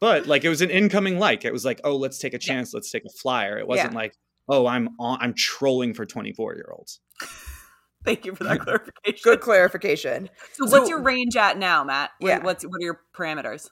[0.00, 1.44] But like it was an incoming like.
[1.44, 3.58] It was like, oh, let's take a chance, let's take a flyer.
[3.58, 3.98] It wasn't Yeah.
[3.98, 4.14] like,
[4.48, 7.00] oh, I'm on, I'm trolling for 24 year olds.
[8.04, 9.20] Thank you for that clarification.
[9.24, 10.30] Good clarification.
[10.52, 12.10] So, So- what's your range at now, Matt?
[12.18, 12.38] What, Yeah.
[12.38, 13.68] What's what are your parameters?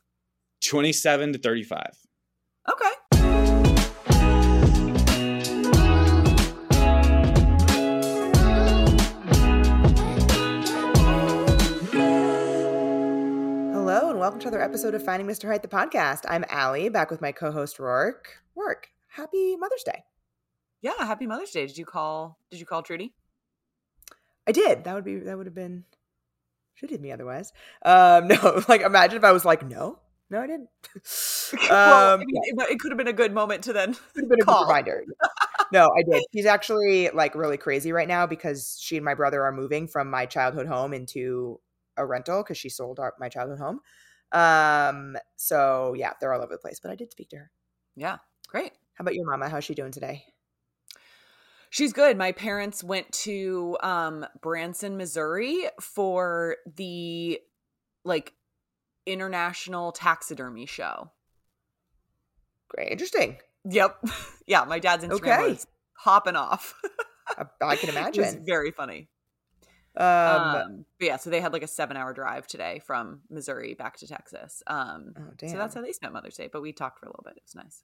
[0.65, 1.87] 27 to 35.
[2.73, 2.91] Okay.
[14.25, 15.49] Welcome to another episode of Finding Mr.
[15.49, 16.21] Height, the podcast.
[16.27, 18.41] I'm Ali, back with my co-host Roark.
[18.57, 20.03] Roark, happy Mother's Day.
[20.81, 20.95] Yeah.
[20.97, 21.67] Happy Mother's Day.
[21.67, 22.39] Did you call?
[22.51, 23.13] Did you call Trudy?
[24.47, 24.85] I did.
[24.85, 25.85] That would be that would have been
[26.73, 27.53] should have me otherwise.
[27.85, 29.99] Um no, like imagine if I was like, no,
[30.31, 30.71] no, I didn't.
[31.69, 33.93] well, um I mean, it, it could have been a good moment to then.
[33.93, 34.65] could have been a good call.
[34.67, 35.05] reminder.
[35.71, 36.23] No, I did.
[36.35, 40.09] She's actually like really crazy right now because she and my brother are moving from
[40.09, 41.61] my childhood home into
[41.99, 43.81] a rental because she sold our, my childhood home.
[44.35, 46.81] Um, so yeah, they're all over the place.
[46.81, 47.51] But I did speak to her.
[47.97, 48.19] Yeah.
[48.49, 48.73] Great.
[48.95, 49.49] How about your mama?
[49.49, 50.25] How's she doing today?
[51.71, 52.17] She's good.
[52.17, 57.41] My parents went to um Branson, Missouri for the
[58.05, 58.33] like
[59.07, 61.11] international taxidermy show.
[62.69, 63.39] Great, interesting.
[63.69, 64.05] Yep.
[64.47, 65.49] yeah, my dad's Instagram Okay.
[65.51, 66.75] was hopping off.
[67.29, 68.45] I, I can imagine.
[68.45, 69.09] very funny.
[69.97, 73.75] Um, Um, but yeah, so they had like a seven hour drive today from Missouri
[73.75, 74.63] back to Texas.
[74.67, 76.49] Um, oh damn, so that's how they spent Mother's Day.
[76.53, 77.35] But we talked for a little bit.
[77.37, 77.83] It was nice.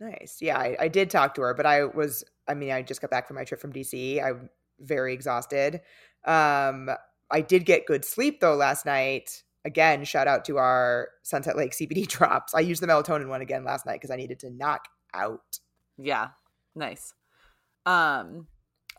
[0.00, 0.38] nice.
[0.40, 2.24] Yeah, I, I did talk to her, but I was.
[2.46, 4.22] I mean, I just got back from my trip from DC.
[4.22, 4.48] I'm
[4.80, 5.80] very exhausted.
[6.24, 6.90] Um,
[7.30, 9.42] I did get good sleep though last night.
[9.64, 12.54] Again, shout out to our Sunset Lake CBD drops.
[12.54, 14.82] I used the melatonin one again last night because I needed to knock
[15.14, 15.58] out.
[15.96, 16.28] Yeah,
[16.74, 17.14] nice.
[17.86, 18.46] Um,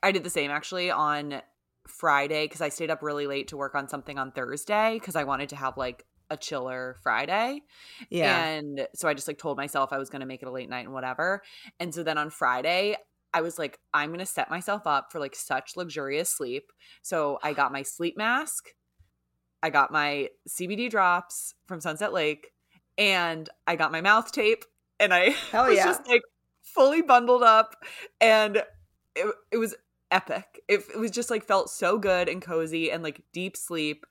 [0.02, 1.42] I did the same actually on
[1.88, 5.24] Friday because I stayed up really late to work on something on Thursday because I
[5.24, 7.62] wanted to have like a chiller Friday.
[8.10, 10.52] Yeah, And so I just like told myself I was going to make it a
[10.52, 11.44] late night and whatever.
[11.80, 12.96] And so then on Friday,
[13.34, 16.72] I was like, I'm going to set myself up for like such luxurious sleep.
[17.02, 18.70] So I got my sleep mask,
[19.62, 22.52] I got my CBD drops from Sunset Lake,
[22.98, 24.64] and I got my mouth tape.
[25.00, 25.86] And I Hell was yeah.
[25.86, 26.22] just like
[26.62, 27.76] fully bundled up.
[28.22, 28.64] And
[29.16, 29.76] it, it was
[30.16, 30.62] epic.
[30.68, 34.06] It, it was just like felt so good and cozy and like deep sleep.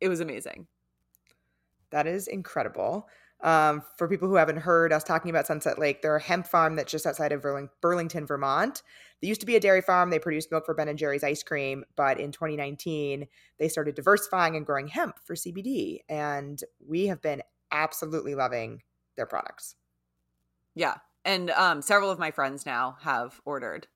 [0.00, 0.66] It was amazing.
[1.90, 3.08] that is incredible.
[3.42, 6.76] Um, for people who haven't heard us talking about Sunset Lake, they're a hemp farm
[6.76, 8.82] that's just outside of Burling- Burlington, Vermont.
[9.20, 10.10] They used to be a dairy farm.
[10.10, 13.26] They produced milk for Ben and Jerry's ice cream, but in 2019,
[13.58, 18.82] they started diversifying and growing hemp for CBD, and we have been absolutely loving
[19.16, 19.74] their products.
[20.74, 20.96] Yeah.
[21.24, 23.86] And um several of my friends now have ordered.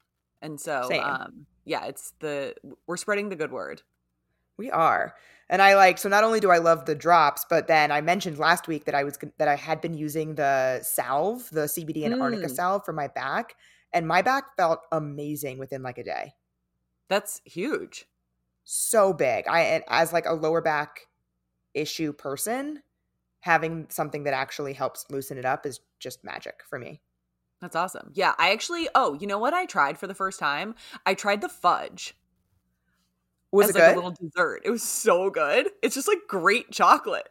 [0.44, 1.02] And so Same.
[1.02, 2.54] um yeah, it's the
[2.86, 3.82] we're spreading the good word.
[4.56, 5.14] We are.
[5.48, 8.38] And I like so not only do I love the drops, but then I mentioned
[8.38, 12.14] last week that I was that I had been using the salve, the CBD and
[12.20, 12.54] arnica Mm.
[12.54, 13.54] salve for my back,
[13.92, 16.34] and my back felt amazing within like a day.
[17.08, 18.06] That's huge.
[18.64, 19.46] So big.
[19.48, 21.08] I as like a lower back
[21.74, 22.82] issue person,
[23.40, 27.00] having something that actually helps loosen it up is just magic for me.
[27.64, 28.10] That's awesome.
[28.12, 30.74] Yeah, I actually oh, you know what I tried for the first time?
[31.06, 32.14] I tried the fudge
[33.52, 33.92] Was as it like good?
[33.92, 34.60] a little dessert.
[34.64, 35.70] It was so good.
[35.82, 37.28] It's just like great chocolate.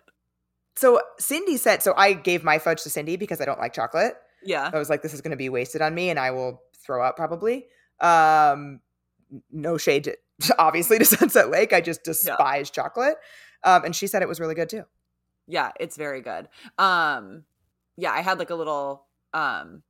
[0.75, 4.15] so Cindy said so I gave my fudge to Cindy because I don't like chocolate.
[4.43, 4.71] Yeah.
[4.73, 7.03] I was like, this is going to be wasted on me and I will throw
[7.05, 7.67] up probably.
[7.99, 8.81] Um,
[9.51, 10.17] no shade, to,
[10.59, 11.73] obviously, to Sunset Lake.
[11.73, 13.17] I just despise chocolate.
[13.63, 14.85] Um, and she said it was really good too.
[15.47, 16.49] Yeah, it's very good.
[16.79, 17.43] Um
[17.97, 19.83] yeah, I had like a little um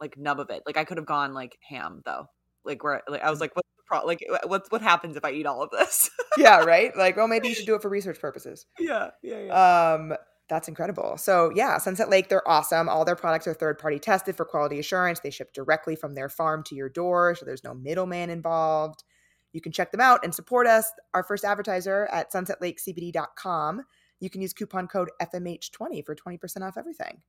[0.00, 0.62] like nub of it.
[0.66, 2.26] Like I could have gone like ham though.
[2.64, 5.32] Like where like I was like what's the pro- like what's what happens if I
[5.32, 6.10] eat all of this?
[6.36, 6.96] yeah, right?
[6.96, 8.66] Like, well, maybe you should do it for research purposes.
[8.78, 9.92] yeah, yeah, yeah.
[9.94, 10.14] Um,
[10.48, 11.16] that's incredible.
[11.16, 12.88] So, yeah, Sunset Lake, they're awesome.
[12.88, 15.20] All their products are third party tested for quality assurance.
[15.20, 19.04] They ship directly from their farm to your door, so there's no middleman involved.
[19.52, 23.82] You can check them out and support us, our first advertiser, at sunsetlakecbd.com.
[24.18, 27.22] You can use coupon code FMH20 for 20% off everything.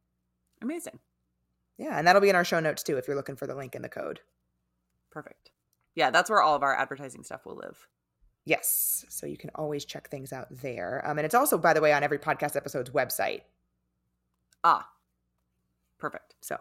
[0.61, 0.99] Amazing.
[1.81, 3.73] Yeah, and that'll be in our show notes too if you're looking for the link
[3.73, 4.19] in the code.
[5.09, 5.49] Perfect.
[5.95, 7.87] Yeah, that's where all of our advertising stuff will live.
[8.45, 11.01] Yes, so you can always check things out there.
[11.03, 13.41] Um, and it's also, by the way, on every podcast episode's website.
[14.63, 14.87] Ah.
[15.97, 16.35] Perfect.
[16.41, 16.57] So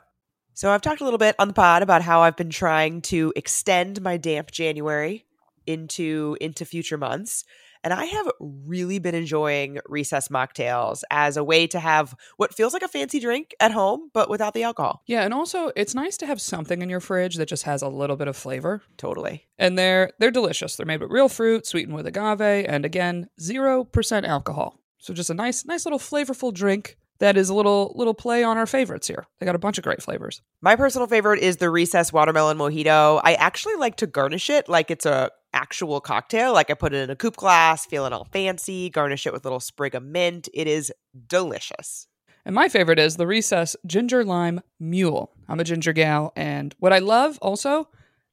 [0.54, 3.30] So I've talked a little bit on the pod about how I've been trying to
[3.36, 5.26] extend my damp January
[5.66, 7.44] into into future months.
[7.82, 12.72] And I have really been enjoying recess mocktails as a way to have what feels
[12.72, 15.02] like a fancy drink at home, but without the alcohol.
[15.06, 17.88] Yeah, and also it's nice to have something in your fridge that just has a
[17.88, 18.82] little bit of flavor.
[18.96, 19.46] Totally.
[19.58, 20.76] And they're they're delicious.
[20.76, 24.78] They're made with real fruit, sweetened with agave, and again, 0% alcohol.
[24.98, 28.58] So just a nice nice little flavorful drink that is a little little play on
[28.58, 29.26] our favorites here.
[29.38, 30.42] They got a bunch of great flavors.
[30.60, 33.20] My personal favorite is the Recess Watermelon Mojito.
[33.22, 36.52] I actually like to garnish it like it's a actual cocktail.
[36.52, 39.48] Like I put it in a coupe glass, feeling all fancy, garnish it with a
[39.48, 40.48] little sprig of mint.
[40.54, 40.92] It is
[41.26, 42.06] delicious.
[42.44, 45.32] And my favorite is the Recess Ginger Lime Mule.
[45.48, 47.88] I'm a ginger gal, and what I love also,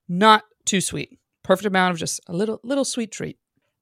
[0.08, 1.20] not too sweet.
[1.44, 3.38] Perfect amount of just a little little sweet treat.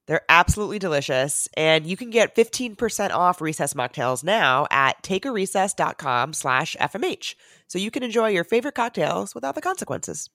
[0.06, 6.76] They're absolutely delicious, and you can get 15% off Recess mocktails now at takearecess.com slash
[6.80, 7.34] FMH,
[7.66, 10.30] so you can enjoy your favorite cocktails without the consequences.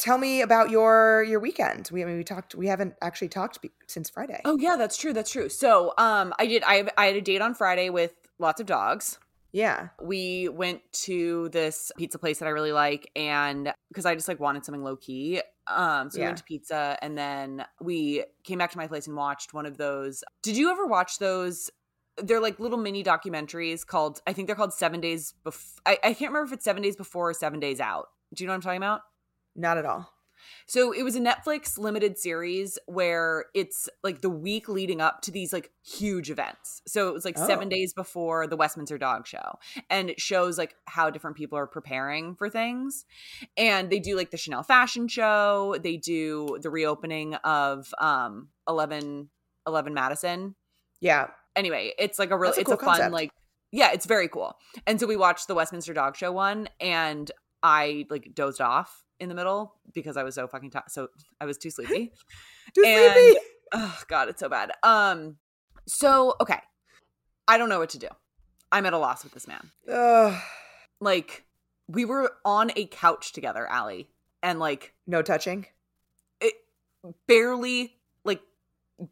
[0.00, 1.90] Tell me about your your weekend.
[1.92, 2.54] We I mean, we talked.
[2.54, 4.40] We haven't actually talked be- since Friday.
[4.46, 5.12] Oh yeah, that's true.
[5.12, 5.50] That's true.
[5.50, 6.62] So um, I did.
[6.66, 9.18] I I had a date on Friday with lots of dogs.
[9.52, 9.88] Yeah.
[10.00, 14.40] We went to this pizza place that I really like, and because I just like
[14.40, 15.42] wanted something low key.
[15.66, 19.14] Um, so we went to pizza, and then we came back to my place and
[19.14, 20.24] watched one of those.
[20.42, 21.68] Did you ever watch those?
[22.16, 24.22] They're like little mini documentaries called.
[24.26, 25.34] I think they're called Seven Days.
[25.44, 28.06] before I I can't remember if it's Seven Days Before or Seven Days Out.
[28.32, 29.02] Do you know what I'm talking about?
[29.54, 30.12] Not at all.
[30.66, 35.30] So it was a Netflix limited series where it's like the week leading up to
[35.30, 36.80] these like huge events.
[36.86, 39.58] So it was like seven days before the Westminster Dog Show.
[39.88, 43.04] And it shows like how different people are preparing for things.
[43.56, 45.76] And they do like the Chanel fashion show.
[45.82, 49.28] They do the reopening of um 11,
[49.66, 50.54] 11 Madison.
[51.00, 51.28] Yeah.
[51.56, 53.12] Anyway, it's like a real That's a it's cool a fun concept.
[53.12, 53.30] like
[53.72, 54.56] yeah, it's very cool.
[54.86, 57.30] And so we watched the Westminster Dog Show one and
[57.62, 60.84] I like dozed off in the middle because I was so fucking tired.
[60.88, 61.08] So
[61.40, 62.12] I was too sleepy.
[62.74, 63.38] Too And- sleepy.
[63.72, 64.72] oh god, it's so bad.
[64.82, 65.36] Um
[65.86, 66.60] so okay.
[67.48, 68.08] I don't know what to do.
[68.72, 69.70] I'm at a loss with this man.
[69.90, 70.40] Ugh.
[71.00, 71.44] Like
[71.88, 74.08] we were on a couch together, Ali,
[74.42, 75.66] and like no touching.
[76.40, 76.54] it
[77.26, 78.40] barely like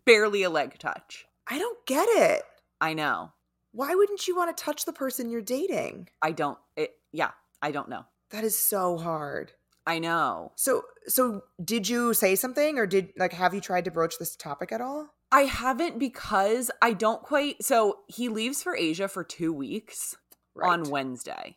[0.05, 1.27] barely a leg touch.
[1.49, 2.43] I don't get it.
[2.81, 3.33] I know.
[3.73, 6.09] Why wouldn't you want to touch the person you're dating?
[6.23, 7.31] I don't it yeah,
[7.61, 8.05] I don't know.
[8.31, 9.53] That is so hard.
[9.87, 10.53] I know.
[10.57, 14.37] So so did you say something or did like have you tried to broach this
[14.37, 15.09] topic at all?
[15.33, 17.63] I haven't because I don't quite.
[17.63, 20.17] So he leaves for Asia for two weeks
[20.63, 21.57] on Wednesday,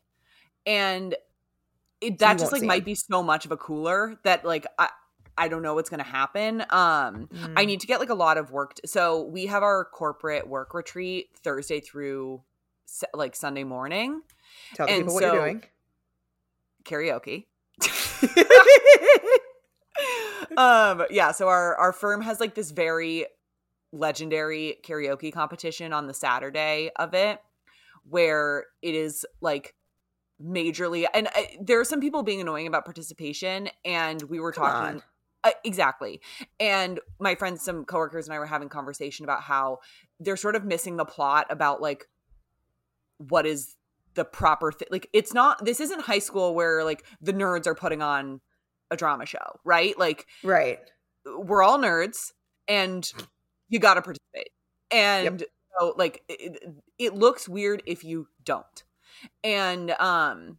[0.65, 1.13] and
[1.99, 2.85] it, you that just like might him.
[2.85, 4.89] be so much of a cooler that like I
[5.37, 6.61] I don't know what's gonna happen.
[6.61, 7.67] Um, I Mm.
[7.67, 8.75] need to get like a lot of work.
[8.75, 12.43] t- so we have our corporate work retreat Thursday through
[13.13, 14.21] like Sunday morning
[14.75, 15.63] Tell the and people what you're doing.
[16.83, 17.47] Karaoke.
[20.57, 23.25] um yeah so our our firm has like this very
[23.91, 27.39] legendary karaoke competition on the saturday of it
[28.03, 29.75] where it is like
[30.41, 34.65] majorly and uh, there are some people being annoying about participation and we were Come
[34.65, 35.01] talking
[35.43, 36.21] uh, exactly
[36.59, 39.79] and my friends some coworkers and i were having conversation about how
[40.19, 42.07] they're sort of missing the plot about like
[43.17, 43.75] what is
[44.15, 47.75] the proper thing like it's not this isn't high school where like the nerds are
[47.75, 48.41] putting on
[48.89, 49.97] a drama show right?
[49.97, 50.79] Like Right.
[51.25, 52.31] we're all nerds
[52.67, 53.09] and
[53.69, 54.49] you got to participate
[54.91, 55.43] and
[55.79, 56.61] so like it,
[56.99, 58.83] it looks weird if you don't.
[59.43, 60.57] And um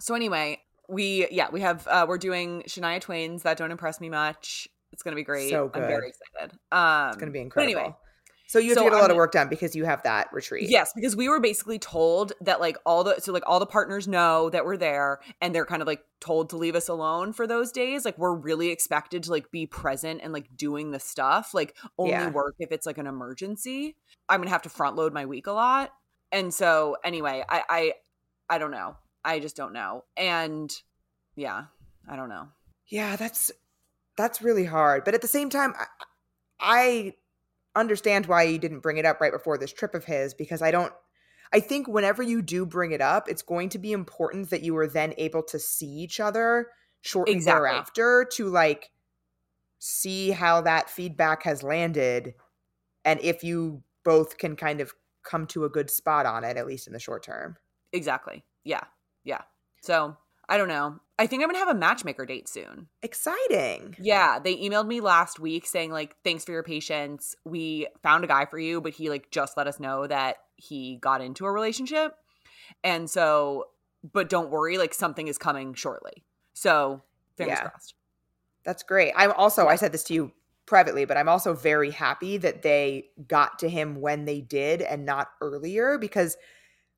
[0.00, 4.10] so anyway we yeah we have uh we're doing shania twain's that don't impress me
[4.10, 4.68] much.
[4.92, 5.50] It's gonna be great.
[5.50, 5.82] So good.
[5.82, 6.58] i'm very excited.
[6.72, 7.78] Um It's gonna be but incredible.
[7.80, 7.96] anyway
[8.50, 10.02] so you have so to get a lot I'm- of work done because you have
[10.02, 10.68] that retreat.
[10.68, 14.08] Yes, because we were basically told that like all the so like all the partners
[14.08, 17.46] know that we're there and they're kind of like told to leave us alone for
[17.46, 18.04] those days.
[18.04, 21.54] Like we're really expected to like be present and like doing the stuff.
[21.54, 22.30] Like only Yeah.
[22.30, 23.96] work if it's like an emergency.
[24.28, 25.92] I'm gonna have to front load my week a lot.
[26.32, 27.92] And so anyway, I I
[28.48, 28.96] I don't know.
[29.24, 30.04] I just don't know.
[30.16, 30.74] And
[31.36, 31.66] yeah,
[32.08, 32.48] I don't know.
[32.88, 33.52] Yeah, that's
[34.16, 35.04] that's really hard.
[35.04, 35.86] But at the same time, I,
[36.60, 37.14] I
[37.74, 40.70] understand why he didn't bring it up right before this trip of his because I
[40.70, 40.92] don't.
[41.52, 44.76] I think whenever you do bring it up, it's going to be important that you
[44.76, 46.68] are then able to see each other
[47.02, 47.68] shortly Exactly.
[47.68, 48.90] thereafter to like
[49.80, 52.34] see how that feedback has landed
[53.04, 54.92] and if you both can kind of
[55.24, 57.56] come to a good spot on it, at least in the short term.
[57.92, 58.44] Exactly.
[58.64, 58.82] Yeah.
[59.24, 59.42] Yeah.
[59.82, 60.16] So
[60.50, 61.00] I don't know.
[61.18, 62.88] I think I'm gonna have a matchmaker date soon.
[63.02, 63.96] Exciting.
[63.98, 67.34] Yeah, they emailed me last week saying like thanks for your patience.
[67.44, 70.98] We found a guy for you, but he like just let us know that he
[71.00, 72.14] got into a relationship.
[72.84, 73.66] And so
[74.12, 76.24] but don't worry, like something is coming shortly.
[76.52, 77.02] So,
[77.36, 77.68] fingers Yeah.
[77.68, 77.94] crossed.
[78.64, 79.12] That's great.
[79.16, 80.32] I'm also, I said this to you
[80.66, 85.04] privately, but I'm also very happy that they got to him when they did and
[85.04, 86.36] not earlier because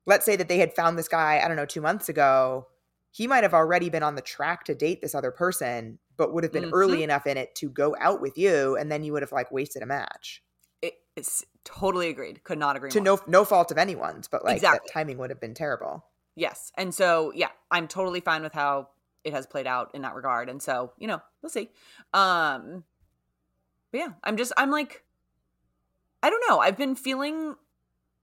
[0.05, 2.67] let's say that they had found this guy, I don't know, two months ago.
[3.13, 6.43] He might have already been on the track to date this other person, but would
[6.43, 6.73] have been Mhm.
[6.73, 8.75] early enough in it to go out with you.
[8.75, 10.43] And then you would have like wasted a match.
[10.81, 12.43] It, It's totally agreed.
[12.43, 13.17] Could not agree to more.
[13.17, 14.87] no no fault of anyone's, but like Exactly.
[14.87, 16.05] that timing would have been terrible.
[16.35, 16.71] Yes.
[16.75, 18.89] And so, yeah, I'm totally fine with how
[19.23, 20.49] it has played out in that regard.
[20.49, 21.69] And so, you know, we'll see.
[22.13, 22.83] Um
[23.91, 25.03] but yeah, I'm just I'm like
[26.23, 26.59] I don't know.
[26.59, 27.55] I've been feeling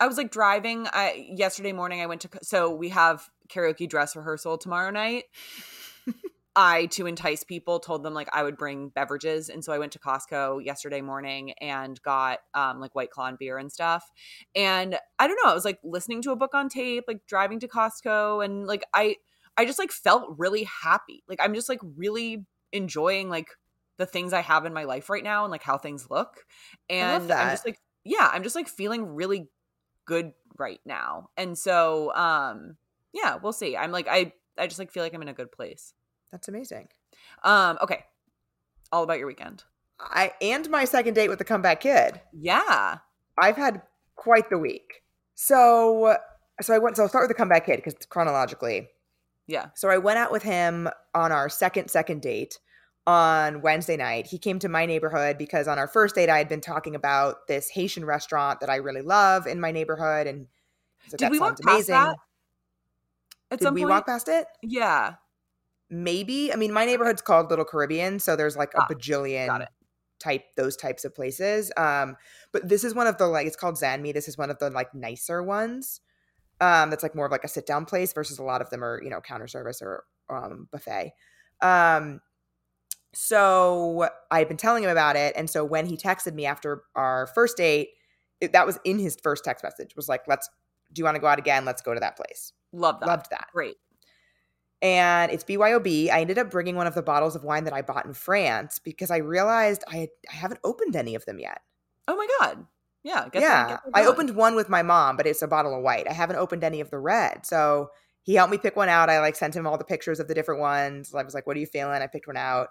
[0.01, 4.17] I was like driving I yesterday morning I went to so we have karaoke dress
[4.17, 5.25] rehearsal tomorrow night.
[6.57, 9.93] I to entice people told them like I would bring beverages and so I went
[9.93, 14.11] to Costco yesterday morning and got um like white claw and beer and stuff.
[14.57, 17.61] And I don't know, I was like listening to a book on tape, like driving
[17.61, 19.17] to Costco and like I
[19.57, 21.23] I just like felt really happy.
[21.29, 23.49] Like I'm just like really enjoying like
[23.99, 26.45] the things I have in my life right now and like how things look.
[26.89, 27.51] And I'm that.
[27.53, 29.51] just like yeah, I'm just like feeling really
[30.11, 31.31] good right now.
[31.37, 32.77] And so um
[33.13, 33.77] yeah, we'll see.
[33.77, 35.95] I'm like I I just like feel like I'm in a good place.
[36.33, 36.89] That's amazing.
[37.45, 38.05] Um okay.
[38.93, 39.63] All about your weekend.
[40.01, 42.21] I and my second date with the comeback kid.
[42.33, 42.99] Yeah.
[43.39, 43.83] I've had
[44.17, 45.05] quite the week.
[45.37, 46.17] So
[46.61, 48.89] so I went so I'll start with the comeback kid because chronologically.
[49.47, 49.67] Yeah.
[49.77, 52.59] So I went out with him on our second second date
[53.11, 54.27] on Wednesday night.
[54.27, 57.47] He came to my neighborhood because on our first date I had been talking about
[57.49, 60.47] this Haitian restaurant that I really love in my neighborhood and
[61.09, 61.95] so Did we walk sounds past amazing.
[61.95, 62.17] that
[63.51, 63.91] At Did we point?
[63.91, 64.47] walk past it?
[64.63, 65.17] Yeah.
[65.91, 66.53] Maybe.
[66.53, 69.67] I mean, my neighborhood's called Little Caribbean, so there's like a Ah, bajillion
[70.21, 71.73] type those types of places.
[71.77, 72.17] Um,
[72.53, 74.15] but this is one of the like it's called Zanmi.
[74.15, 76.01] This is one of the like nicer ones.
[76.61, 78.85] Um, that's like more of like a sit down place versus a lot of them
[78.85, 81.13] are you know counter service or um buffet.
[81.63, 82.21] Um,
[83.13, 87.27] so I've been telling him about it, and so when he texted me after our
[87.35, 87.91] first date,
[88.41, 89.97] it, that was in his first text message.
[89.97, 90.49] Was like, "Let's
[90.93, 91.65] do you want to go out again?
[91.65, 93.07] Let's go to that place." Love that.
[93.07, 93.77] Loved that Great.
[94.81, 96.09] and it's BYOB.
[96.11, 98.79] I ended up bringing one of the bottles of wine that I bought in France
[98.79, 101.61] because I realized I, I haven't opened any of them yet.
[102.07, 102.67] Oh my god.
[103.03, 103.29] Yeah.
[103.31, 106.07] Get yeah, I opened one with my mom, but it's a bottle of white.
[106.09, 107.45] I haven't opened any of the red.
[107.45, 107.91] So
[108.23, 109.11] he helped me pick one out.
[109.11, 111.15] I like sent him all the pictures of the different ones.
[111.15, 112.69] I was like, "What are you feeling?" I picked one out.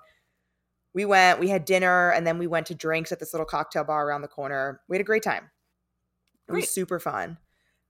[0.93, 3.83] We went, we had dinner, and then we went to drinks at this little cocktail
[3.83, 4.81] bar around the corner.
[4.87, 5.51] We had a great time.
[6.47, 6.61] It Great.
[6.61, 7.37] was super fun.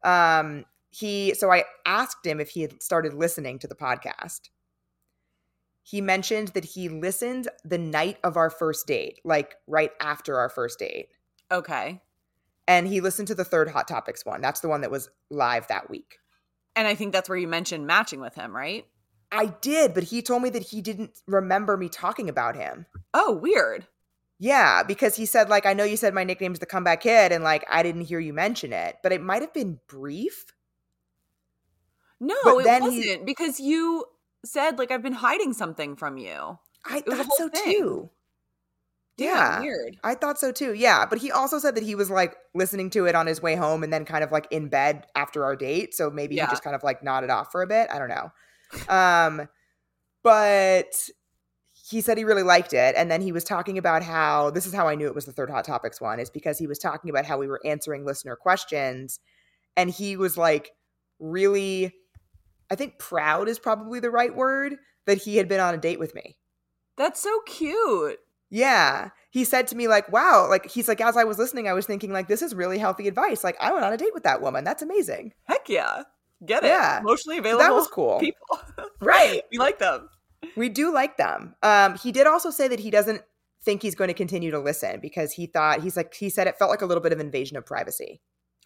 [0.04, 4.50] Um, he so I asked him if he had started listening to the podcast.
[5.84, 10.50] He mentioned that he listened the night of our first date, like right after our
[10.50, 11.10] first date.
[11.52, 12.02] Okay.
[12.68, 14.42] And he listened to the third Hot Topics one.
[14.42, 16.20] That's the one that was live that week.
[16.76, 18.86] And I think that's where you mentioned matching with him, right?
[19.32, 22.86] I did, but he told me that he didn't remember me talking about him.
[23.14, 23.86] Oh, weird.
[24.40, 27.44] Yeah, because he said, like, I know you said my nickname's the comeback kid, and
[27.44, 30.46] like I didn't hear you mention it, but it might have been brief.
[32.20, 34.06] No, But it wasn't he- because you
[34.46, 36.58] said like I've been hiding something from you.
[36.86, 37.64] I thought so thing.
[37.64, 38.10] too.
[39.18, 39.60] Damn, Yeah.
[39.60, 39.98] weird.
[40.04, 40.74] I thought so too.
[40.74, 43.56] Yeah, but he also said that he was like listening to it on his way
[43.56, 45.94] home and then kind of like in bed after our date.
[45.94, 46.46] So maybe Yeah.
[46.46, 47.90] he just kind of like nodded off for a bit.
[47.92, 48.32] I don't know.
[48.88, 49.48] Um
[50.24, 50.94] but
[51.90, 54.74] he said he really liked it and then he was talking about how this is
[54.74, 57.10] how I knew it was the third hot topics one is because he was talking
[57.10, 59.20] about how we were answering listener questions
[59.76, 60.72] and he was like
[61.20, 61.94] really
[62.72, 66.00] I think proud is probably the right word that he had been on a date
[66.00, 66.38] with me.
[66.98, 68.20] That's so cute.
[68.50, 69.10] Yeah.
[69.32, 71.86] He said to me, like, wow, like, he's like, as I was listening, I was
[71.86, 73.44] thinking, like, this is really healthy advice.
[73.44, 74.64] Like, I went on a date with that woman.
[74.64, 75.34] That's amazing.
[75.44, 76.04] Heck yeah.
[76.46, 76.68] Get it.
[76.68, 77.00] Yeah.
[77.00, 77.64] Emotionally So available.
[77.66, 78.20] that was cool.
[78.20, 78.46] People.
[79.02, 79.44] Right.
[79.52, 80.10] we like them.
[80.58, 81.56] We do like them.
[81.64, 83.22] Um, he did also say that he doesn't
[83.64, 86.58] think he's going to continue to listen because he thought, he's like, he said it
[86.58, 88.22] felt like a little bit of invasion of privacy.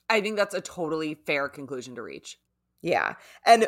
[0.10, 2.38] I think that's a totally fair conclusion to reach.
[2.82, 3.13] Yeah.
[3.46, 3.68] And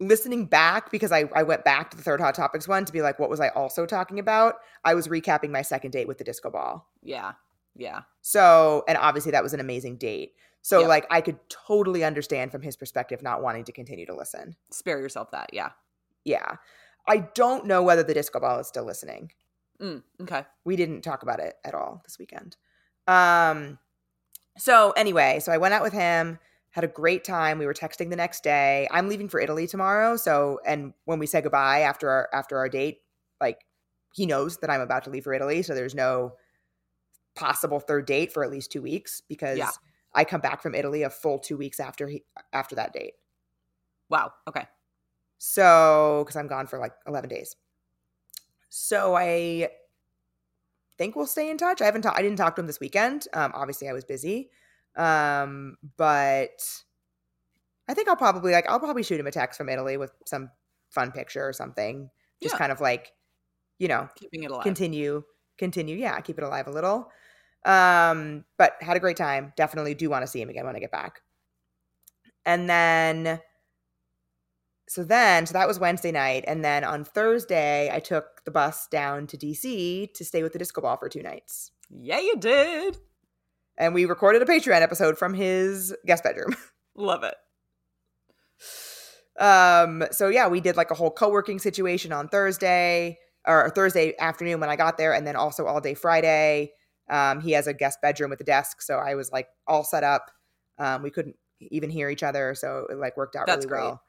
[0.00, 3.02] listening back, because I, I went back to the third Hot Topics one to be
[3.02, 4.56] like, what was I also talking about?
[4.84, 6.88] I was recapping my second date with the disco ball.
[7.02, 7.32] Yeah.
[7.76, 8.00] Yeah.
[8.20, 10.32] So, and obviously that was an amazing date.
[10.62, 10.88] So, Yep.
[10.88, 14.56] like, I could totally understand from his perspective not wanting to continue to listen.
[14.70, 15.50] Spare yourself that.
[15.54, 15.70] Yeah.
[16.24, 16.56] Yeah.
[17.08, 19.32] I don't know whether the disco ball is still listening.
[19.80, 20.44] Mm, okay.
[20.64, 22.56] We didn't talk about it at all this weekend.
[23.06, 23.78] Um,
[24.58, 26.38] so anyway, so I went out with him,
[26.72, 27.58] had a great time.
[27.58, 28.86] We were texting the next day.
[28.90, 30.16] I'm leaving for Italy tomorrow.
[30.16, 32.98] So, and when we say goodbye after our after our date,
[33.40, 33.60] like
[34.12, 35.62] he knows that I'm about to leave for Italy.
[35.62, 36.34] So there's no
[37.34, 39.70] possible third date for at least two weeks because Yeah.
[40.14, 43.14] I come back from Italy a full two weeks after he after that date.
[44.08, 44.32] Wow.
[44.48, 44.66] Okay.
[45.38, 47.56] So, because I'm gone for like 11 days.
[48.68, 49.70] So I
[50.98, 51.80] think we'll stay in touch.
[51.80, 53.26] I haven't talked, I didn't talk to him this weekend.
[53.32, 54.50] Um, obviously I was busy.
[54.96, 56.60] Um, but
[57.88, 60.50] I think I'll probably like, I'll probably shoot him a text from Italy with some
[60.90, 62.10] fun picture or something.
[62.42, 62.58] Just Yeah.
[62.58, 63.12] kind of like,
[63.78, 64.64] you know, Keeping it alive.
[64.64, 65.22] continue,
[65.60, 65.96] continue.
[65.96, 66.20] Yeah.
[66.20, 67.12] Keep it alive a little.
[67.64, 69.52] Um, but had a great time.
[69.56, 71.20] Definitely do want to see him again when I get back.
[72.44, 73.40] And then
[74.88, 78.88] so then so that was Wednesday night and then on Thursday I took the bus
[78.90, 81.70] down to DC to stay with the disco ball for two nights.
[81.90, 82.98] Yeah, you did.
[83.76, 86.56] And we recorded a Patreon episode from his guest bedroom.
[86.96, 87.34] Love it.
[89.40, 94.60] Um, so yeah, we did like a whole co-working situation on Thursday or Thursday afternoon
[94.60, 96.72] when I got there, and then also all day Friday.
[97.08, 100.04] Um, he has a guest bedroom with a desk, so I was like all set
[100.04, 100.30] up.
[100.78, 103.82] Um, we couldn't even hear each other, so it like worked out That's really great.
[103.82, 104.02] well.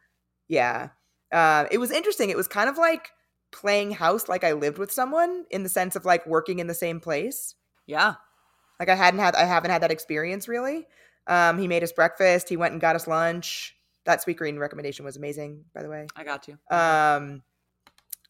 [0.48, 0.90] Yeah,
[1.32, 2.30] uh, it was interesting.
[2.30, 3.10] It was kind of like
[3.52, 6.74] playing house, like I lived with someone in the sense of like working in the
[6.74, 7.56] same place.
[7.86, 8.16] Yeah.
[8.80, 10.88] Like I hadn't had, I haven't had that experience really.
[11.28, 12.50] Um, he made us breakfast.
[12.50, 13.76] He went and got us lunch.
[14.06, 16.08] That Sweetgreen recommendation was amazing, by the way.
[16.16, 16.58] I got you.
[16.76, 17.44] Um,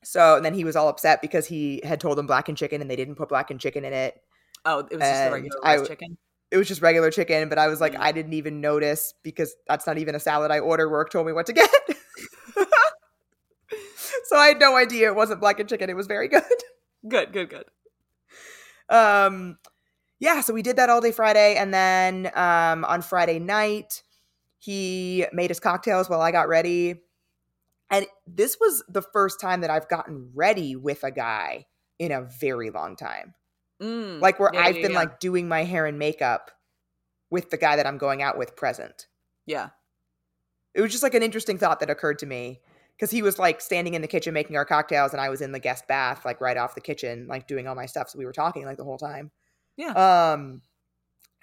[0.04, 2.90] so and then he was all upset because he had told them blackened chicken and
[2.90, 4.22] they didn't put blackened chicken in it.
[4.66, 6.18] Oh, it was just the regular I chicken.
[6.52, 8.02] It was just regular chicken, but I was like, Mm.
[8.02, 10.90] I didn't even notice because that's not even a salad I ordered.
[10.90, 11.70] Roark told me what to get.
[14.26, 15.90] so I had no idea it wasn't blackened chicken.
[15.90, 16.44] It was very good.
[17.08, 17.66] Good, good, good.
[18.90, 19.58] um
[20.20, 24.04] yeah so we did that all day friday and then um on friday night
[24.60, 27.02] he made his cocktails while i got ready
[27.92, 31.66] and this was the first time that i've gotten ready with a guy
[32.00, 33.34] in a very long time
[33.82, 34.22] Mm.
[34.22, 35.00] like where Yeah, i've yeah, been yeah.
[35.00, 36.52] like doing my hair and makeup
[37.32, 39.08] with the guy that i'm going out with present
[39.48, 39.70] yeah.
[40.76, 42.62] it was just like an interesting thought that occurred to me
[42.96, 45.52] because he was like standing in the kitchen making our cocktails and i was in
[45.52, 48.26] the guest bath like right off the kitchen like doing all my stuff so we
[48.26, 49.32] were talking like the whole time
[49.78, 50.34] Yeah.
[50.34, 50.62] um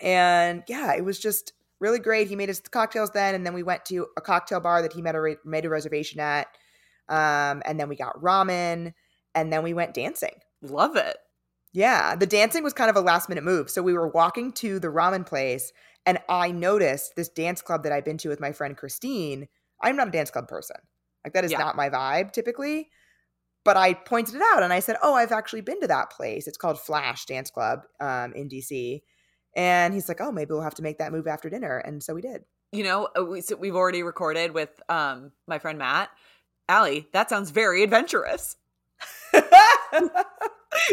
[0.01, 3.63] and yeah it was just really great he made us cocktails then and then we
[3.63, 6.47] went to a cocktail bar that he made a, re- made a reservation at
[7.09, 8.93] um and then we got ramen
[9.35, 11.17] and then we went dancing Love it.
[11.73, 13.71] yeah, the dancing was kind of a last minute move.
[13.71, 15.73] So we were walking to the ramen place,
[16.07, 19.47] and I noticed this dance club that I've been to with my friend Christine.
[19.83, 20.77] I'm not a dance club person.
[21.25, 21.59] Like, that is Yeah.
[21.59, 22.89] not my vibe typically.
[23.65, 26.47] But I pointed it out and I said, Oh, I've actually been to that place.
[26.49, 29.03] It's called Flash Dance Club um, in DC.
[29.59, 31.77] And he's like, Oh, maybe we'll have to make that move after dinner.
[31.79, 32.45] And so we did.
[32.73, 36.09] You know, uh, we, so we've already recorded with um my friend Matt.
[36.71, 38.57] Ali, that sounds very adventurous.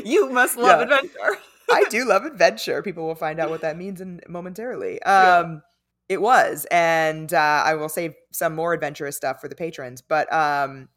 [0.04, 0.84] You must love Yeah.
[0.84, 1.38] adventure.
[1.71, 2.82] I do love adventure.
[2.82, 5.01] People will find out what that means in momentarily.
[5.04, 5.39] Yeah.
[5.39, 5.62] Um,
[6.08, 10.01] It was, and uh, I will save some more adventurous stuff for the patrons.
[10.01, 10.89] But um,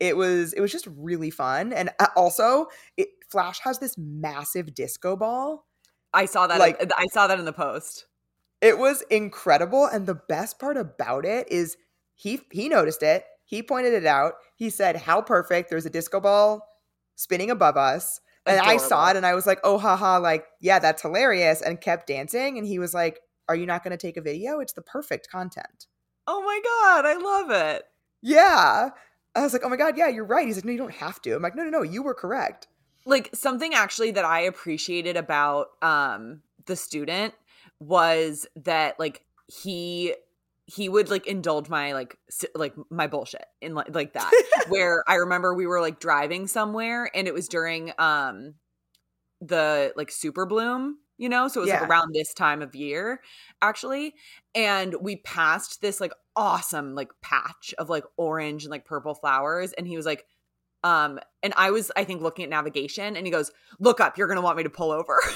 [0.00, 4.74] it was it was just really fun, and uh, also it, Flash has this massive
[4.74, 5.67] disco ball.
[6.18, 6.58] I saw that.
[6.58, 8.06] Like- I saw that in the post.
[8.60, 11.76] It was incredible, and the best part about it is
[12.14, 13.24] he he noticed it.
[13.44, 14.34] He pointed it out.
[14.56, 15.70] He said, "How perfect!
[15.70, 16.66] There's a disco ball
[17.14, 20.78] spinning above us." And I saw it and I was like, oh, haha, like, yeah,
[20.78, 21.60] that's hilarious.
[21.60, 22.56] And kept dancing.
[22.56, 24.60] And he was like, are you not going to take a video?
[24.60, 25.86] It's the perfect content.
[26.26, 27.82] Oh my god, I love it.
[28.22, 28.90] Yeah.
[29.34, 30.46] I was like, oh my God, yeah, you're right.
[30.46, 31.34] He's like, no, you don't have to.
[31.34, 32.68] I'm like, no, no, no, you were correct.
[33.08, 37.34] Like something actually that I appreciated about um the student
[37.80, 40.14] was that like he
[40.66, 42.18] he would like indulge my like
[42.54, 44.36] like my bullshit in like like that.
[44.68, 48.54] Where I remember we were like driving somewhere and it was during um
[49.40, 51.48] the like super bloom you know?
[51.48, 51.80] So it was Yeah.
[51.80, 53.20] like around this time of year
[53.60, 54.14] actually.
[54.54, 59.72] And we passed this like awesome like patch of like orange and like purple flowers.
[59.72, 60.26] And he was like
[60.84, 64.28] um and i was i think looking at navigation and he goes look up you're
[64.28, 65.18] gonna want me to pull over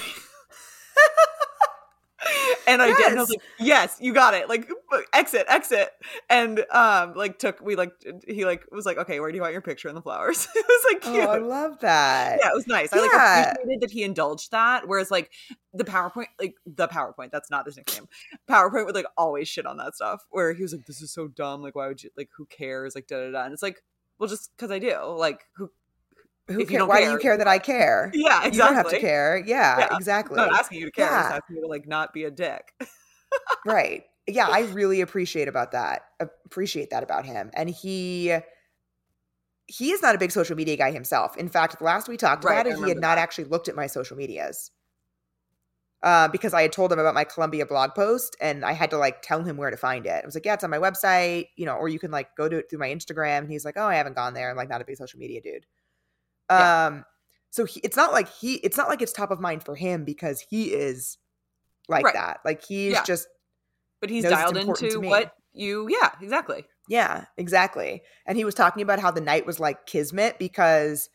[2.67, 3.29] and i did and i was Yes.
[3.29, 4.69] like yes you got it like
[5.11, 5.89] exit exit
[6.29, 7.91] and um like took we like
[8.25, 10.65] he like was like okay where do you want your picture in the flowers it
[10.65, 12.39] was like cute Oh, I love that.
[12.41, 12.93] yeah, it was nice.
[12.93, 14.87] I like appreciated that he indulged that.
[14.87, 15.31] Whereas like
[15.73, 18.07] the PowerPoint, like the PowerPoint, that's not his nickname.
[18.49, 20.21] PowerPoint would like always shit on that stuff.
[20.29, 21.61] Where he was like, "This is so dumb.
[21.61, 22.09] Like, why would you?
[22.17, 22.95] Like, who cares?
[22.95, 23.81] Like, da da da." And it's like,
[24.19, 24.97] well, just because I do.
[25.17, 25.69] Like, who?
[26.49, 26.79] Who if you care?
[26.79, 28.11] don't Why do you care that I care?
[28.13, 28.51] Yeah, exactly.
[28.57, 29.43] You don't have to care.
[29.45, 29.95] Yeah, Yeah.
[29.95, 30.39] exactly.
[30.39, 31.07] I'm not asking you to care.
[31.09, 32.73] I'm just asking you to like not be a dick.
[33.65, 38.33] right yeah i really appreciate about that appreciate that about him and he
[39.67, 42.59] he is not a big social media guy himself in fact last we talked Right,
[42.65, 43.21] about it he had not that.
[43.21, 44.69] actually looked at my social medias
[46.03, 48.97] uh, because i had told him about my columbia blog post and i had to
[48.97, 51.47] like tell him where to find it i was like yeah it's on my website
[51.55, 53.75] you know or you can like go to it through my instagram and he's like
[53.77, 55.65] oh i haven't gone there i'm like not a big social media dude
[56.51, 56.85] Yeah.
[56.87, 57.05] um
[57.49, 60.03] so he, it's not like he it's not like it's top of mind for him
[60.05, 61.17] because he is
[61.87, 62.13] like Right.
[62.13, 63.03] that like he's Yeah.
[63.03, 63.27] just
[64.01, 65.87] But he's dialed into what you.
[65.87, 66.65] Yeah, exactly.
[66.89, 68.01] Yeah, exactly.
[68.25, 71.09] And he was talking about how the night was like kismet because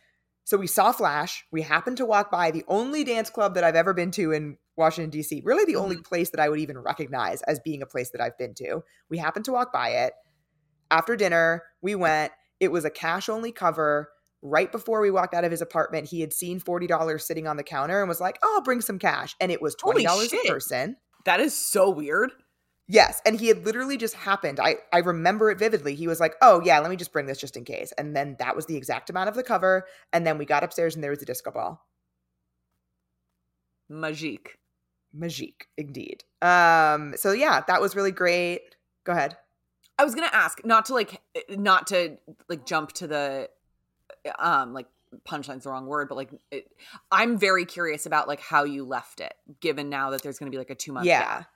[0.45, 1.45] so we saw Flash.
[1.51, 4.57] We happened to walk by the only dance club that I've ever been to in
[4.79, 6.05] Washington, D.C., really the only Mhm.
[6.05, 8.83] place that I would even recognize as being a place that I've been to.
[9.09, 10.15] We happened to walk by it.
[10.91, 12.33] After dinner, we went.
[12.61, 14.11] It was a cash only cover.
[14.41, 17.65] Right before we walked out of his apartment, he had seen $40 sitting on the
[17.65, 19.35] counter and was like, oh, I'll bring some cash.
[19.41, 20.97] And it was $20 a person.
[21.25, 22.33] That is so weird.
[22.91, 24.59] Yes, and he had literally just happened.
[24.59, 25.95] I I remember it vividly.
[25.95, 28.37] He was like, "Oh yeah, let me just bring this just in case." And then
[28.39, 29.87] that was the exact amount of the cover.
[30.11, 31.87] And then we got upstairs and there was a disco ball.
[33.91, 34.57] Magique.
[35.19, 36.23] Magique, indeed.
[36.43, 37.15] Um.
[37.17, 38.77] So yeah, that was really great.
[39.05, 39.37] Go ahead.
[39.99, 43.51] I was gonna ask, not to like, not to like jump to the,
[44.39, 44.87] um, like
[45.27, 46.71] punchline's the wrong word, but like, it,
[47.11, 50.59] I'm very curious about like how you left it, given now that there's gonna be
[50.59, 51.51] like a two month yeah, gap.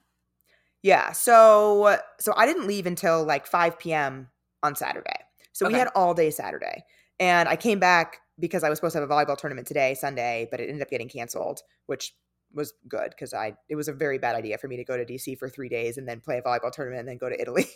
[0.82, 1.12] yeah.
[1.12, 4.28] So so I didn't leave until like five p.m.
[4.62, 5.20] on Saturday.
[5.52, 6.84] So we had all day Saturday,
[7.20, 10.48] and I came back because I was supposed to have a volleyball tournament today, Sunday,
[10.50, 12.12] but it ended up getting canceled, which
[12.54, 15.04] was good because I it was a very bad idea for me to go to
[15.04, 17.66] DC for three days and then play a volleyball tournament and then go to Italy.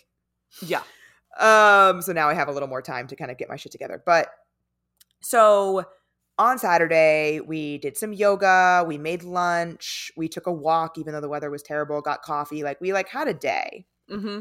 [0.64, 0.82] Yeah.
[1.38, 3.70] Um, so now I have a little more time to kind of get my shit
[3.70, 4.02] together.
[4.06, 4.30] But
[5.20, 5.84] so
[6.38, 11.20] on Saturday, we did some yoga, we made lunch, we took a walk, even though
[11.20, 12.62] the weather was terrible, got coffee.
[12.62, 13.86] Like we like had a day.
[14.10, 14.40] Mm-hmm.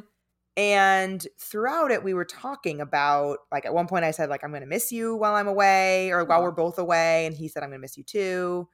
[0.58, 4.54] And throughout it, we were talking about like at one point I said, like, I'm
[4.54, 7.70] gonna miss you while I'm away, or while we're both away, and he said, I'm
[7.70, 8.70] gonna miss you too.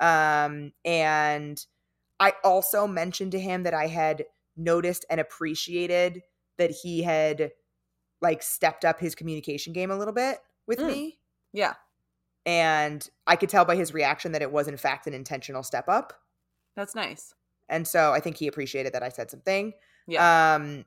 [0.00, 1.64] Um, and
[2.20, 4.24] I also mentioned to him that I had
[4.56, 6.22] noticed and appreciated
[6.58, 7.52] that he had
[8.22, 10.86] like stepped up his communication game a little bit with Mm.
[10.86, 11.18] me.
[11.52, 11.74] Yeah.
[12.46, 15.88] And I could tell by his reaction that it was in fact an intentional step
[15.88, 16.12] up.
[16.76, 17.34] That's nice.
[17.68, 19.72] And so I think he appreciated that I said something.
[20.06, 20.54] Yeah.
[20.54, 20.84] Um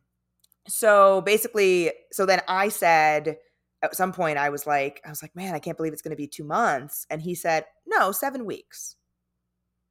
[0.67, 3.38] so basically so then I said
[3.82, 6.12] at some point I was like I was like, "Man, I can't believe it's going
[6.12, 8.95] to be 2 months." And he said, "No, 7 weeks."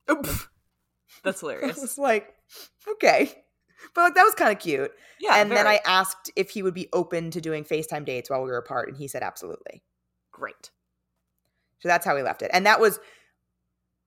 [1.24, 1.80] That's hilarious.
[1.80, 2.34] was like,
[2.88, 3.32] "Okay."
[3.94, 4.90] But like that was kind of cute.
[5.20, 5.36] Yeah.
[5.40, 5.66] and then.
[5.66, 8.88] I asked if he would be open to doing FaceTime dates while we were apart
[8.88, 9.82] and he said absolutely.
[10.32, 10.70] great.
[11.80, 12.50] So that's how we left it.
[12.52, 12.98] And that was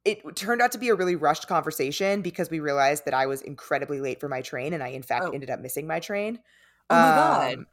[0.03, 3.41] it turned out to be a really rushed conversation because we realized that I was
[3.41, 5.31] incredibly late for my train and I in fact Oh.
[5.31, 6.39] ended up missing my train.
[6.89, 7.53] Oh my God.
[7.53, 7.67] Um,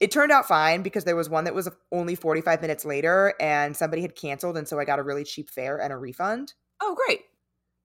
[0.00, 3.76] It turned out fine because there was one that was only 45 minutes later and
[3.76, 6.54] somebody had canceled and so I got a really cheap fare and a refund.
[6.82, 7.20] Oh, great.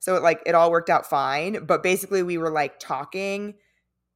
[0.05, 3.55] So it like it all worked out fine, but basically we were like talking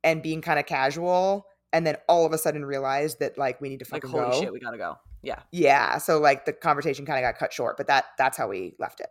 [0.03, 3.69] and being kind of casual and then all of a sudden realized that like we
[3.69, 4.39] need to Like, fucking holy go.
[4.39, 4.97] shit, we gotta go.
[5.23, 5.39] Yeah.
[5.51, 8.75] yeah, so like the conversation kind of got cut short, but that that's how we
[8.77, 9.09] left it.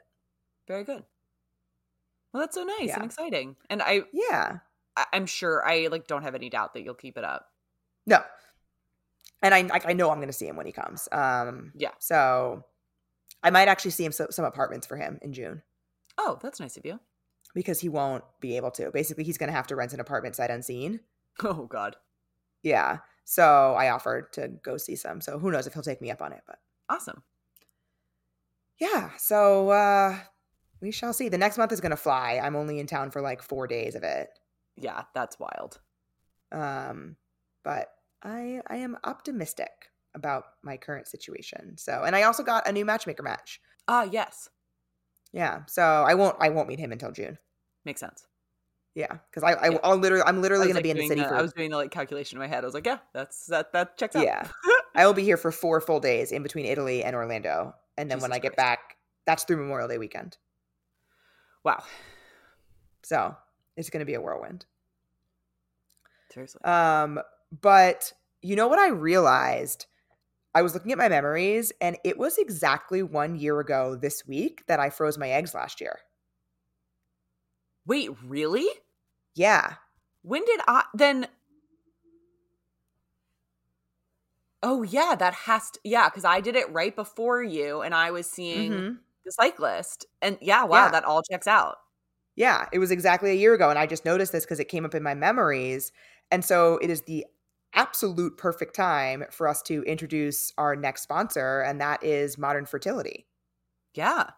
[0.68, 1.02] Very good.
[2.32, 2.94] Well, that's so nice Yeah.
[2.94, 3.56] and exciting.
[3.68, 4.58] And I, Yeah.
[4.96, 7.50] I- I'm sure I like don't have any doubt that you'll keep it up.
[8.06, 8.22] No.
[9.42, 11.08] And I like I know I'm going to see him when he comes.
[11.10, 11.90] Um Yeah.
[11.98, 12.62] So
[13.42, 15.62] I might actually see him so, some apartments for him in June
[16.18, 17.00] Oh, that's nice of you.
[17.54, 18.90] because he won't be able to.
[18.90, 21.00] Basically, he's going to have to rent an apartment sight unseen.
[21.44, 21.94] Oh God.
[22.62, 22.98] Yeah.
[23.24, 25.20] So I offered to go see some.
[25.20, 27.22] So who knows if he'll take me up on it, but Awesome.
[28.80, 29.10] yeah.
[29.18, 30.18] So uh
[30.80, 31.28] we shall see.
[31.28, 32.40] The next month is going to fly.
[32.42, 34.28] I'm only in town for like 4 days of it.
[34.76, 35.80] Yeah, that's wild.
[36.52, 37.16] Um
[37.64, 37.88] but
[38.22, 41.76] I I am optimistic about my current situation.
[41.78, 43.60] So, and I also got a new matchmaker match.
[43.86, 44.48] Ah, yes.
[45.32, 45.62] Yeah.
[45.66, 47.38] So I won't I won't meet him until June.
[47.84, 48.26] Makes sense.
[48.94, 49.78] Yeah, because I, I Yeah.
[49.84, 51.76] I'll literally I'm literally gonna be in the city the- for I was doing the
[51.76, 52.64] like calculation in my head.
[52.64, 54.24] I was like, yeah, that's that that checks out.
[54.24, 54.48] yeah.
[54.96, 58.18] I will be here for four full days in between Italy and Orlando, and then
[58.20, 58.56] when Jesus I get Christ.
[58.56, 60.36] back, that's through Memorial Day weekend.
[61.64, 61.82] wow.
[63.04, 63.36] So
[63.76, 64.64] it's gonna be a whirlwind.
[66.32, 66.60] Seriously.
[66.64, 67.20] Um,
[67.60, 68.12] but
[68.42, 69.86] you know what I realized?
[70.54, 74.64] I was looking at my memories, and it was exactly one year ago this week
[74.66, 76.00] that I froze my eggs last year.
[77.84, 78.68] Wait, really?
[79.34, 79.76] Yeah.
[80.22, 81.28] When did I then?
[84.62, 88.10] Oh yeah, that has to yeah, because I did it right before you, and I
[88.10, 89.00] was seeing Mhm.
[89.24, 90.90] the cyclist, and yeah, wow, Yeah.
[90.90, 91.78] that all checks out.
[92.36, 93.68] Yeah, it was exactly a year ago.
[93.70, 95.92] And I just noticed this because it came up in my memories.
[96.30, 97.26] And so it is the
[97.74, 103.26] absolute perfect time for us to introduce our next sponsor, and that is Modern Fertility.
[103.94, 104.30] Yeah,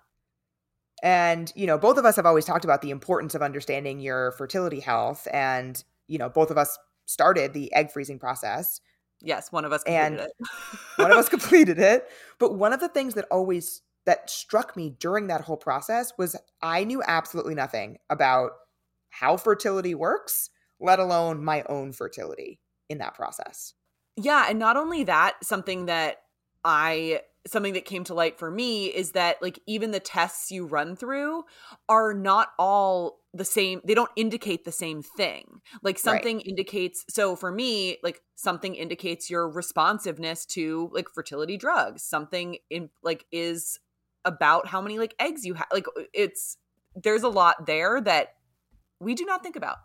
[1.03, 4.33] And, you know, both of us have always talked about the importance of understanding your
[4.33, 5.27] fertility health.
[5.33, 8.81] And, you know, both of us started the egg freezing process.
[9.21, 10.33] yes, one of us And it.
[10.97, 12.09] One of us completed it.
[12.39, 16.37] But one of the things that always that struck me during that whole process was
[16.63, 18.53] I knew absolutely nothing about
[19.11, 23.73] how fertility works, let alone my own fertility in that process.
[24.17, 26.19] Yeah, and not only that, something that
[26.65, 30.67] I something that came to light for me is that like even the tests you
[30.67, 31.43] run through
[31.89, 36.47] are not all the same they don't indicate the same thing like something right.
[36.47, 42.91] indicates so for me like something indicates your responsiveness to like fertility drugs something in
[43.03, 43.79] like is
[44.27, 46.59] about how many like eggs you have like it's
[46.95, 48.35] there's a lot there that
[49.01, 49.79] we do not think about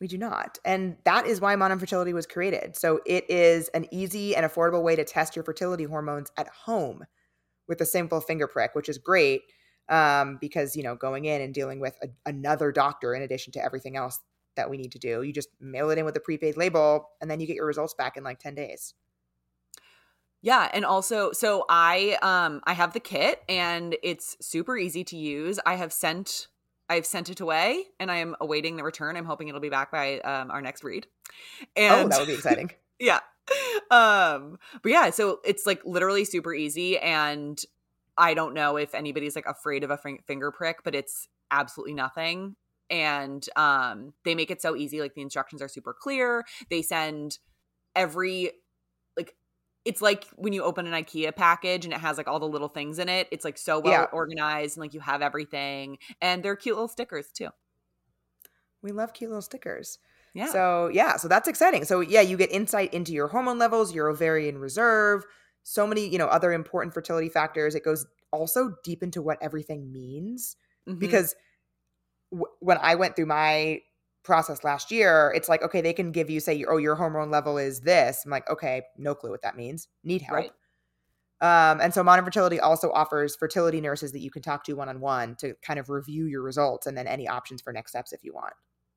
[0.00, 0.58] we do not.
[0.64, 2.76] And that is why Modern Fertility was created.
[2.76, 7.04] So it is an easy and affordable way to test your fertility hormones at home
[7.68, 9.42] with a simple finger prick, which is great
[9.88, 13.62] um, because, you know, going in and dealing with a, another doctor in addition to
[13.62, 14.18] everything else
[14.56, 17.30] that we need to do, you just mail it in with a prepaid label and
[17.30, 18.94] then you get your results back in like 10 days.
[20.42, 25.16] Yeah, and also so I um I have the kit and it's super easy to
[25.16, 25.60] use.
[25.66, 26.48] I have sent
[26.90, 29.16] I've sent it away and I am awaiting the return.
[29.16, 31.06] I'm hoping it'll be back by um, our next read.
[31.76, 32.72] And oh, that would be exciting.
[32.98, 33.20] yeah.
[33.92, 36.98] Um, but yeah, so it's like literally super easy.
[36.98, 37.58] And
[38.18, 42.56] I don't know if anybody's like afraid of a finger prick, but it's absolutely nothing.
[42.90, 45.00] And um, they make it so easy.
[45.00, 46.44] Like the instructions are super clear.
[46.70, 47.38] They send
[47.94, 48.50] every
[49.84, 52.68] it's like when you open an IKEA package and it has like all the little
[52.68, 53.28] things in it.
[53.30, 54.06] It's like so well yeah.
[54.12, 55.98] organized and like you have everything.
[56.20, 57.48] And they're cute little stickers too.
[58.82, 59.98] We love cute little stickers.
[60.34, 60.52] Yeah.
[60.52, 61.84] So yeah, so that's exciting.
[61.84, 65.24] So yeah, you get insight into your hormone levels, your ovarian reserve,
[65.62, 67.74] so many, you know, other important fertility factors.
[67.74, 70.56] It goes also deep into what everything means
[70.88, 70.98] mm-hmm.
[70.98, 71.34] because
[72.30, 73.80] w- when I went through my
[74.22, 77.58] process last year, it's like, okay, they can give you, say, oh, your hormone level
[77.58, 78.22] is this.
[78.24, 79.88] I'm like, okay, no clue what that means.
[80.04, 80.36] Need help.
[80.36, 80.52] Right.
[81.42, 84.90] Um, and so Modern Fertility also offers fertility nurses that you can talk to one
[84.90, 88.12] on one to kind of review your results and then any options for next steps
[88.12, 88.52] if you want.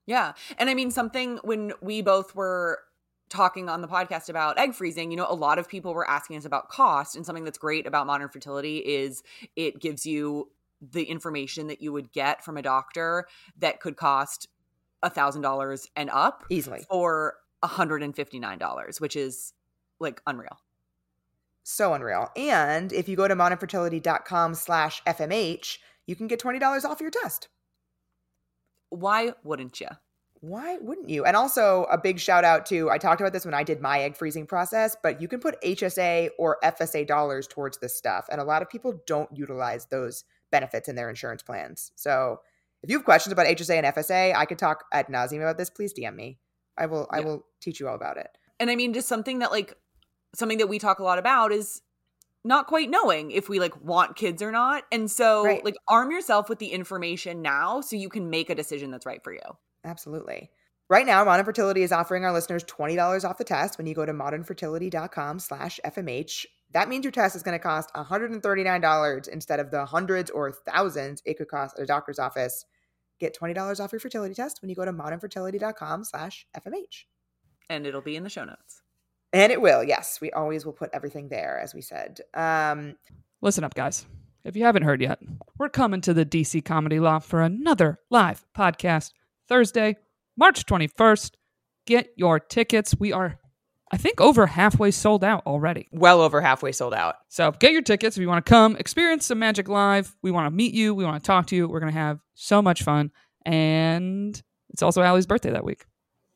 [0.06, 0.34] Yeah.
[0.58, 2.80] And I mean, something when we both were
[3.30, 6.36] talking on the podcast about egg freezing, you know, a lot of people were asking
[6.36, 7.16] us about cost.
[7.16, 9.24] And something that's great about modern fertility is
[9.56, 10.50] it gives you
[10.82, 13.26] the information that you would get from a doctor
[13.58, 14.50] that could cost
[15.04, 19.54] a thousand dollars and up easily for $159 which is
[20.00, 20.58] like unreal
[21.64, 27.00] so unreal and if you go to modernfertility.com slash fmh you can get $20 off
[27.00, 27.50] your test
[28.90, 29.88] why wouldn't you
[30.44, 31.24] why wouldn't you?
[31.24, 34.02] And also a big shout out to I talked about this when I did my
[34.02, 38.28] egg freezing process, but you can put HSA or FSA dollars towards this stuff.
[38.30, 41.94] And a lot of people don't utilize those benefits in their insurance plans.
[41.96, 42.42] So
[42.84, 45.70] if you have questions about HSA and FSA, I could talk ad nauseum about this.
[45.70, 46.38] Please DM me.
[46.78, 47.08] I will.
[47.12, 47.20] Yeah.
[47.20, 48.30] I will teach you all about it.
[48.60, 49.76] And I mean, just something that like
[50.36, 51.82] something that we talk a lot about is
[52.44, 54.84] not quite knowing if we like want kids or not.
[54.92, 55.64] And so right.
[55.64, 59.24] like arm yourself with the information now so you can make a decision that's right
[59.24, 59.42] for you.
[59.86, 60.50] Absolutely.
[60.90, 64.06] Right now, Modern Fertility is offering our listeners $20 off the test when you go
[64.06, 66.46] to modernfertility.com slash FMH.
[66.74, 71.22] That means your test is going to cost $139 instead of the hundreds or thousands
[71.26, 72.66] it could cost at a doctor's office.
[73.24, 77.06] Get $20 off your fertility test when you go to modernfertility.com slash FMH.
[77.70, 78.82] And it'll be in the show notes.
[79.32, 80.20] And it will, yes.
[80.20, 82.20] We always will put everything there, as we said.
[82.34, 82.96] Um,
[83.42, 84.06] Listen up, guys.
[84.44, 85.20] If you haven't heard yet,
[85.58, 89.12] we're coming to the DC Comedy Loft for another live podcast
[89.48, 89.96] Thursday,
[90.36, 91.32] March 21st.
[91.88, 92.94] Get your tickets.
[93.00, 93.40] We are
[93.94, 95.88] I think over halfway sold out already.
[95.92, 97.18] Well over halfway sold out.
[97.30, 100.16] So get your tickets if you want to come experience some magic live.
[100.24, 100.96] We want to meet you.
[100.96, 101.68] We want to talk to you.
[101.68, 103.12] We're going to have so much fun.
[103.46, 105.86] And it's also Ali's birthday that week.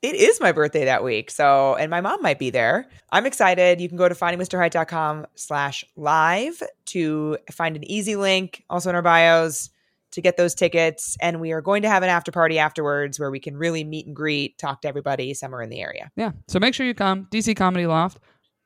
[0.04, 1.32] It is my birthday that week.
[1.32, 2.86] So, and my mom might be there.
[3.12, 3.82] I'm excited.
[3.82, 9.02] You can go to findingmrheight.com slash live to find an easy link also in our
[9.02, 9.72] bios
[10.18, 11.16] to get those tickets.
[11.22, 14.08] And we are going to have an after party afterwards where we can really meet
[14.08, 16.12] and greet, talk to everybody somewhere in the area.
[16.16, 16.32] Yeah.
[16.48, 17.28] So make sure you come.
[17.32, 18.20] DC Comedy Loft,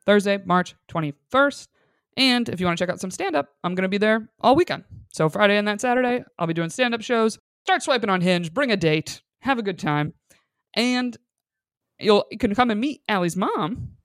[0.05, 1.67] Thursday, March 21st.
[2.15, 4.29] And if you want to check out some stand up, I'm going to be there
[4.39, 4.85] all weekend.
[5.09, 7.37] So Friday and that Saturday, I'll be doing stand up shows.
[7.65, 10.13] Start swiping on Hinge, bring a date, have a good time.
[10.73, 11.17] And
[11.99, 13.97] you'll you can come and meet Ali's mom,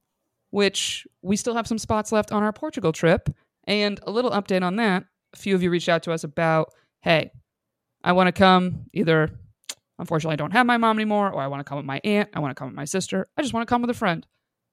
[0.51, 3.29] which we still have some spots left on our Portugal trip.
[3.69, 5.05] And a little update on that.
[5.33, 6.73] A few of you reached out to us about
[7.07, 7.31] hey,
[8.03, 9.31] I want to come either,
[9.97, 12.31] unfortunately, I don't have my mom anymore, or I want to come with my aunt,
[12.35, 14.27] I want to come with my sister, I just want to come with a friend.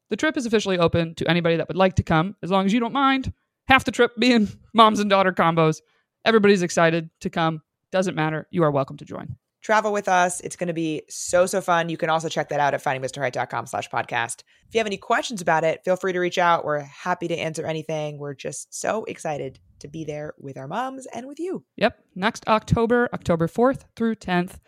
[0.10, 2.74] The trip is officially open to anybody that would like to come, as long as
[2.74, 3.32] you don't mind.
[3.68, 5.82] Half the trip being moms and daughter combos.
[6.26, 7.62] Everybody's excited to come.
[7.92, 8.48] Doesn't matter.
[8.50, 10.42] You are welcome to join travel with us.
[10.42, 11.90] It's going to be so, so fun.
[11.90, 14.44] You can also check that out at findingmrheight.com slash podcast.
[14.68, 16.66] If you have any questions about it, feel free to reach out.
[16.66, 18.20] We're happy to answer anything.
[18.20, 21.64] We're just so excited to be there with our moms and with you.
[21.78, 21.98] Yep.
[22.16, 24.60] Next October, October 4th through 10th.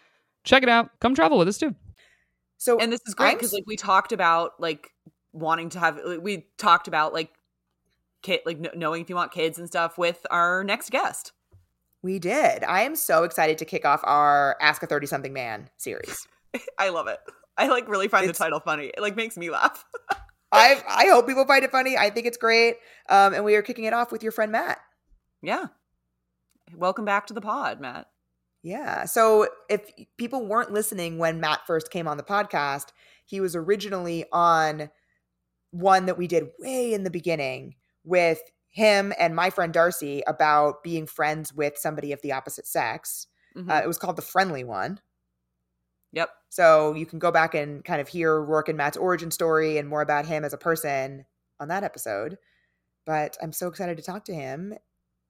[0.43, 0.89] Check it out.
[1.01, 1.75] Come travel with us too.
[2.57, 4.89] So, and this is great because like we talked about like
[5.33, 7.31] wanting to have, we talked about like
[8.23, 11.33] kid like knowing if you want kids and stuff with our next guest.
[12.05, 12.63] We did.
[12.63, 16.27] I am so excited to kick off our Ask a 30 something man series.
[16.77, 17.17] I love it.
[17.57, 18.91] I like really find It's- the title funny.
[18.95, 19.83] It like makes me laugh.
[20.51, 21.97] I I hope people find it funny.
[21.97, 22.75] I think it's great.
[23.09, 24.77] Um, and we are kicking it off with your friend Matt.
[25.41, 25.65] yeah.
[26.75, 28.05] Welcome back to the pod, Matt.
[28.61, 29.05] Yeah.
[29.05, 32.89] So if people weren't listening when Matt first came on the podcast,
[33.25, 34.91] he was originally on
[35.71, 38.41] one that we did way in the beginning with
[38.75, 43.27] him and my friend Darcy about being friends with somebody of the opposite sex.
[43.55, 43.71] Mhm.
[43.71, 44.99] Uh, it was called the friendly one.
[46.11, 46.29] yep.
[46.49, 49.87] So you can go back and kind of hear Roark and Matt's origin story and
[49.87, 51.25] more about him as a person
[51.59, 52.37] on that episode.
[53.05, 54.73] But I'm so excited to talk to him.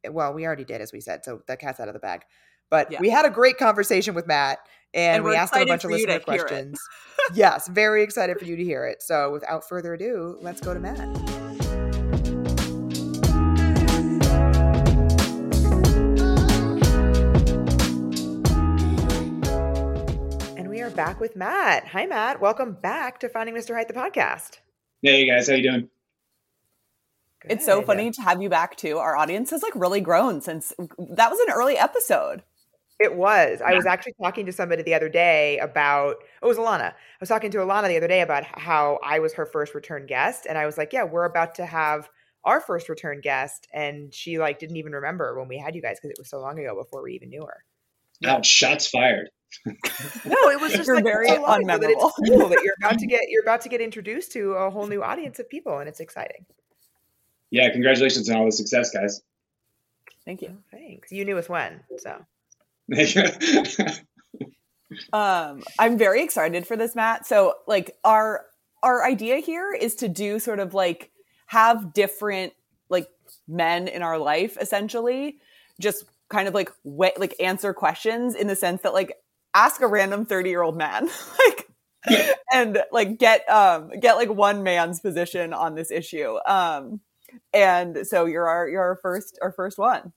[0.10, 2.22] Well, we already did, as we said, so the cat's out of the bag.
[2.72, 3.00] But Yeah.
[3.02, 4.58] we had a great conversation with Matt,
[4.94, 6.80] and, And we asked him a bunch of for you to listener questions.
[7.36, 9.02] yes, very excited for you to hear it.
[9.04, 11.45] So without further ado, let's go to Matt.
[20.96, 21.88] Back with Matt.
[21.90, 22.40] Hi, Matt.
[22.40, 23.76] Welcome back to Finding Mr.
[23.76, 24.60] Height, the podcast.
[25.02, 25.90] Hey guys, how you doing?
[27.48, 28.98] It's so funny to have you back too.
[28.98, 32.44] Our audience has like really grown since that was an early episode.
[33.00, 33.62] It was.
[33.62, 36.16] I was actually talking to somebody the other day about.
[36.42, 36.92] Oh, it was Alana.
[36.92, 40.06] I was talking to Alana the other day about how I was her first return
[40.06, 42.10] guest, and I was like, "Yeah, we're about to have
[42.46, 45.98] our first return guest," and she like didn't even remember when we had you guys
[45.98, 47.66] because it was so long ago before we even knew her.
[48.26, 49.30] Ouch, shots fired.
[49.66, 52.40] No, it was just like very so long ago that it's unmemorable.
[52.40, 55.04] cool that you're about to get you're about to get introduced to a whole new
[55.04, 56.46] audience of people, and it's exciting.
[57.52, 59.22] Yeah, congratulations on all the success, guys.
[60.26, 60.58] Thank you.
[60.72, 61.12] Thanks.
[61.12, 62.26] You knew us when, so
[65.12, 67.26] Um, I'm very excited for this, Matt.
[67.26, 68.46] So, like, our
[68.84, 71.12] our idea here is to do sort of like
[71.48, 72.54] have different
[72.90, 73.08] like
[73.48, 75.40] men in our life, essentially,
[75.82, 79.16] just kind of like wa- like answer questions in the sense that like
[79.56, 81.10] ask a random 30 year old man,
[82.08, 86.36] like, and like get um get like one man's position on this issue.
[86.48, 87.00] Um,
[87.54, 90.14] and so you're our you're our first our first one.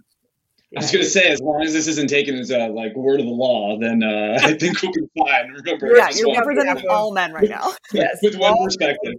[0.77, 3.27] I was gonna say, as long as this isn't taken as a like word of
[3.27, 5.51] the law, then uh, I think we'll be fine.
[5.51, 6.38] Remember, Yeah, you're one.
[6.40, 7.72] representing all men right now.
[7.94, 9.14] yes, with one all perspective.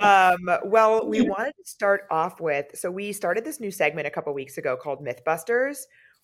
[0.00, 4.10] Um, well, we wanted to start off with so we started this new segment a
[4.10, 5.78] couple weeks ago called Mythbusters,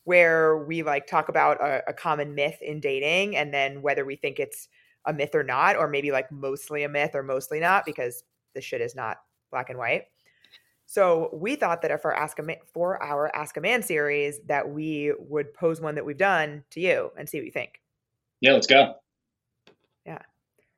[0.06, 4.14] where we like talk about a, a common myth in dating and then whether we
[4.14, 4.68] think it's
[5.04, 8.22] a myth or not, or maybe like mostly a myth or mostly not, because
[8.54, 9.16] the shit is not
[9.50, 10.04] black and white.
[10.86, 14.38] So we thought that if our ask a Ma- for our ask a man series,
[14.46, 17.80] that we would pose one that we've done to you and see what you think.
[18.40, 18.94] Yeah, let's go.
[20.06, 20.22] Yeah.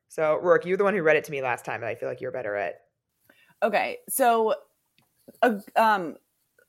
[0.07, 2.09] So Roark, you're the one who read it to me last time, and I feel
[2.09, 2.81] like you're better at.
[3.61, 4.55] Okay, so
[5.43, 6.15] a um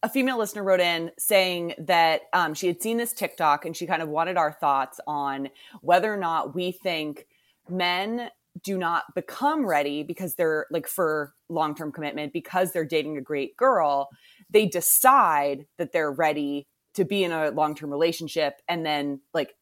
[0.02, 3.86] a female listener wrote in saying that um, she had seen this TikTok and she
[3.86, 5.50] kind of wanted our thoughts on
[5.82, 7.26] whether or not we think
[7.68, 8.30] men
[8.62, 13.22] do not become ready because they're like for long term commitment because they're dating a
[13.22, 14.08] great girl.
[14.48, 19.54] They decide that they're ready to be in a long term relationship and then like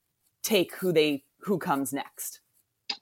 [0.42, 2.40] take who they who comes next.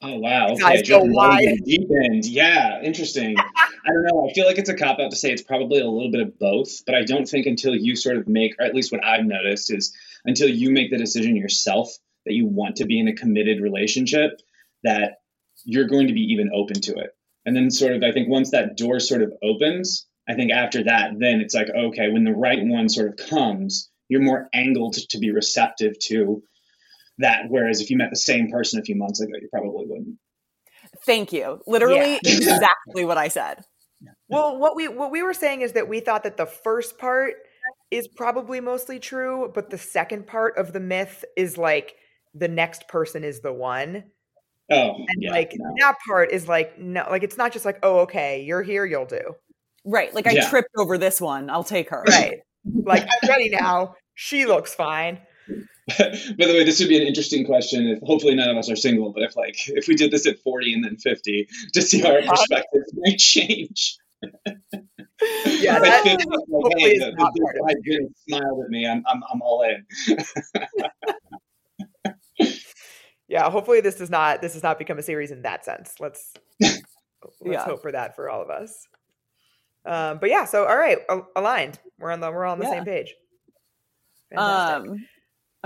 [0.01, 0.49] Oh wow.
[0.51, 1.63] Okay, Guys, go jumping right in wide.
[1.65, 2.25] deep end.
[2.25, 3.35] Yeah, interesting.
[3.57, 4.27] I don't know.
[4.29, 6.37] I feel like it's a cop out to say it's probably a little bit of
[6.37, 9.25] both, but I don't think until you sort of make, or at least what I've
[9.25, 9.95] noticed is
[10.25, 11.89] until you make the decision yourself
[12.25, 14.31] that you want to be in a committed relationship,
[14.83, 15.19] that
[15.63, 17.15] you're going to be even open to it.
[17.45, 20.83] And then sort of, I think once that door sort of opens, I think after
[20.83, 24.95] that, then it's like, okay, when the right one sort of comes, you're more angled
[25.11, 26.43] to be receptive to
[27.19, 27.43] that.
[27.49, 30.17] Whereas if you met the same person a few months ago, you probably wouldn't.
[31.05, 31.61] Thank you.
[31.67, 32.19] Literally Yeah.
[32.37, 33.63] exactly what I said.
[34.29, 37.33] Well, what we what we were saying is that we thought that the first part
[37.91, 41.95] is probably mostly true, but the second part of the myth is like
[42.33, 44.03] the next person is the one.
[44.69, 45.73] Oh, And yeah, like no.
[45.79, 49.05] that part is like no like it's not just like, oh okay, you're here, you'll
[49.05, 49.33] do.
[49.85, 50.13] Right.
[50.13, 50.49] Like I Yeah.
[50.49, 51.49] tripped over this one.
[51.49, 52.03] I'll take her.
[52.07, 52.39] Right.
[52.85, 53.95] like I'm ready now.
[54.13, 55.19] She looks fine.
[55.87, 57.87] By the way, this would be an interesting question.
[57.87, 60.39] If hopefully none of us are single, but if like if we did this at
[60.39, 63.97] forty and then fifty, to see how our perspectives might change.
[65.59, 68.87] Yeah, If that like, hopefully hey, is the, not the, the of smiled at me.
[68.87, 69.85] I'm I'm I'm all in.
[73.27, 75.95] Yeah, hopefully this does not this does not become a series in that sense.
[75.99, 76.83] Let's let's
[77.43, 77.63] Yeah.
[77.65, 78.87] hope for that for all of us.
[79.85, 80.99] Um, but yeah, so all right,
[81.35, 81.79] aligned.
[81.99, 82.71] We're on the we're all on the Yeah.
[82.71, 83.15] same page.
[84.29, 84.75] Fantastic.
[84.91, 85.07] Um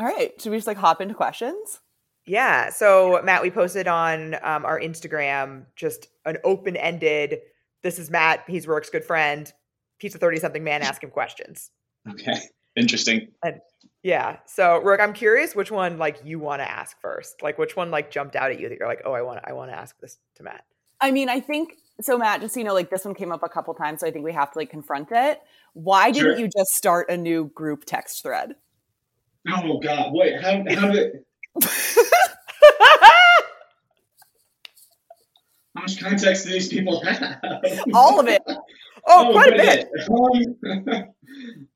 [0.01, 0.33] all right.
[0.41, 1.79] Should we just like hop into questions?
[2.25, 2.69] Yeah.
[2.71, 7.39] So Matt, we posted on um, our Instagram just an open ended.
[7.83, 8.43] This is Matt.
[8.47, 9.51] He's Roark's good friend.
[9.99, 11.69] he's a 30 something man, ask him questions.
[12.09, 12.39] Okay.
[12.75, 13.27] Interesting.
[13.43, 13.59] And,
[14.01, 14.37] Yeah.
[14.47, 17.43] So Roark, I'm curious which one like you want to ask first.
[17.43, 19.53] Like which one like jumped out at you that you're like, oh, I want I
[19.53, 20.63] want to ask this to Matt.
[20.99, 22.41] I mean, I think so, Matt.
[22.41, 24.23] Just so you know, like this one came up a couple times, so I think
[24.25, 25.39] we have to like confront it.
[25.73, 26.39] Why didn't Sure.
[26.39, 28.55] you just start a new group text thread?
[29.49, 30.11] Oh God!
[30.13, 31.13] Wait, how how did
[35.75, 37.39] how much context do these people have?
[37.93, 38.41] All of it.
[39.07, 39.89] oh, quite a bit.
[40.09, 41.05] Um,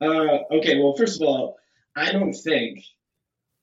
[0.00, 1.56] uh, okay, well, first of all,
[1.96, 2.80] I don't think.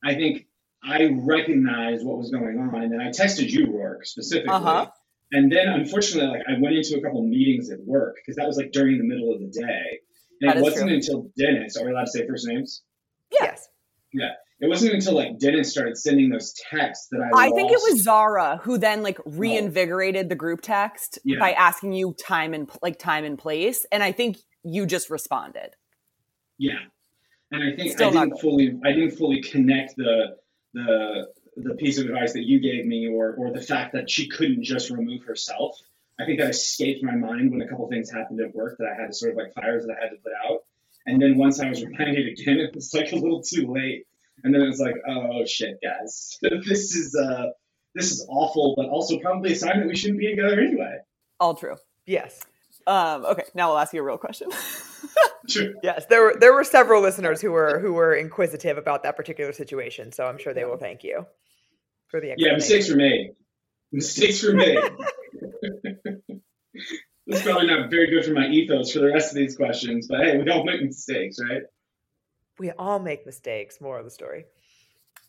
[0.04, 0.48] I think
[0.84, 4.50] I recognized what was going on, and then I texted you, Roark, specifically.
[4.54, 4.88] Uh-huh.
[5.32, 8.58] And then, unfortunately, like I went into a couple meetings at work because that was
[8.58, 10.00] like during the middle of the day,
[10.42, 10.96] and That it is wasn't true.
[10.96, 11.78] until Dennis.
[11.78, 12.82] Are we allowed to say first names?
[13.32, 13.68] Yes.
[14.64, 17.48] It wasn't until like Dennis started sending those texts that I.
[17.48, 19.24] I think it was Zara who then like oh.
[19.32, 21.40] reinvigorated the group text Yeah.
[21.40, 25.76] by asking you time and like time and place, and I think you just responded.
[26.58, 26.80] Yeah,
[27.52, 30.38] and I think Still I didn't fully I didn't fully connect the
[30.74, 34.30] the the piece of advice that you gave me, or or the fact that she
[34.30, 35.78] couldn't just remove herself.
[36.18, 39.02] I think that escaped my mind when a couple things happened at work that I
[39.02, 40.62] had to sort of like fires that I had to put out.
[41.06, 44.06] And then once I was reminded again, it was like a little too late.
[44.44, 47.48] And then it was like, oh shit, guys, this is uh
[47.96, 50.98] this is awful, but also probably a sign that we shouldn't be together anyway.
[51.40, 51.76] All true.
[52.06, 52.44] Yes.
[52.88, 54.50] Um, okay, now I'll ask you a real question.
[55.46, 55.74] Sure.
[55.84, 56.06] Yes.
[56.06, 60.14] There were there were several listeners who were who were inquisitive about that particular situation.
[60.14, 61.26] So I'm sure they will thank you
[62.08, 62.50] for the explanation.
[62.50, 63.36] Yeah, mistakes were made.
[63.92, 64.78] Mistakes were made.
[67.34, 70.08] This is probably not very good for my ethos for the rest of these questions,
[70.08, 71.64] but hey, we all make mistakes, right?
[72.60, 74.46] We all make mistakes, more of the story.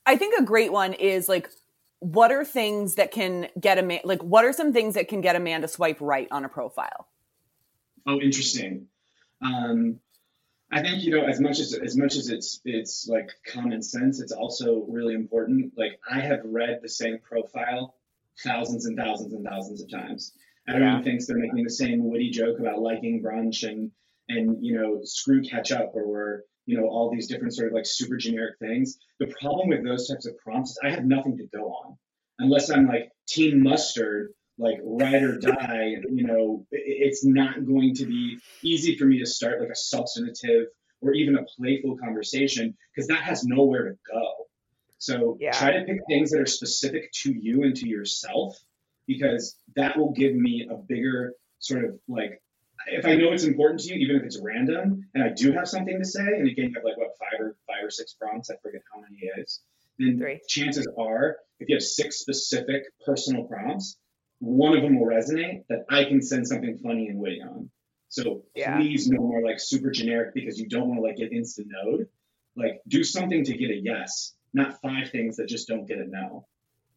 [0.05, 1.51] I think a great one is like,
[2.01, 4.01] what are things that can get a man?
[4.05, 6.49] Like, what are some things that can get a man to swipe right on a
[6.49, 7.09] profile?
[8.07, 8.89] Oh, interesting.
[9.41, 10.01] Um,
[10.71, 14.21] I think you know as much as as much as it's it's like common sense,
[14.21, 15.73] it's also really important.
[15.77, 17.95] Like I have read the same profile
[18.43, 20.33] thousands and thousands and thousands of times.
[20.69, 21.03] Everyone Yeah.
[21.03, 23.91] thinks they're making the same witty joke about liking brunch and
[24.29, 28.17] and you know screw ketchup or you know all these different sort of like super
[28.17, 28.99] generic things.
[29.19, 31.99] The problem with those types of prompts is I have nothing to go on
[32.39, 35.97] unless I'm like team mustard, like ride or die.
[36.11, 40.67] You know, it's not going to be easy for me to start like a substantive
[41.03, 44.33] or even a playful conversation because that has nowhere to go.
[44.97, 45.51] So Yeah.
[45.51, 48.59] try to pick things that are specific to you and to yourself
[49.07, 52.41] because that will give me a bigger sort of like
[52.87, 55.69] if I know it's important to you, even if it's random, and I do have
[55.69, 58.51] something to say, and again, you have like what five or five or six prompts,
[58.51, 59.61] I forget how many it is.
[59.99, 60.41] Then Three.
[60.49, 63.97] chances are, if you have six specific personal prompts,
[64.41, 67.71] one of them will resonate that I can send something funny and witty on.
[68.09, 68.77] So Yeah.
[68.77, 72.09] please no more like super generic because you don't want to like get instant node.
[72.57, 76.07] Like do something to get a yes, not five things that just don't get a
[76.07, 76.47] no.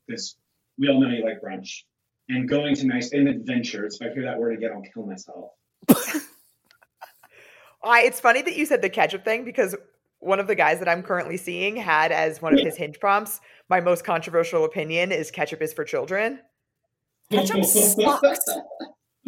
[0.05, 0.37] Because
[0.77, 1.83] we all know you like brunch.
[2.29, 3.97] And going to nice and adventures.
[4.01, 5.51] If I hear that word again, I'll kill myself.
[7.83, 9.75] I it's funny that you said the ketchup thing because
[10.19, 13.39] one of the guys that I'm currently seeing had as one of his hinge prompts,
[13.69, 16.39] my most controversial opinion is ketchup is for children.
[17.31, 18.39] Ketchup sucks.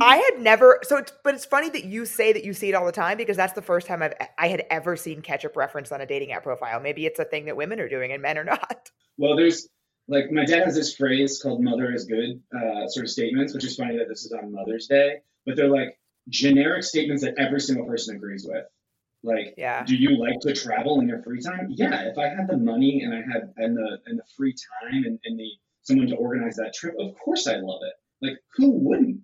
[0.01, 2.73] I had never so it's, but it's funny that you say that you see it
[2.73, 5.91] all the time because that's the first time I've I had ever seen ketchup referenced
[5.91, 6.79] on a dating app profile.
[6.79, 8.89] Maybe it's a thing that women are doing and men are not.
[9.17, 9.67] Well, there's
[10.09, 13.63] like my dad has this phrase called "mother is good" uh, sort of statements, which
[13.63, 15.97] is funny that this is on Mother's Day, but they're like
[16.29, 18.65] generic statements that every single person agrees with.
[19.21, 19.83] Like, Yeah.
[19.85, 21.67] do you like to travel in your free time?
[21.69, 25.03] Yeah, if I had the money and I had and the and the free time
[25.05, 25.49] and, and the
[25.83, 27.93] someone to organize that trip, of course I love it.
[28.25, 29.21] Like, who wouldn't?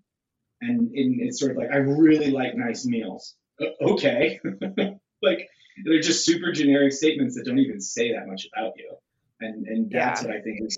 [0.61, 3.35] And, and it's sort of like I really like nice meals.
[3.81, 4.39] Okay,
[5.23, 5.49] like
[5.83, 8.95] they're just super generic statements that don't even say that much about you
[9.41, 10.77] and and that's what I think is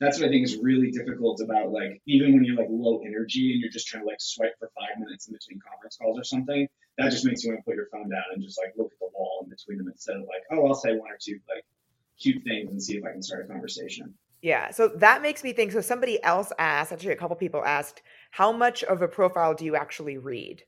[0.00, 3.52] that's what I think is really difficult about like even when you're like low energy
[3.52, 6.24] and you're just trying to like swipe for five minutes in between conference calls or
[6.24, 8.92] something, that just makes you want to put your phone down and just like look
[8.92, 11.38] at the wall in between them instead of like, oh, I'll say one or two
[11.48, 11.64] like
[12.20, 14.14] cute things and see if I can start a conversation.
[14.42, 14.70] Yeah.
[14.72, 15.72] So that makes me think.
[15.72, 19.64] So somebody else asked, actually, a couple people asked, how much of a profile do
[19.64, 20.62] you actually read?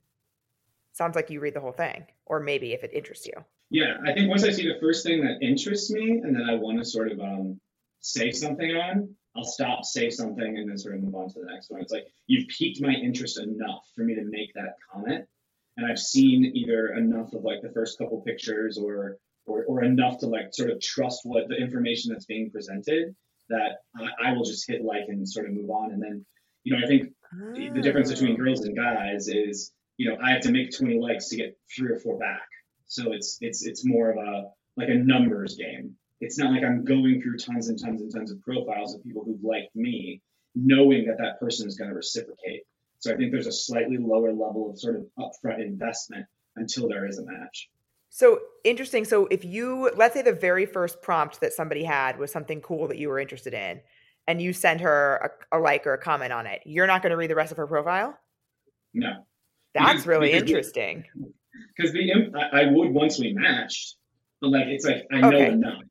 [0.92, 3.34] Sounds like you read the whole thing, or maybe if it interests you.
[3.70, 6.54] Yeah, I think once I see the first thing that interests me and then I
[6.54, 7.60] want to sort of um,
[8.00, 11.46] say something on, I'll stop, say something, and then sort of move on to the
[11.46, 11.80] next one.
[11.82, 15.26] It's like you've piqued my interest enough for me to make that comment,
[15.76, 20.18] and I've seen either enough of like the first couple pictures or or, or enough
[20.20, 23.14] to like sort of trust what the information that's being presented
[23.48, 25.92] that I, I will just hit like and sort of move on.
[25.92, 26.26] And then,
[26.64, 27.12] you know, I think
[27.54, 28.36] the- the difference between Oh.
[28.44, 31.90] girls and guys is you know, I have to make 20 likes to get three
[31.92, 32.46] or four back.
[32.86, 34.44] So it's it's it's more of a
[34.76, 35.94] like a numbers game.
[36.20, 39.24] It's not like I'm going through tons and tons and tons of profiles of people
[39.24, 40.22] who've liked me,
[40.54, 42.62] knowing that that person is going to reciprocate.
[43.00, 46.24] So I think there's a slightly lower level of sort of upfront investment
[46.56, 47.68] until there is a match.
[48.08, 49.04] So interesting.
[49.04, 52.88] So if you let's say the very first prompt that somebody had was something cool
[52.88, 53.80] that you were interested in,
[54.28, 57.10] and you send her a, a like or a comment on it, you're not going
[57.10, 58.16] to read the rest of her profile.
[58.94, 59.10] No,
[59.74, 61.04] That's Because- really interesting.
[61.76, 63.96] Because the I, I would once we matched,
[64.40, 65.48] but like it's like I know Okay.
[65.48, 65.82] enough.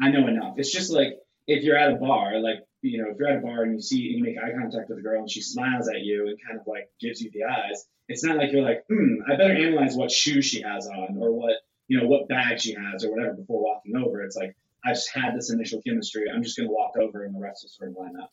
[0.00, 0.54] I know enough.
[0.58, 1.14] It's just like
[1.46, 3.80] if you're at a bar, like you know, if you're at a bar and you
[3.80, 6.38] see and you make eye contact with a girl and she smiles at you and
[6.46, 9.54] kind of like gives you the eyes, it's not like you're like, hmm, I better
[9.54, 11.54] analyze what shoes she has on or what
[11.88, 14.22] you know what bag she has or whatever before walking over.
[14.22, 16.26] It's like I've just had this initial chemistry.
[16.32, 18.30] I'm just gonna walk over and the rest will sort of line up.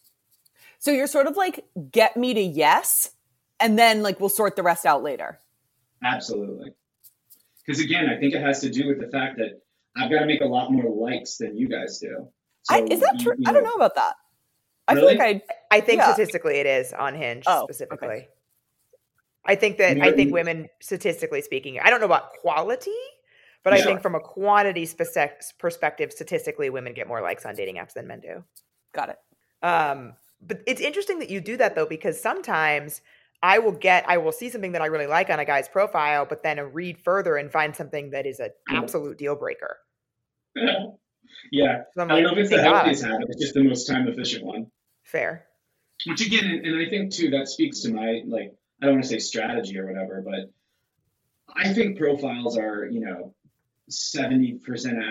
[0.77, 3.09] So you're sort of like get me to yes,
[3.59, 5.39] and then like we'll sort the rest out later.
[6.05, 6.71] Absolutely.
[7.65, 9.61] Because again, I think it has to do with the fact that
[9.97, 12.27] I've got to make a lot more likes than you guys do.
[12.69, 13.33] I, is that true?
[13.37, 14.13] you I don't know about that.
[14.87, 15.15] I Really?
[15.15, 16.13] feel like I think Yeah.
[16.13, 17.73] statistically it is on Hinge Oh, okay.
[17.73, 18.27] specifically.
[19.45, 22.91] I think that I think women, statistically speaking, I don't know about quality,
[23.63, 27.75] but I think from a quantity spec- perspective, statistically, women get more likes on dating
[27.75, 28.43] apps than men do.
[28.93, 29.19] Got it.
[29.65, 33.01] Um, but it's interesting that you do that though, because sometimes
[33.41, 36.25] I will get, I will see something that I really like on a guy's profile,
[36.25, 38.77] but then read further and find something that is an mm-hmm.
[38.77, 39.77] absolute deal breaker.
[41.51, 41.83] yeah.
[41.93, 43.63] So I'm I don't like, know if it's the "Thank healthiest habit, it's just the
[43.63, 44.67] most time efficient one.
[45.03, 45.45] Fair.
[46.07, 49.09] Which again, and I think too, that speaks to my, like, I don't want to
[49.09, 50.51] say strategy or whatever, but
[51.55, 53.33] I think profiles are, you know,
[53.89, 54.59] 70%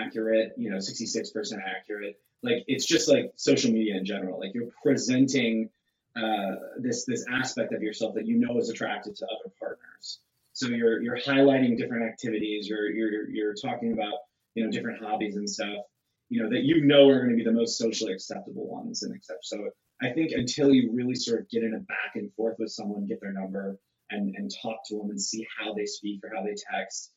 [0.05, 1.33] accurate, you know, 66%
[1.79, 2.19] accurate.
[2.43, 4.39] Like, it's just like social media in general.
[4.39, 5.69] Like, you're presenting
[6.15, 10.19] uh, this this aspect of yourself that you know is attractive to other partners.
[10.53, 12.67] So you're you're highlighting different activities.
[12.67, 14.13] You're you're you're talking about
[14.53, 15.83] you know different hobbies and stuff.
[16.29, 19.13] You know that you know are going to be the most socially acceptable ones and
[19.13, 19.45] accept.
[19.45, 19.69] So
[20.01, 23.05] I think until you really sort of get in a back and forth with someone,
[23.05, 23.77] get their number,
[24.09, 27.11] and and talk to them and see how they speak or how they text,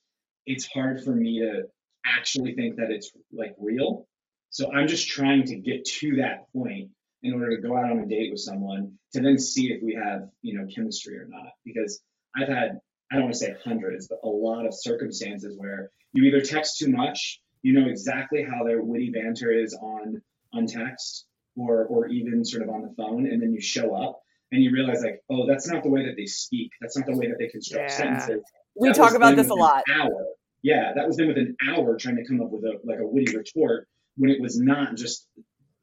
[0.45, 1.63] it's hard for me to
[2.05, 4.09] actually think that it's like real.
[4.51, 6.91] So I'm just trying to get to that point
[7.23, 9.95] in order to go out on a date with someone to then see if we
[9.95, 11.53] have you know chemistry or not.
[11.65, 12.01] Because
[12.37, 16.25] I've had I don't want to say hundreds, but a lot of circumstances where you
[16.25, 20.21] either text too much, you know exactly how their witty banter is on
[20.53, 24.21] on text or or even sort of on the phone, and then you show up
[24.53, 26.71] and you realize like, oh, that's not the way that they speak.
[26.81, 27.97] That's not the way that they construct Yeah.
[27.97, 28.43] sentences.
[28.77, 29.83] We That talk about this a lot.
[29.93, 30.27] Hour.
[30.63, 33.07] Yeah, that was them with an hour trying to come up with a like a
[33.07, 35.29] witty retort when it was not just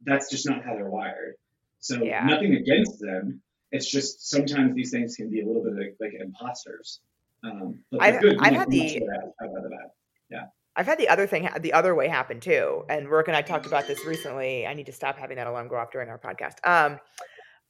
[0.05, 1.35] that's just not how they're wired.
[1.79, 2.25] So Yeah.
[2.25, 3.41] nothing against them.
[3.71, 7.01] It's just sometimes these things can be a little bit like, like imposters.
[7.43, 8.37] Um, but I've-.
[8.39, 10.49] I've had the- better out- out of the bat.
[10.77, 12.83] I've had the other thing, the other way happen too.
[12.89, 14.67] And Roark and I talked about this recently.
[14.67, 16.55] I need to stop having that alarm go off during our podcast.
[16.67, 16.99] Um,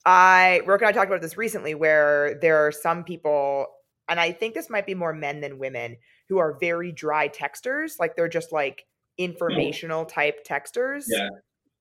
[0.08, 3.68] I Roark and I talked about this recently, where there are some people,
[4.10, 5.98] and I think this might be more men than women,
[6.30, 8.00] who are very dry texters.
[8.00, 8.86] Like they're just like
[9.20, 11.30] informational type texters, Yeah.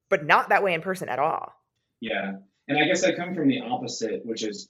[0.08, 1.52] But not that way in person at all.
[2.00, 2.34] Yeah.
[2.68, 4.68] And I guess I come from the opposite, which is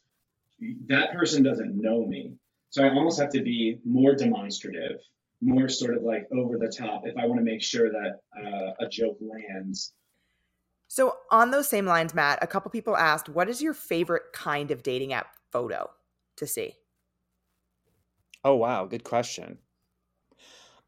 [0.86, 2.32] that person doesn't know me.
[2.70, 5.00] So I almost have to be more demonstrative,
[5.40, 8.72] more sort of like over the top if I want to make sure that uh,
[8.80, 9.92] a joke lands.
[10.88, 14.70] So on those same lines, Matt, a couple people asked, "What is your favorite kind
[14.70, 15.90] of dating app photo
[16.36, 16.74] to see?"
[18.44, 19.58] Oh wow, good question.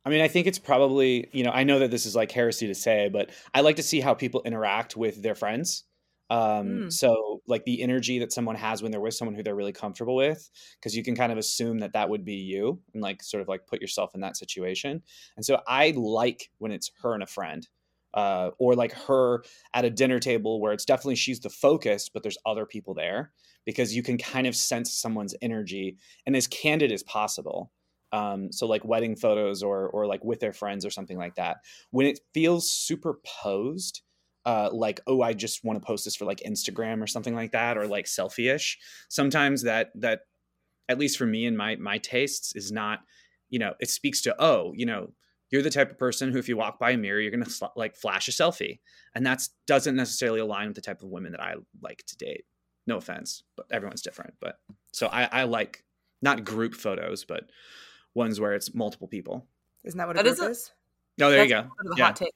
[0.06, 2.68] I mean, I think it's probably, you know, I know that this is like heresy
[2.68, 5.84] to say, but I like to see how people interact with their friends.
[6.30, 6.92] Um, Mm.
[6.92, 10.16] so like the energy that someone has when they're with someone who they're really comfortable
[10.16, 10.50] with,
[10.80, 13.48] because you can kind of assume that that would be you and like sort of
[13.48, 15.02] like put yourself in that situation.
[15.36, 17.68] And so I like when it's her and a friend.
[18.14, 19.44] Uh, or like her
[19.74, 23.30] at a dinner table where it's definitely she's the focus, but there's other people there
[23.66, 27.70] because you can kind of sense someone's energy and as candid as possible.
[28.12, 31.58] Um, so like wedding photos or or like with their friends or something like that.
[31.90, 34.02] When it feels super posed,
[34.44, 37.52] uh, like oh I just want to post this for like Instagram or something like
[37.52, 38.78] that, or like selfie-ish.
[39.08, 40.20] Sometimes that that
[40.88, 43.00] at least for me and my my tastes is not,
[43.50, 45.12] you know, it speaks to oh you know
[45.50, 47.66] you're the type of person who if you walk by a mirror you're gonna sl-
[47.76, 48.78] like flash a selfie,
[49.14, 52.44] and that doesn't necessarily align with the type of women that I like to date.
[52.86, 54.34] No offense, but everyone's different.
[54.40, 54.60] But
[54.92, 55.84] so I, I like
[56.22, 57.50] not group photos, but
[58.16, 59.46] ones where it's multiple people.
[59.84, 60.72] Isn't that what That a is a- is?
[61.20, 61.62] Oh, there you go.
[61.84, 62.04] sort Yeah.
[62.06, 62.34] hot take.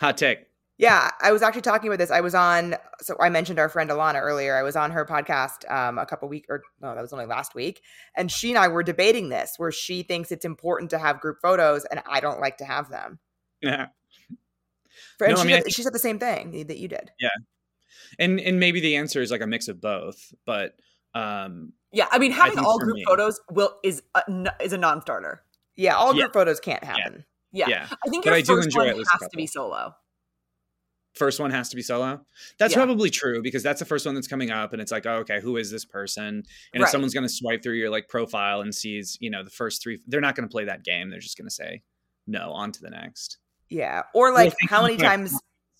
[0.00, 0.38] Hot take.
[0.78, 2.10] Yeah, I was actually talking about this.
[2.10, 4.54] I was on, so I mentioned our friend Alana earlier.
[4.54, 7.54] I was on her podcast um, a couple weeks, or no, that was only last
[7.54, 7.80] week.
[8.14, 11.38] And she and I were debating this, where she thinks it's important to have group
[11.40, 13.20] photos, and I don't like to have them.
[13.62, 13.86] Yeah.
[15.16, 16.88] For, and No, I she, mean, I did- she said the same thing that you
[16.88, 17.10] did.
[17.18, 17.30] Yeah,
[18.18, 20.76] and and maybe the answer is like a mix of both, but
[21.14, 24.72] um Yeah, I mean, having think all group me- photos will is a, n- is
[24.74, 25.42] a non-starter.
[25.76, 26.22] Yeah, all Yeah.
[26.24, 27.24] group photos can't happen.
[27.52, 27.88] Yeah, yeah.
[28.04, 29.94] I think But your I do first enjoy one at least has to be solo.
[31.14, 32.26] First one has to be solo.
[32.58, 32.84] That's Yeah.
[32.84, 35.40] probably true because that's the first one that's coming up, and it's like, oh, okay,
[35.40, 36.42] who is this person?
[36.74, 39.48] And if someone's going to swipe through your like profile and sees, you know, the
[39.50, 41.08] first three, they're not going to play that game.
[41.08, 41.82] They're just going to say,
[42.26, 43.38] no, on to the next.
[43.70, 44.02] Yeah.
[44.14, 45.34] Or like how many times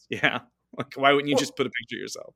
[0.09, 0.39] Yeah,
[0.79, 2.35] like why wouldn't you Well- just put a picture of yourself?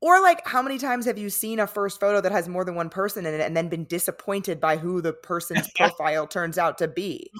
[0.00, 2.74] Or like how many times have you seen a first photo that has more than
[2.74, 6.78] one person in it and then been disappointed by who the person's profile turns out
[6.78, 7.30] to be?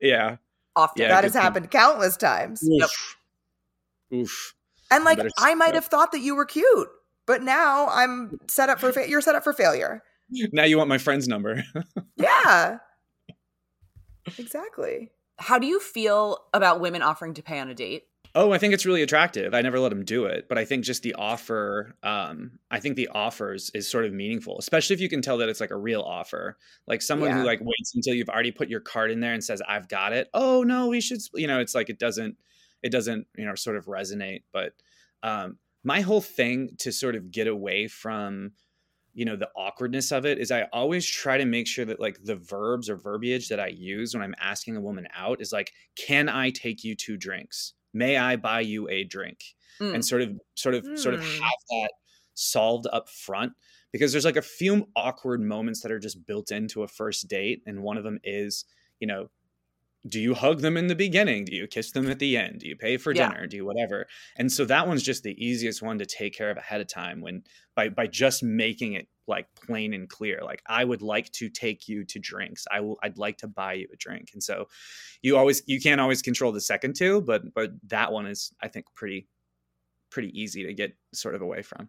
[0.00, 0.36] Yeah,
[0.76, 1.02] Often.
[1.02, 1.42] Yeah, that has point.
[1.42, 2.60] happened countless times.
[2.62, 2.88] Yep.
[2.88, 3.16] Oof.
[4.14, 4.54] Oof.
[4.90, 5.74] And like I might stop.
[5.74, 6.88] have thought that you were cute,
[7.26, 10.02] but now I'm set up for fa- you're set up for failure.
[10.52, 11.62] Now you want my friend's number?
[12.16, 12.78] Yeah.
[14.38, 15.10] exactly.
[15.38, 18.04] How do you feel about women offering to pay on a date?
[18.38, 19.54] Oh, I think it's really attractive.
[19.54, 22.96] I never let them do it, but I think just the offer, um, I think
[22.96, 25.76] the offers is sort of meaningful, especially if you can tell that it's like a
[25.76, 26.58] real offer.
[26.86, 27.32] Like someone Yeah.
[27.32, 30.12] who like waits until you've already put your card in there and says, "I've got
[30.12, 32.36] it." Oh no, we should, you know, it's like it doesn't,
[32.82, 34.42] it doesn't, you know, sort of resonate.
[34.52, 34.74] But
[35.22, 38.52] um, my whole thing to sort of get away from,
[39.14, 42.22] you know, the awkwardness of it is I always try to make sure that like
[42.24, 45.72] the verbs or verbiage that I use when I'm asking a woman out is like,
[45.96, 49.40] "Can I take you two drinks?" May I buy you a drink?
[49.80, 49.94] Mm.
[49.94, 51.42] And sort of, sort of, sort of Hmm.
[51.42, 51.90] have that
[52.34, 53.52] solved up front
[53.92, 57.62] because there's like a few awkward moments that are just built into a first date.
[57.66, 58.64] And one of them is,
[59.00, 59.30] you know,
[60.06, 61.44] do you hug them in the beginning?
[61.44, 62.60] Do you kiss them at the end?
[62.60, 63.28] Do you pay for Yeah.
[63.28, 63.46] dinner?
[63.46, 64.06] Do you whatever?
[64.36, 67.20] And so that one's just the easiest one to take care of ahead of time
[67.20, 67.42] when
[67.74, 70.40] by by just making it like plain and clear.
[70.42, 72.66] Like I would like to take you to drinks.
[72.70, 74.30] I will I'd like to buy you a drink.
[74.32, 74.68] And so
[75.22, 78.68] you always you can't always control the second two, but but that one is I
[78.68, 79.28] think pretty
[80.10, 81.88] pretty easy to get sort of away from.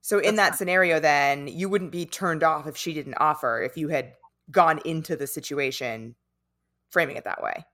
[0.00, 0.56] So in That's that fine.
[0.56, 4.14] scenario then you wouldn't be turned off if she didn't offer if you had
[4.50, 6.14] gone into the situation
[6.90, 7.64] framing it that way.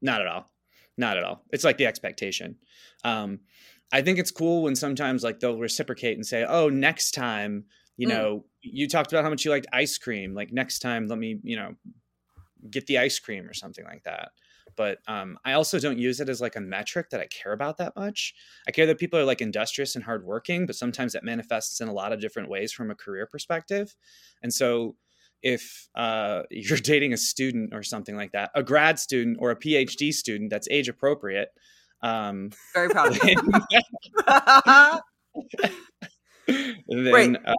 [0.00, 0.50] Not at all.
[0.96, 1.44] Not at all.
[1.50, 2.58] It's like the expectation.
[3.02, 3.40] Um,
[3.92, 7.66] I think it's cool when sometimes like they'll reciprocate and say, "Oh, next time,
[7.96, 8.06] you Mm.
[8.06, 10.34] know, you talked about how much you liked ice cream.
[10.34, 11.74] Like next time, let me, you know,
[12.70, 14.32] get the ice cream or something like that."
[14.76, 17.78] But um, I also don't use it as like a metric that I care about
[17.78, 18.34] that much.
[18.68, 21.92] I care that people are like industrious and hardworking, but sometimes that manifests in a
[21.94, 23.96] lot of different ways from a career perspective.
[24.42, 24.96] And so,
[25.44, 29.56] if uh, you're dating a student or something like that, a grad student or a
[29.56, 31.50] PhD student that's age appropriate,
[32.02, 33.36] um, Very proud of you.
[36.88, 37.54] then uh,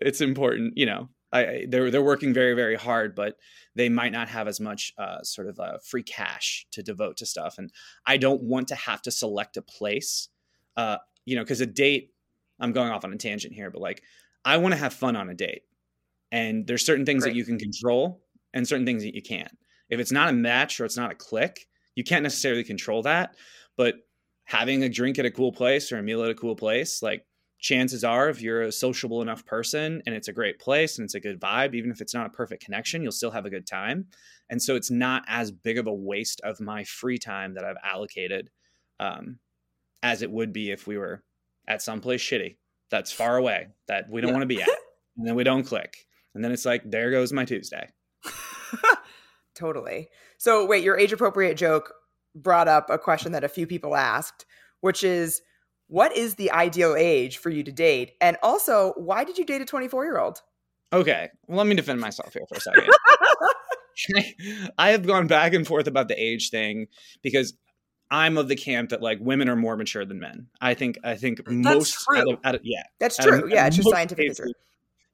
[0.00, 0.78] it's important.
[0.78, 3.36] You know, I they're they're working very very hard, but
[3.74, 7.26] they might not have as much uh, sort of uh, free cash to devote to
[7.26, 7.70] stuff, and
[8.06, 10.28] I don't want to have to select a place.
[10.76, 12.14] Uh, you know, because a date,
[12.58, 14.02] I'm going off on a tangent here, but like
[14.44, 15.62] I want to have fun on a date,
[16.32, 18.24] and there's certain things that you can control
[18.54, 19.56] and certain things that you can't.
[19.88, 23.36] If it's not a match or it's not a click, you can't necessarily control that,
[23.76, 23.94] but
[24.44, 27.24] having a drink at a cool place or a meal at a cool place, like
[27.58, 31.14] chances are if you're a sociable enough person and it's a great place and it's
[31.14, 33.68] a good vibe even if it's not a perfect connection you'll still have a good
[33.68, 34.04] time
[34.50, 37.76] and so it's not as big of a waste of my free time that i've
[37.84, 38.50] allocated
[38.98, 39.38] um,
[40.02, 41.22] as it would be if we were
[41.68, 42.56] at someplace shitty
[42.90, 44.32] that's far away that we don't Yeah.
[44.34, 44.68] want to be at
[45.16, 46.04] and then we don't click
[46.34, 47.88] and then it's like there goes my tuesday
[49.54, 50.08] Totally.
[50.38, 51.92] So wait, your age appropriate joke
[52.34, 54.46] brought up a question that a few people asked,
[54.80, 55.42] which is
[55.88, 58.12] what is the ideal age for you to date?
[58.20, 60.40] And also, why did you date a 24 year old?
[60.94, 62.90] okay well let me defend myself here for a second
[64.78, 66.86] I have gone back and forth about the age thing
[67.22, 67.54] because
[68.10, 70.48] I'm of the camp that like women are more mature than men.
[70.60, 72.18] I think I think most true.
[72.18, 73.50] out of- out of- yeah That's out of- true.
[73.50, 74.28] Yeah, it's just scientific.
[74.28, 74.52] cases.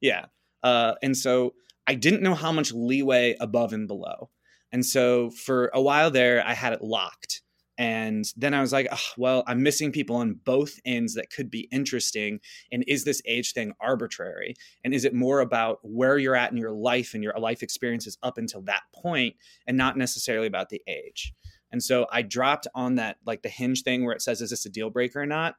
[0.01, 0.25] Yeah,
[0.63, 1.53] uh, and so
[1.87, 4.29] I didn't know how much leeway above and below,
[4.71, 7.41] and so for a while there I had it locked.
[7.77, 11.49] And then I was like, "Ugh, well, I'm missing people on both ends that could
[11.49, 12.41] be interesting.
[12.73, 14.55] And is this age thing arbitrary?
[14.83, 18.17] And is it more about where you're at in your life and your life experiences
[18.21, 21.33] up until that point and not necessarily about the age?
[21.71, 24.65] And so I dropped on that, like the hinge thing where it says, is this
[24.65, 25.55] a deal breaker or not?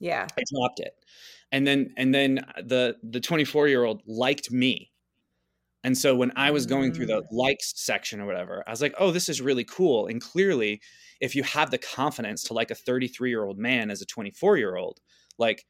[0.00, 0.26] Yeah.
[0.38, 0.94] I dropped it.
[1.50, 4.92] And then, and then the, the 24 year old liked me.
[5.84, 7.26] And so when I was going through the Mm.
[7.30, 10.06] likes section or whatever, I was like, oh, this is really cool.
[10.08, 10.80] And clearly,
[11.20, 14.56] if you have the confidence to like a 33 year old man as a 24
[14.58, 15.00] year old,
[15.38, 15.64] like,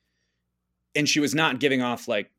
[0.94, 2.30] and she was not giving off like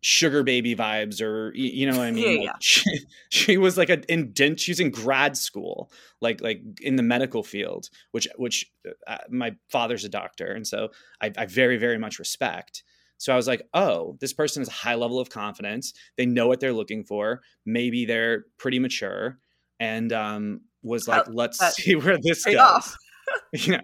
[0.00, 2.42] sugar baby vibes or you know what I mean?
[2.42, 2.52] Yeah, Like, yeah.
[2.60, 2.82] She,
[3.30, 4.60] she was like a in dent.
[4.60, 5.90] She was in grad school,
[6.20, 8.70] like like in the medical field, which which
[9.06, 10.90] uh, my father's a doctor, and so
[11.20, 12.82] I, I very very much respect.
[13.18, 15.94] So I was like, oh, this person has a high level of confidence.
[16.18, 17.40] They know what they're looking for.
[17.64, 19.38] Maybe they're pretty mature,
[19.80, 22.56] and um, was like, How- let's that see where this goes.
[22.56, 22.96] off.
[23.52, 23.80] yeah.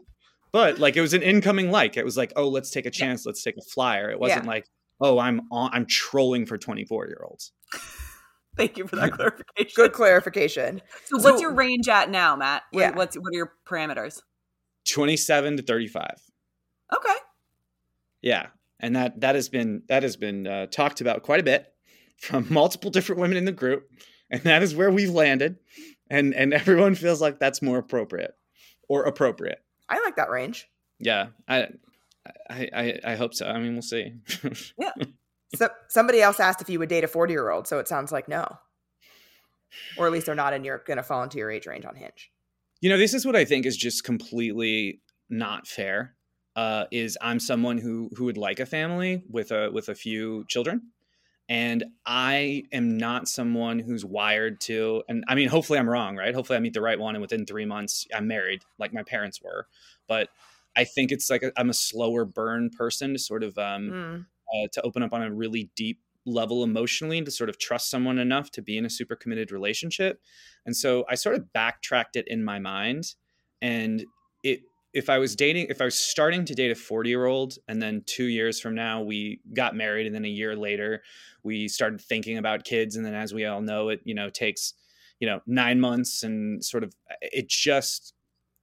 [0.52, 1.96] But like it was an incoming like.
[1.96, 3.24] It was like, oh, let's take a chance.
[3.24, 4.10] Let's take a flyer.
[4.10, 4.50] It wasn't Yeah.
[4.50, 4.66] like,
[5.02, 7.52] oh, I'm on, I'm trolling for 24 year olds.
[8.56, 9.72] Thank you for that clarification.
[9.76, 10.82] Good clarification.
[11.06, 12.62] So, So- what's your range at now, Matt?
[12.70, 12.90] What, Yeah.
[12.94, 14.20] What's what are your parameters?
[14.88, 16.10] 27 to 35.
[16.94, 17.14] Okay.
[18.20, 18.48] Yeah,
[18.80, 21.66] and that that has been that has been uh, talked about quite a bit
[22.18, 23.88] from multiple different women in the group,
[24.30, 25.56] and that is where we've landed,
[26.10, 28.34] and and everyone feels like that's more appropriate
[28.88, 29.58] or appropriate.
[29.88, 30.68] I like that range.
[31.00, 31.68] Yeah, I
[32.50, 33.46] I I, I hope so.
[33.46, 34.12] I mean, we'll see.
[34.78, 34.92] yeah.
[35.54, 38.10] So, somebody else asked if you would date a 40 year old, so it sounds
[38.10, 38.56] like no.
[39.98, 41.94] Or at least they're not in your going to fall into your age range on
[41.94, 42.30] Hinge.
[42.80, 46.14] you know, this is what I think is just completely not fair.
[46.56, 50.46] Uh, is I'm someone who who would like a family with a with a few
[50.48, 50.90] children,
[51.50, 55.02] and I am not someone who's wired to.
[55.06, 56.34] And I mean, hopefully I'm wrong, right?
[56.34, 59.42] Hopefully I meet the right one, and within three months I'm married, like my parents
[59.42, 59.66] were.
[60.08, 60.30] But
[60.76, 64.26] I think it's like i I'm a slower burn person to sort of um, Mm.
[64.54, 67.90] uh, to open up on a really deep level emotionally and to sort of trust
[67.90, 70.20] someone enough to be in a super committed relationship.
[70.64, 73.14] And so I sort of backtracked it in my mind.
[73.60, 74.04] And
[74.44, 74.60] it,
[74.92, 77.80] if I was dating, if I was starting to date a 40 year old, and
[77.82, 81.02] then two years from now we got married, and then a year later
[81.42, 82.94] we started thinking about kids.
[82.96, 84.74] And then, as we all know, it, you know, takes,
[85.18, 88.14] you know, nine months and sort of, it just,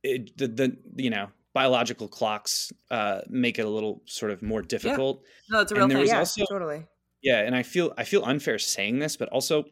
[0.03, 4.61] it, the, the, you know, biological clocks uh, make it a little sort of more
[4.61, 5.23] difficult.
[5.49, 6.05] No, it's a real thing.
[6.05, 6.85] Yeah, also- totally.
[7.21, 9.65] Yeah, and I feel I feel unfair saying this, but also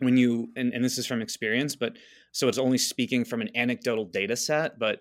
[0.00, 1.96] when you and, and this is from experience, but
[2.32, 5.00] so it's only speaking from an anecdotal data set, but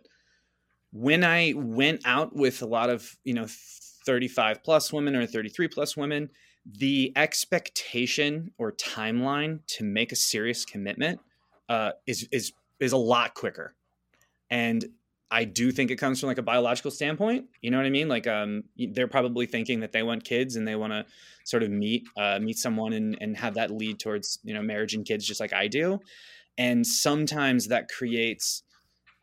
[0.92, 3.48] when I went out with a lot of, you know,
[4.06, 6.30] 35 plus women or 33 plus women,
[6.66, 11.20] the expectation or timeline to make a serious commitment
[11.70, 13.76] uh, is is is a lot quicker.
[14.50, 14.86] And
[15.30, 17.48] I do think it comes from like a biological standpoint.
[17.62, 18.08] You know what I mean?
[18.08, 21.06] Like um they're probably thinking that they want kids and they want to
[21.44, 24.94] sort of meet uh, meet someone and, and have that lead towards you know marriage
[24.94, 26.00] and kids just like I do.
[26.58, 28.64] And sometimes that creates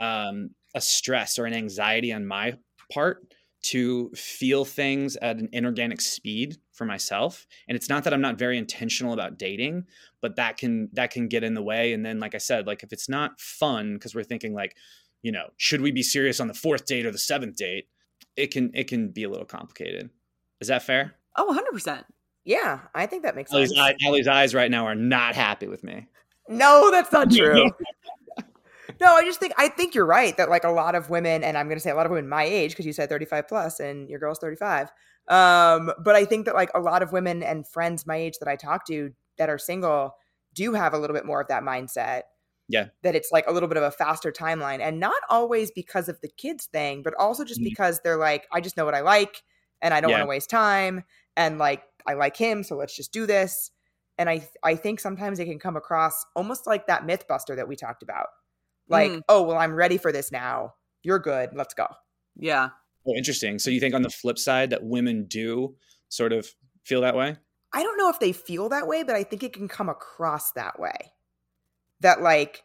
[0.00, 2.58] um, a stress or an anxiety on my
[2.92, 8.20] part to feel things at an inorganic speed for myself and it's not that i'm
[8.20, 9.86] not very intentional about dating
[10.20, 12.82] but that can that can get in the way and then like i said like
[12.82, 14.76] if it's not fun because we're thinking like
[15.24, 17.88] you know should we be serious on the fourth date or the seventh date
[18.36, 20.10] it can it can be a little complicated
[20.60, 22.04] is that fair Oh, 100%.
[22.44, 23.72] Yeah, I think that makes sense.
[23.72, 26.06] Ali's, eye- Ali's eyes right now are not happy with me
[26.48, 27.70] No, that's not true.
[29.00, 31.56] no, I just think I think you're right that like a lot of women, and
[31.58, 33.80] I'm going to say a lot of women my age because you said 35 plus
[33.80, 34.90] and your girl's 35.
[35.26, 38.48] Um, but I think that like a lot of women and friends my age that
[38.48, 40.14] I talk to that are single
[40.52, 42.22] do have a little bit more of that mindset.
[42.68, 42.88] Yeah.
[43.02, 46.20] That it's like a little bit of a faster timeline and not always because of
[46.22, 47.64] the kids thing, but also just Mhm.
[47.64, 49.42] because they're like, I just know what I like
[49.82, 50.16] and I don't Yeah.
[50.18, 51.04] want to waste time.
[51.36, 53.70] And like, I like him, so let's just do this.
[54.18, 57.66] And I, I think sometimes it can come across almost like that myth buster that
[57.68, 58.28] we talked about.
[58.88, 59.22] Like, Mm.
[59.28, 60.74] oh, well, I'm ready for this now.
[61.02, 61.50] You're good.
[61.54, 61.86] Let's go.
[62.36, 62.70] Yeah.
[63.06, 65.76] oh interesting so you think on the flip side that women do
[66.08, 66.48] sort of
[66.84, 67.36] feel that way
[67.74, 70.52] I don't know if they feel that way, but I think it can come across
[70.52, 71.12] that way.
[72.04, 72.62] That like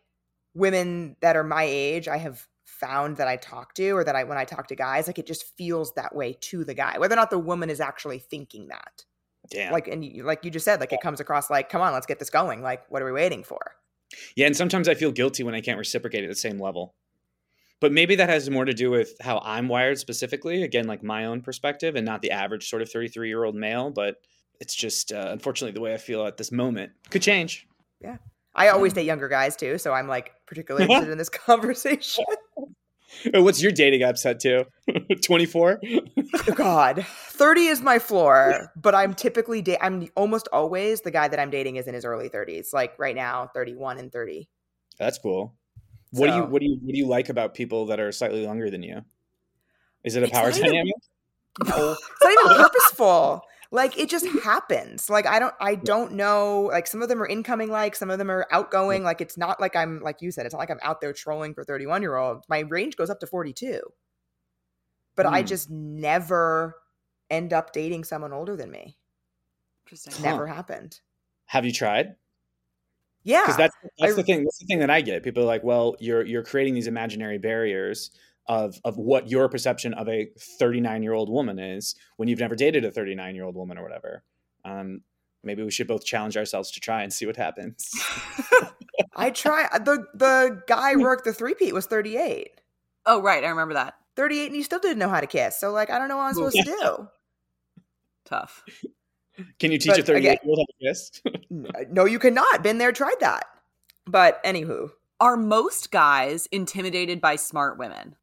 [0.54, 4.24] women that are my age, I have found that I talk to, or that I
[4.24, 7.14] when I talk to guys, like it just feels that way to the guy, whether
[7.14, 9.06] or not the woman is actually thinking that.
[9.50, 11.94] damn Like and you, like you just said, like it comes across like, come on,
[11.94, 12.62] let's get this going.
[12.62, 13.60] Like, what are we waiting for?
[14.36, 16.96] Yeah, and sometimes I feel guilty when I can't reciprocate at the same level.
[17.82, 21.26] But maybe that has more to do with how I'm wired specifically, again, like my
[21.26, 23.90] own perspective and not the average sort of 33 year old male.
[23.90, 24.18] But
[24.60, 27.68] it's just, uh, unfortunately, the way I feel at this moment could change.
[28.56, 32.26] I always date younger guys too, so I'm like particularly interested in this conversation.
[33.34, 34.66] What's your dating app set to?
[35.24, 35.82] 24?
[35.84, 41.28] Oh, God, thirty is my floor, but I'm typically da- I'm almost always the guy
[41.28, 42.72] that I'm dating is in his early thirties.
[42.72, 44.48] Like right now, thirty one and thirty.
[45.00, 45.56] That's cool.
[46.12, 48.44] What do you what do you what do you like about people that are slightly
[48.44, 49.02] younger than you?
[50.04, 50.94] Is it a power even- dynamic?
[51.68, 53.42] No, it's not even purposeful.
[53.72, 57.28] Like it just happens like i don't i don't know like some of them are
[57.28, 60.46] incoming like some of them are outgoing like it's not like i'm like you said
[60.46, 63.20] it's not like i'm out there trolling for 31 year olds my range goes up
[63.20, 63.80] to 42
[65.16, 65.46] but i Hmm.
[65.48, 66.76] just never
[67.30, 68.98] end up dating someone older than me
[69.86, 70.14] Interesting.
[70.24, 70.32] Huh.
[70.32, 71.00] never happened
[71.46, 72.16] Have you tried?
[73.24, 74.44] yeah Because that's that's I- the thing.
[74.46, 75.24] That's the thing that I get.
[75.24, 78.12] People are like, well, you're you're creating these imaginary barriers
[78.50, 80.28] of of what your perception of a
[80.60, 83.84] 39 year old woman is when you've never dated a 39 year old woman or
[83.84, 84.24] whatever.
[84.66, 85.02] Um,
[85.44, 87.90] maybe we should both challenge ourselves to try and see what happens.
[89.16, 91.02] i try uh, the the guy Hmm.
[91.02, 92.50] worked the three-peat was 38
[93.06, 93.44] oh, right.
[93.44, 93.94] I remember that.
[94.18, 96.24] 38 and he still didn't know how to kiss so like i don't know what
[96.24, 97.08] i'm supposed to do
[98.26, 98.64] Tough.
[99.60, 101.22] Can you teach a 38 year old how to kiss?
[101.90, 103.46] No you cannot been there tried that
[104.06, 104.90] but anywho
[105.20, 108.16] Are most guys intimidated by smart women?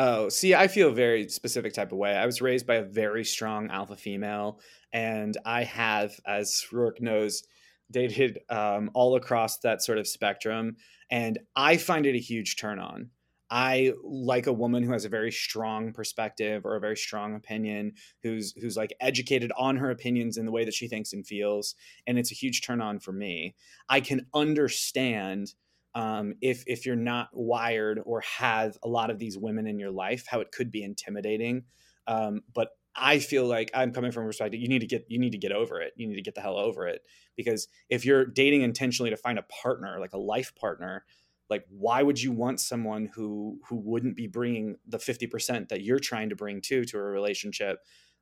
[0.00, 2.14] Oh, see, I feel a very specific type of way.
[2.14, 4.60] I was raised by a very strong alpha female,
[4.92, 7.42] and I have, as Roark knows,
[7.90, 10.76] dated um, all across that sort of spectrum,
[11.10, 13.10] and I find it a huge turn on.
[13.50, 17.94] I like a woman who has a very strong perspective or a very strong opinion,
[18.22, 21.74] who's who's like educated on her opinions in the way that she thinks and feels,
[22.06, 23.56] and it's a huge turn on for me.
[23.88, 25.54] I can understand
[25.98, 29.90] um, if if you're not wired or have a lot of these women in your
[29.90, 31.64] life, how it could be intimidating.
[32.06, 34.60] Um, but I feel like I'm coming from a perspective.
[34.60, 35.94] You need to get you need to get over it.
[35.96, 37.02] You need to get the hell over it
[37.36, 41.04] because if you're dating intentionally to find a partner, like a life partner,
[41.50, 45.98] like why would you want someone who who wouldn't be bringing the 50% that you're
[45.98, 47.80] trying to bring to to a relationship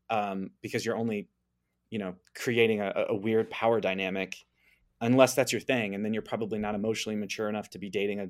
[0.09, 1.29] um, because you're only
[1.91, 4.39] you know creating a, a weird power dynamic
[5.01, 8.21] unless that's your thing and then you're probably not emotionally mature enough to be dating
[8.21, 8.29] a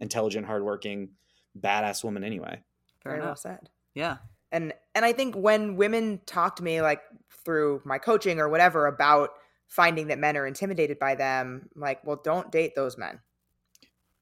[0.00, 1.10] intelligent hardworking
[1.58, 2.60] badass woman anyway.
[3.02, 3.70] Very well said.
[3.94, 4.16] Yeah.
[4.50, 7.00] and and i think when women talk to me like
[7.44, 9.30] through my coaching or whatever about
[9.68, 13.20] finding that men are intimidated by them I'm like well don't date those men.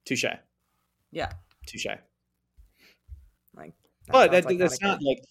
[0.05, 0.25] Touche.
[1.11, 1.31] Yeah.
[1.67, 1.87] touche.
[3.55, 3.75] Like
[4.09, 5.25] but that, like that's a not like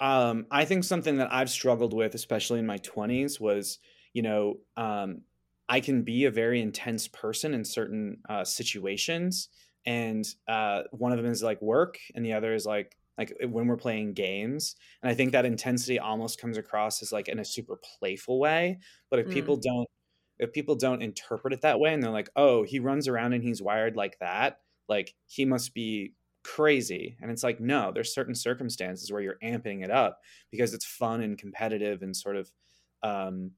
[0.00, 3.78] um i think something that i've struggled with especially in my 20s was
[4.12, 5.22] you know um
[5.68, 9.48] i can be a very intense person in certain uh situations
[9.84, 13.66] and uh one of them is like work and the other is like like when
[13.66, 17.44] we're playing games and i think that intensity almost comes across as like in a
[17.44, 18.78] super playful way
[19.10, 19.30] but if Mm.
[19.30, 19.88] people don't
[20.38, 23.42] if people don't interpret it that way and they're like oh he runs around and
[23.42, 26.14] he's wired like that like he must be
[26.44, 30.84] crazy and it's like no there's certain circumstances where you're amping it up because it's
[30.86, 32.52] fun and competitive and sort of
[33.02, 33.52] um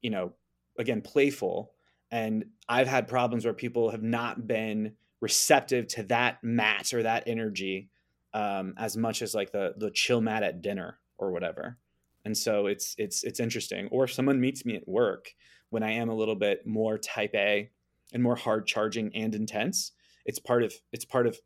[0.00, 0.32] you know
[0.78, 1.72] again playful.
[2.10, 7.24] And i've had problems where people have not been receptive to that mat or that
[7.26, 7.88] energy
[8.34, 11.78] um as much as like the the chill mat at dinner or whatever.
[12.24, 13.88] And so it's it's it's interesting.
[13.90, 15.34] Or if someone meets me at work
[15.70, 17.70] when i am a little bit more type a
[18.12, 19.92] and more hard charging and intense
[20.24, 21.38] it's part of it's part of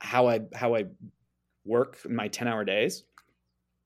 [0.00, 0.86] how I how I
[1.64, 3.04] work my 10 hour days,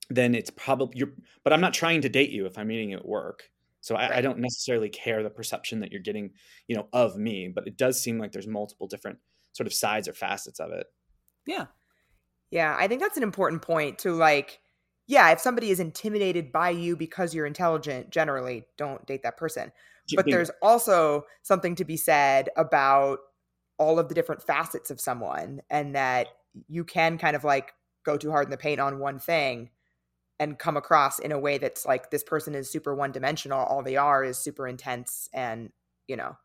[0.08, 1.12] then it's probably you're
[1.44, 3.50] but I'm not trying to date you if I'm meeting you at work.
[3.80, 6.32] So I, I don't necessarily care the perception that you're getting,
[6.68, 9.18] you know, of me, but it does seem like there's multiple different
[9.52, 10.86] sort of sides or facets of it.
[11.46, 11.66] Yeah.
[12.50, 14.60] yeah i think that's an important point to like
[15.06, 19.72] yeah if somebody is intimidated by you because you're intelligent generally don't date that person
[20.14, 23.20] but there's also something to be said about
[23.78, 26.28] all of the different facets of someone and that
[26.68, 27.72] you can kind of like
[28.04, 29.70] go too hard in the paint on one thing
[30.40, 33.82] and come across in a way that's like this person is super one dimensional all
[33.82, 35.70] they are is super intense and
[36.08, 36.36] you know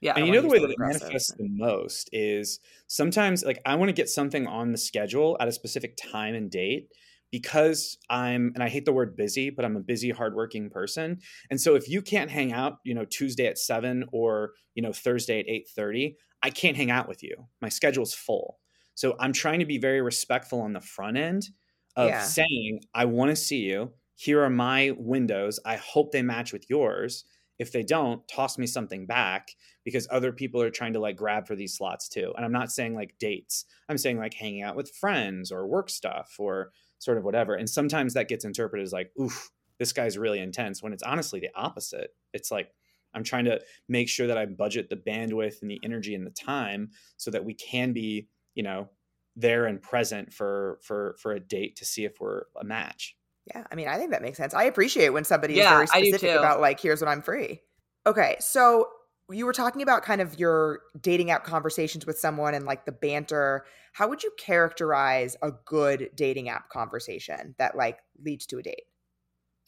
[0.00, 0.14] Yeah.
[0.16, 3.90] and you know the way that it manifests the most is sometimes like I want
[3.90, 6.88] to get something on the schedule at a specific time and date
[7.30, 11.18] because I'm and I hate the word busy, but I'm a busy, hardworking person.
[11.50, 14.92] And so if you can't hang out, you know, Tuesday at seven or you know
[14.92, 17.34] Thursday at eight thirty, I can't hang out with you.
[17.60, 18.58] My schedule's full.
[18.94, 21.48] So I'm trying to be very respectful on the front end
[21.96, 22.22] of Yeah.
[22.22, 23.92] saying, I want to see you.
[24.14, 25.60] Here are my windows.
[25.64, 27.24] I hope they match with yours.
[27.58, 29.48] If they don't, toss me something back
[29.84, 32.32] because other people are trying to like grab for these slots too.
[32.36, 33.64] And I'm not saying like dates.
[33.88, 37.54] I'm saying like hanging out with friends or work stuff or sort of whatever.
[37.54, 41.40] And sometimes that gets interpreted as like, oof, this guy's really intense when it's honestly
[41.40, 42.10] the opposite.
[42.32, 42.72] It's like
[43.14, 46.30] I'm trying to make sure that I budget the bandwidth and the energy and the
[46.30, 48.90] time so that we can be, you know,
[49.36, 53.16] there and present for for for a date to see if we're a match.
[53.46, 54.54] Yeah, I mean, I think that makes sense.
[54.54, 57.62] I appreciate when somebody Yeah, is very specific about like, here's when I'm free.
[58.06, 58.88] Okay, so
[59.30, 62.92] you were talking about kind of your dating app conversations with someone and like the
[62.92, 63.64] banter.
[63.92, 68.84] How would you characterize a good dating app conversation that like leads to a date?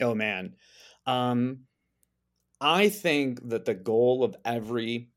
[0.00, 0.56] Oh man.
[1.06, 1.66] Um
[2.60, 5.12] I think that the goal of every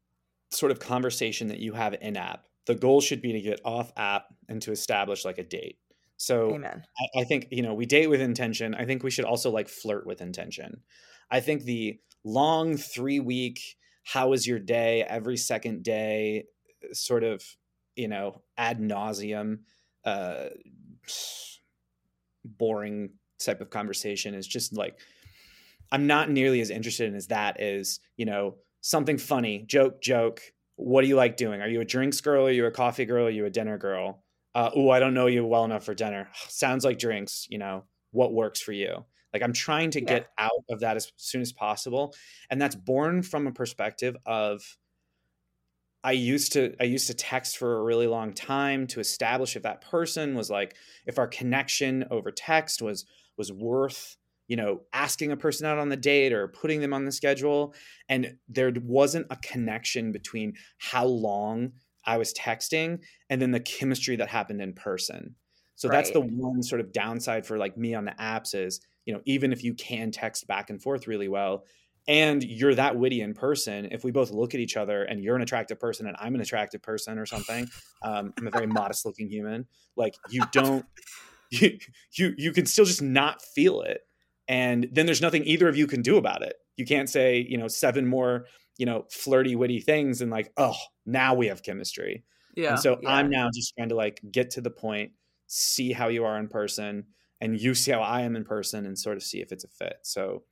[0.51, 3.91] sort of conversation that you have in app, the goal should be to get off
[3.97, 5.78] app and to establish like a date.
[6.15, 6.51] So.
[6.97, 8.74] I, I think, you know, we date with intention.
[8.76, 10.82] I think we should also like flirt with intention.
[11.30, 13.59] I think the long three week,
[14.03, 16.45] how was your day, every second day,
[16.93, 17.43] sort of,
[17.95, 19.59] you know, ad nauseum,
[20.05, 20.45] uh,
[22.45, 23.09] boring
[23.43, 24.99] type of conversation is just like
[25.91, 30.41] I'm not nearly as interested in as that is, you know, something funny, joke, joke.
[30.76, 31.61] What do you like doing?
[31.61, 32.47] Are you a drinks girl?
[32.47, 33.28] Are you a coffee girl?
[33.28, 34.24] Are you a dinner girl?
[34.53, 36.30] Uh, oh, I don't know you well enough for dinner.
[36.47, 37.47] Sounds like drinks.
[37.49, 39.05] You know, what works for you?
[39.34, 40.07] Like I'm trying to Yeah.
[40.07, 42.13] get out of that as soon as possible,
[42.49, 44.61] and that's born from a perspective of
[46.03, 49.63] I used to I used to text for a really long time to establish if
[49.63, 53.05] that person was like if our connection over text was
[53.38, 54.17] was worth
[54.51, 57.73] you know asking a person out on the date or putting them on the schedule.
[58.09, 61.71] And there wasn't a connection between how long
[62.05, 62.99] I was texting
[63.29, 65.35] and then the chemistry that happened in person.
[65.75, 69.13] So that's the one sort of downside for like me on the apps is, you
[69.13, 71.63] know, even if you can text back and forth really well
[72.09, 75.37] and you're that witty in person, if we both look at each other and you're
[75.37, 77.69] an attractive person and I'm an attractive person or something,
[78.01, 80.85] um, I'm a very modest looking human, like you don't
[81.51, 81.77] you,
[82.17, 84.01] you you can still just not feel it
[84.47, 87.57] and then there's nothing either of you can do about it you can't say you
[87.57, 88.45] know seven more
[88.77, 90.75] you know flirty witty things and like oh
[91.05, 92.23] now we have chemistry
[92.55, 92.71] Yeah.
[92.71, 93.13] and so yeah.
[93.13, 95.11] i'm now just trying to like get to the point
[95.47, 97.05] see how you are in person
[97.39, 99.67] and you see how i am in person and sort of see if it's a
[99.67, 100.43] fit so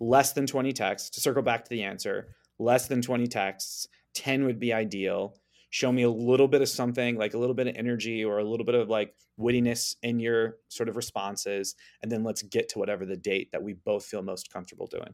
[0.00, 4.44] less than 20 texts to circle back to the answer less than 20 texts 10
[4.44, 5.36] would be ideal
[5.74, 8.44] show me a little bit of something like a little bit of energy or a
[8.44, 12.78] little bit of like wittiness in your sort of responses and then let's get to
[12.78, 15.12] whatever the date that we both feel most comfortable doing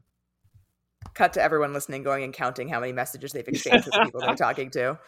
[1.15, 4.35] Cut to everyone listening, going and counting how many messages they've exchanged with people they're
[4.35, 4.99] talking to.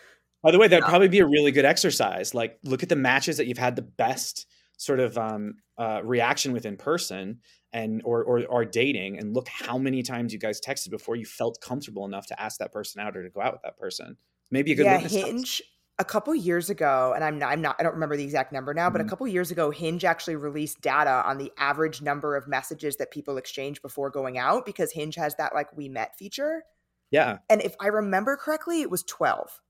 [0.41, 0.89] by the way that'd Yeah.
[0.89, 3.83] probably be a really good exercise like look at the matches that you've had the
[3.83, 4.47] best
[4.77, 7.41] sort of um, uh, reaction with in person
[7.73, 11.25] and or, or or dating and look how many times you guys texted before you
[11.27, 14.17] felt comfortable enough to ask that person out or to go out with that person
[14.53, 15.25] maybe a good yeah, litmus test.
[15.25, 15.61] Hinge.
[15.99, 18.73] A couple years ago, and I'm not, I'm not, I don't remember the exact number
[18.73, 19.09] now, but a Mhm.
[19.09, 23.37] couple years ago, Hinge actually released data on the average number of messages that people
[23.37, 26.63] exchange before going out because Hinge has that like we met feature.
[27.11, 29.61] yeah And if I remember correctly, it was 12.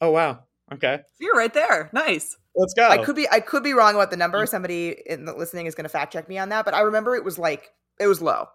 [0.00, 1.90] oh wow okay You're right there.
[1.92, 2.36] Nice.
[2.54, 4.46] let's go I could be I could be wrong about the number.
[4.46, 7.16] Somebody in the listening is going to fact check me on that, but I remember
[7.16, 8.46] it was like it was low.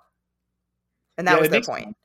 [1.17, 1.97] And that Yeah, was it their makes point.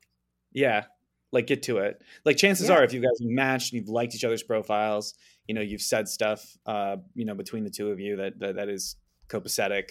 [0.52, 0.86] Yeah.
[1.34, 2.00] Like get to it.
[2.24, 2.76] Like chances Yeah.
[2.76, 5.14] are if you guys matched and you've liked each other's profiles,
[5.46, 8.56] you know, you've said stuff uh, you know, between the two of you that that,
[8.56, 8.96] that is
[9.28, 9.90] copacetic.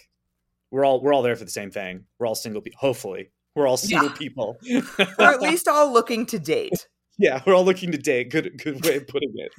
[0.71, 2.05] We're all we're all there for the same thing.
[2.17, 2.79] We're all single people.
[2.79, 3.31] Hopefully.
[3.55, 4.57] We're all single people.
[5.19, 6.87] Or at least all looking to date.
[7.19, 8.31] yeah, we're all looking to date.
[8.31, 9.51] Good good way of putting it.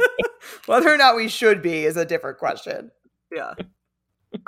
[0.66, 2.90] Whether or not we should be is a different question.
[3.32, 3.54] Yeah.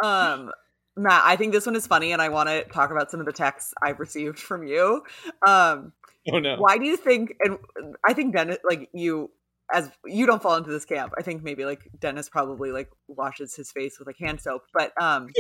[0.03, 0.51] Um,
[0.97, 3.27] Matt, I think this one is funny, and I want to talk about some of
[3.27, 5.03] the texts I've received from you.
[5.47, 5.93] Um,
[6.33, 6.57] Oh no.
[6.59, 7.35] why do you think?
[7.41, 7.59] And
[8.07, 9.31] I think Dennis, like you,
[9.73, 11.13] as you don't fall into this camp.
[11.19, 14.93] I think maybe like Dennis probably like washes his face with like hand soap, but
[15.01, 15.29] um.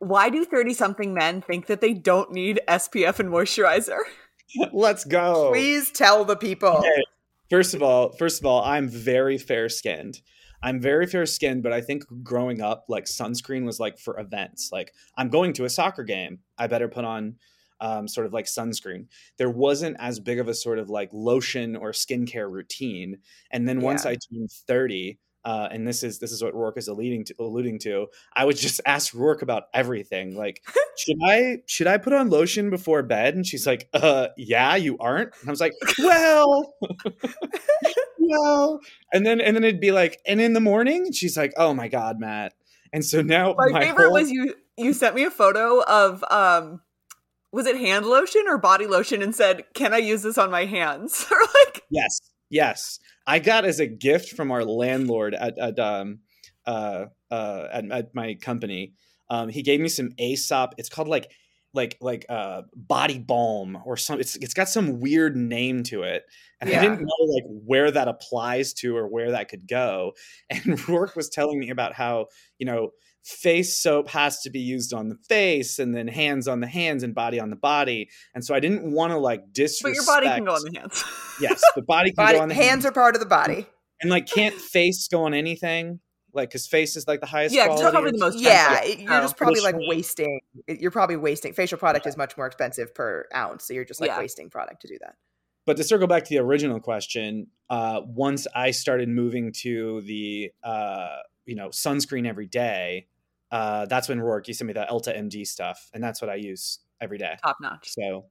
[0.00, 3.96] Why do 30 something men think that they don't need SPF and moisturizer?
[4.72, 5.50] Let's go.
[5.50, 6.68] Please tell the people.
[6.68, 7.02] Okay.
[7.48, 10.20] First of all, first of all, I'm very fair skinned.
[10.62, 14.70] I'm very fair skinned, but I think growing up, like sunscreen was like for events.
[14.72, 17.36] Like I'm going to a soccer game, I better put on
[17.84, 19.06] um, sort of like sunscreen.
[19.36, 23.18] There wasn't as big of a sort of like lotion or skincare routine.
[23.50, 24.12] And then once Yeah.
[24.12, 27.78] I turned 30, uh, and this is this is what Roark is alluding to, alluding
[27.80, 28.06] to.
[28.34, 30.34] I would just ask Roark about everything.
[30.34, 30.62] Like,
[30.96, 33.34] should I should I put on lotion before bed?
[33.34, 35.30] And she's like, uh, yeah, you aren't.
[35.40, 36.74] And I was like, well,
[38.18, 38.80] well,
[39.12, 41.74] and then and then it'd be like, and in the morning, and she's like, oh
[41.74, 42.54] my god, Matt.
[42.92, 46.24] And so now My, my, favorite whole- was you you sent me a photo of
[46.30, 46.80] um
[47.54, 50.64] was it hand lotion or body lotion and said, "Can I use this on my
[50.64, 52.98] hands?" or like Yes, yes.
[53.26, 56.18] I got as a gift from our landlord at, at um
[56.66, 58.94] uh uh at, at my company.
[59.30, 60.74] Um, he gave me some Aesop.
[60.78, 61.30] It's called like
[61.72, 64.18] like like uh body balm or some.
[64.18, 66.24] It's it's got some weird name to it,
[66.60, 66.78] and Yeah.
[66.78, 70.12] I didn't know like where that applies to or where that could go.
[70.50, 72.26] And Roark was telling me about how
[72.58, 72.90] you know
[73.24, 77.02] face soap has to be used on the face and then hands on the hands
[77.02, 79.82] and body on the body and so i didn't want to like disrespect.
[79.84, 81.04] but disrespect your body can go on the hands.
[81.40, 83.66] yes the body can Body, go on the hands are part of the body.
[84.02, 86.00] and like can't face go on anything
[86.34, 87.54] Like, because face is like the highest.
[87.54, 90.40] Yeah, 'cause it's quality probably the most yeah, it- you're just probably like wasting.
[90.66, 91.52] You're probably wasting.
[91.54, 94.18] Facial product is much more expensive per ounce, so you're just like Yeah.
[94.18, 95.14] wasting product to do that.
[95.64, 100.50] but to circle back to the original question, uh, once I started moving to the
[100.64, 103.06] uh, you know sunscreen every day,
[103.54, 106.34] uh, that's when Roark you sent me the Elta MD stuff, and that's what I
[106.34, 107.36] use every day.
[107.40, 107.88] top notch.
[107.88, 108.24] So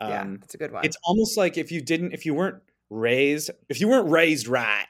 [0.00, 0.84] um, yeah, that's a good one.
[0.84, 2.60] it's almost like if you didn't, if you weren't
[2.90, 4.86] raised, if you weren't raised right,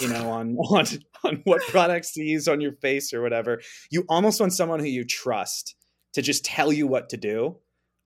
[0.00, 0.84] you know, on on
[1.22, 4.86] on what products to use on your face or whatever, you almost want someone who
[4.86, 5.76] you trust
[6.14, 7.56] to just tell you what to do,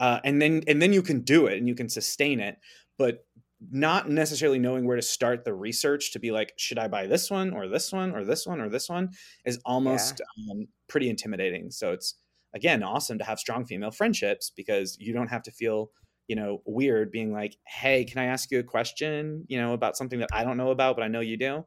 [0.01, 2.59] uh, and then and then you can do it and you can sustain it,
[2.99, 3.25] but
[3.73, 7.31] not necessarily knowing where to start the research to be like should i buy this
[7.31, 9.09] one or this one or this one or this one
[9.47, 10.21] is almost
[10.51, 11.73] um, pretty intimidating.
[11.73, 12.15] So it's
[12.55, 15.91] again awesome to have strong female friendships because you don't have to feel
[16.29, 19.97] you know weird being like hey can i ask you a question you know about
[19.97, 21.65] something that i don't know about but i know you do?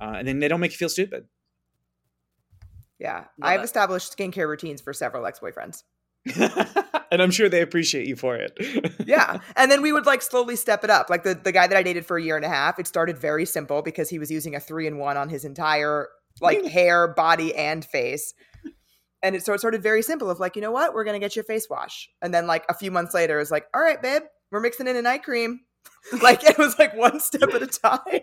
[0.00, 1.24] Uh, and then they don't make you feel stupid.
[3.00, 3.64] Yeah, Love I've it.
[3.64, 5.82] established skincare routines for several ex-boyfriends.
[7.10, 8.56] and i'm sure they appreciate you for it.
[9.06, 9.40] Yeah.
[9.56, 11.08] And then we would like slowly step it up.
[11.08, 13.18] Like the, the guy that i dated for a year and a half it started
[13.18, 16.08] very simple because he was using a three in one on his entire
[16.40, 18.34] like hair body and face
[19.22, 20.94] and it, so it started very simple of like you know what?
[20.94, 22.08] We're gonna get you a face wash.
[22.22, 24.96] And then like a few months later it's like all right babe we're mixing in
[24.96, 25.60] a night cream.
[26.22, 28.20] Like it was like one step at a time.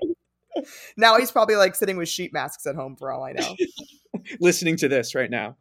[0.96, 3.56] Now he's probably like sitting with sheet masks at home for all i know.
[4.40, 5.58] Listening to this right now.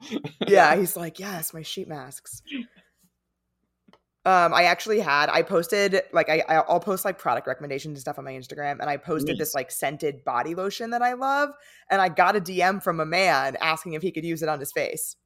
[0.47, 2.41] Yeah, he's like, yes, my sheet masks.
[4.27, 8.19] Um, I actually had I posted like I I'll post like product recommendations and stuff
[8.19, 11.51] on my Instagram, and I posted this like scented body lotion that I love,
[11.91, 14.61] and I got a DM from a man asking if he could use it on
[14.61, 15.17] his face,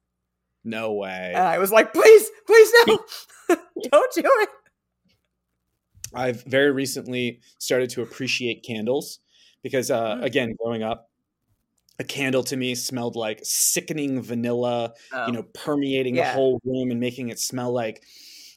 [0.63, 2.99] no way and I was like, please, please no,
[3.91, 4.49] don't do it.
[6.13, 9.19] I've very recently started to appreciate candles
[9.61, 10.23] because, uh, Mm.
[10.23, 11.09] again, growing up,
[11.99, 15.27] a candle to me smelled like sickening vanilla, Oh.
[15.27, 16.29] you know, permeating Yeah.
[16.31, 18.03] the whole room and making it smell like,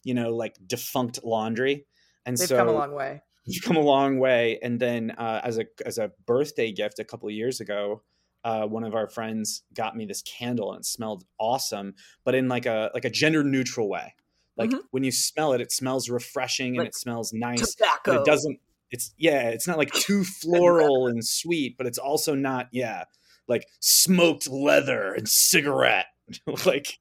[0.04, 1.86] you know, like defunct laundry.
[2.24, 3.20] And They've so come a long way.
[3.44, 4.58] you've come a long way.
[4.62, 8.02] And then uh, as a as a birthday gift a couple of years ago,
[8.44, 12.48] uh, one of our friends got me this candle and it smelled awesome, but in
[12.48, 14.14] like a like a gender neutral way.
[14.56, 14.80] Like Mhm.
[14.90, 18.00] when you smell it, it smells refreshing and it smells nice Tobacco.
[18.04, 18.58] but it doesn't
[18.90, 23.04] it's yeah it's not like too floral and sweet but it's also not yeah
[23.48, 26.06] like smoked leather and cigarette
[26.66, 26.98] like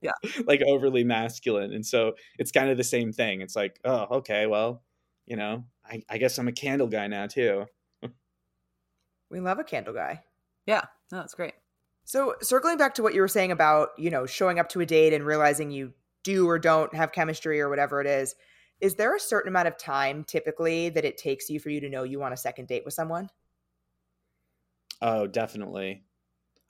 [0.00, 0.12] Yeah.
[0.46, 4.46] like overly masculine and so it's kind of the same thing it's like oh okay
[4.46, 4.82] well
[5.26, 7.66] you know i, I guess i'm a candle guy now too
[9.30, 10.22] We love a candle guy.
[10.66, 11.54] Yeah, no, that's great.
[12.04, 14.86] So circling back to what you were saying about, you know, showing up to a
[14.86, 15.92] date and realizing you
[16.22, 18.34] do or don't have chemistry or whatever it is,
[18.80, 21.88] is there a certain amount of time typically that it takes you for you to
[21.88, 23.30] know you want a second date with someone?
[25.02, 26.02] oh definitely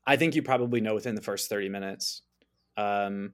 [0.07, 2.23] i think you probably know within the first 30 minutes
[2.77, 3.33] um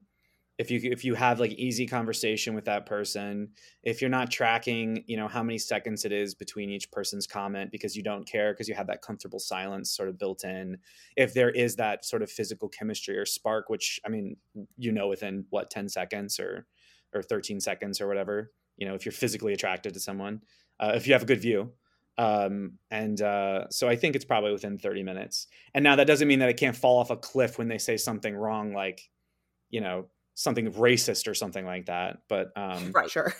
[0.61, 3.49] if you if you have like easy conversation with that person
[3.81, 7.71] if you're not tracking you know how many seconds it is between each person's comment
[7.71, 10.77] because you don't care because you have that comfortable silence sort of built in
[11.17, 14.37] if there is that sort of physical chemistry or spark which i mean
[14.77, 16.67] you know within what 10 seconds or
[17.13, 20.41] or 13 seconds or whatever you know if you're physically attracted to someone
[20.79, 21.71] uh, if you have a good view
[22.19, 25.47] um and uh so i think it's probably within 30 minutes.
[25.73, 27.95] And now that doesn't mean that it can't fall off a cliff when they say
[27.97, 29.09] something wrong like
[29.71, 33.09] you know something racist or something like that but um Right.
[33.09, 33.33] Sure.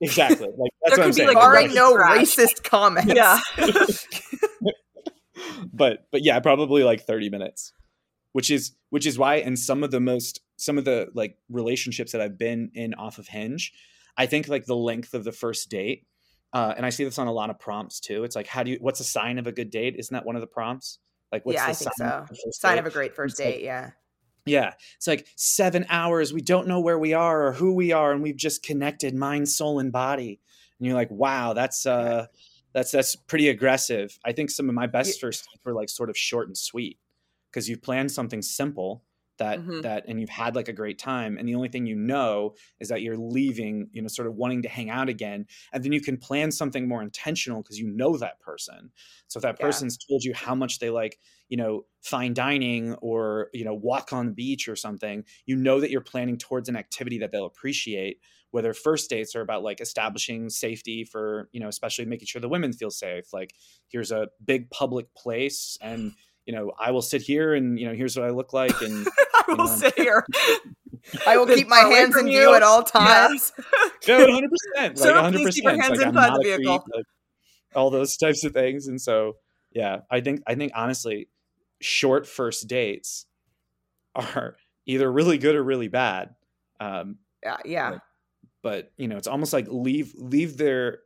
[0.00, 3.12] exactly like that's There what i'm could be, saying like, Barring white no racist comments.
[3.14, 3.40] Yeah.
[5.72, 7.72] but but yeah probably like 30 minutes
[8.32, 12.12] which is which is why in some of the most some of the like relationships
[12.12, 13.72] that i've been in off of hinge
[14.16, 16.06] i think like the length of the first date
[16.52, 18.70] uh, and i see this on a lot of prompts too it's like how do
[18.72, 20.98] you what's a sign of a good date isn't that one of the prompts
[21.32, 22.04] like what's yeah, the I think so.
[22.04, 22.78] of Sign date?
[22.80, 23.90] of a great first It's like- date, yeah.
[24.46, 24.74] Yeah.
[24.96, 26.32] It's like seven hours.
[26.32, 29.48] We don't know where we are or who we are, and we've just connected mind,
[29.48, 30.40] soul, and body.
[30.78, 32.26] And you're like, wow, that's uh
[32.72, 34.18] that's that's pretty aggressive.
[34.24, 36.98] I think some of my best first were like sort of short and sweet
[37.50, 39.04] because you've planned something simple
[39.38, 39.82] that Mhm.
[39.82, 42.88] that and you've had like a great time and the only thing you know is
[42.88, 46.00] that you're leaving you know sort of wanting to hang out again and then you
[46.00, 48.92] can plan something more intentional because you know that person
[49.26, 49.84] so if that Yeah.
[49.84, 51.18] person's told you how much they like
[51.48, 55.80] you know fine dining or you know walk on the beach or something you know
[55.80, 58.18] that you're planning towards an activity that they'll appreciate
[58.50, 62.48] whether first dates are about like establishing safety for you know especially making sure the
[62.48, 63.54] women feel safe like
[63.88, 66.12] here's a big public place and
[66.46, 69.06] you know i will sit here and you know here's what i look like and
[69.46, 69.74] I will Yeah.
[69.76, 70.26] sit here.
[71.26, 72.38] I will keep my hands from in you.
[72.40, 73.28] view at all Yeah.
[73.28, 73.52] times.
[74.08, 76.50] no 100 percent Sir, like 100 please keep your hands like i'm inside not the
[76.52, 77.04] a creep like
[77.74, 79.34] all those types of things and so
[79.72, 81.28] yeah i think i think honestly
[81.80, 83.26] short first dates
[84.14, 84.56] are
[84.86, 86.34] either really good or really bad.
[86.80, 87.90] Um, Yeah, yeah.
[87.90, 88.00] Like,
[88.62, 91.00] but you know, it's almost like leave leave their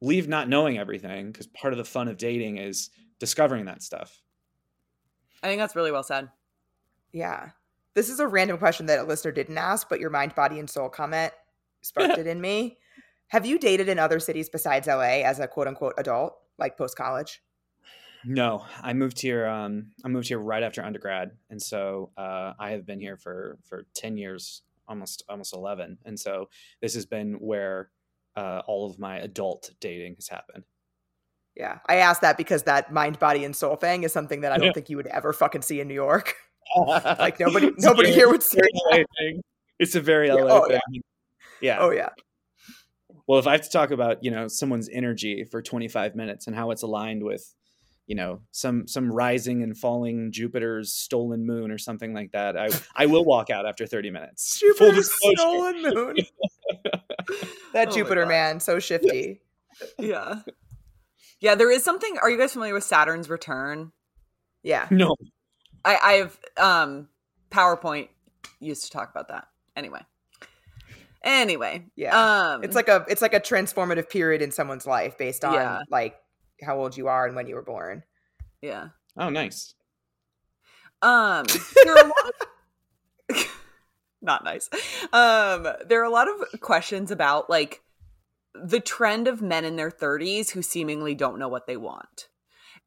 [0.00, 4.22] leave not knowing everything because part of the fun of dating is discovering that stuff.
[5.42, 6.28] I think that's really well said.
[7.12, 7.50] Yeah.
[7.94, 10.68] This is a random question that a listener didn't ask, but your mind, body, and
[10.68, 11.32] soul comment
[11.82, 12.78] sparked it in me.
[13.28, 16.96] Have you dated in other cities besides LA as a quote unquote adult, like post
[16.96, 17.42] college?
[18.24, 19.46] No, I moved here.
[19.46, 23.58] Um, I moved here right after undergrad, and so uh, I have been here for
[23.64, 25.98] for ten years, almost almost eleven.
[26.04, 26.48] And so
[26.82, 27.90] this has been where
[28.36, 30.64] uh, all of my adult dating has happened.
[31.56, 31.78] Yeah.
[31.88, 34.66] I asked that because that mind, body, and soul thing is something that I don't
[34.68, 34.72] Yeah.
[34.74, 36.34] think you would ever fucking see in New York.
[36.76, 38.58] Like nobody nobody here would see.
[38.58, 38.98] very that.
[38.98, 39.42] LA thing.
[39.78, 40.78] It's a very Yeah, LA oh, yeah.
[40.92, 41.02] thing.
[41.62, 41.78] Yeah.
[41.80, 42.10] Oh yeah.
[43.26, 46.54] Well, if I have to talk about you know someone's energy for 25 minutes and
[46.54, 47.54] how it's aligned with
[48.08, 52.70] you know some some rising and falling Jupiter's stolen moon or something like that, I
[52.96, 54.58] I will walk out after 30 minutes.
[54.78, 56.16] Full Jupiter's stolen moon.
[57.74, 59.42] that Oh Jupiter man, so shifty.
[59.98, 60.40] Yeah.
[61.40, 62.16] Yeah, there is something.
[62.20, 63.92] Are you guys familiar with Saturn's return?
[64.62, 64.88] Yeah.
[64.90, 65.14] No.
[65.84, 67.08] I, I have um
[67.50, 68.08] PowerPoint
[68.58, 69.48] used to talk about that.
[69.76, 70.00] Anyway.
[71.22, 71.84] Anyway.
[71.94, 72.54] Yeah.
[72.54, 75.82] Um It's like a it's like a transformative period in someone's life based on Yeah.
[75.90, 76.16] like
[76.62, 78.02] how old you are and when you were born.
[78.62, 78.88] yeah.
[79.16, 79.74] Oh, nice.
[81.02, 81.46] Um
[81.84, 82.32] there are a lot
[83.30, 83.46] of
[84.22, 84.68] not nice.
[85.12, 87.82] Um there are a lot of questions about like
[88.54, 92.28] the trend of men in their 30s who seemingly don't know what they want.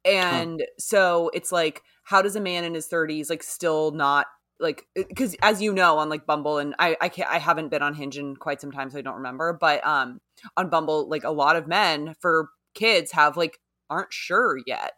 [0.04, 4.28] And so it's like how does a man in his 30s like still not
[4.60, 7.82] like because as you know on like Bumble and I I can't I haven't been
[7.82, 10.22] on Hinge in quite some time so I don't remember but um
[10.58, 14.94] on Bumble like a lot of men for kids have like aren't sure yet.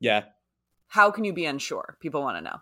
[0.00, 0.24] Yeah.
[0.88, 1.96] How can you be unsure?
[2.00, 2.56] People want to know.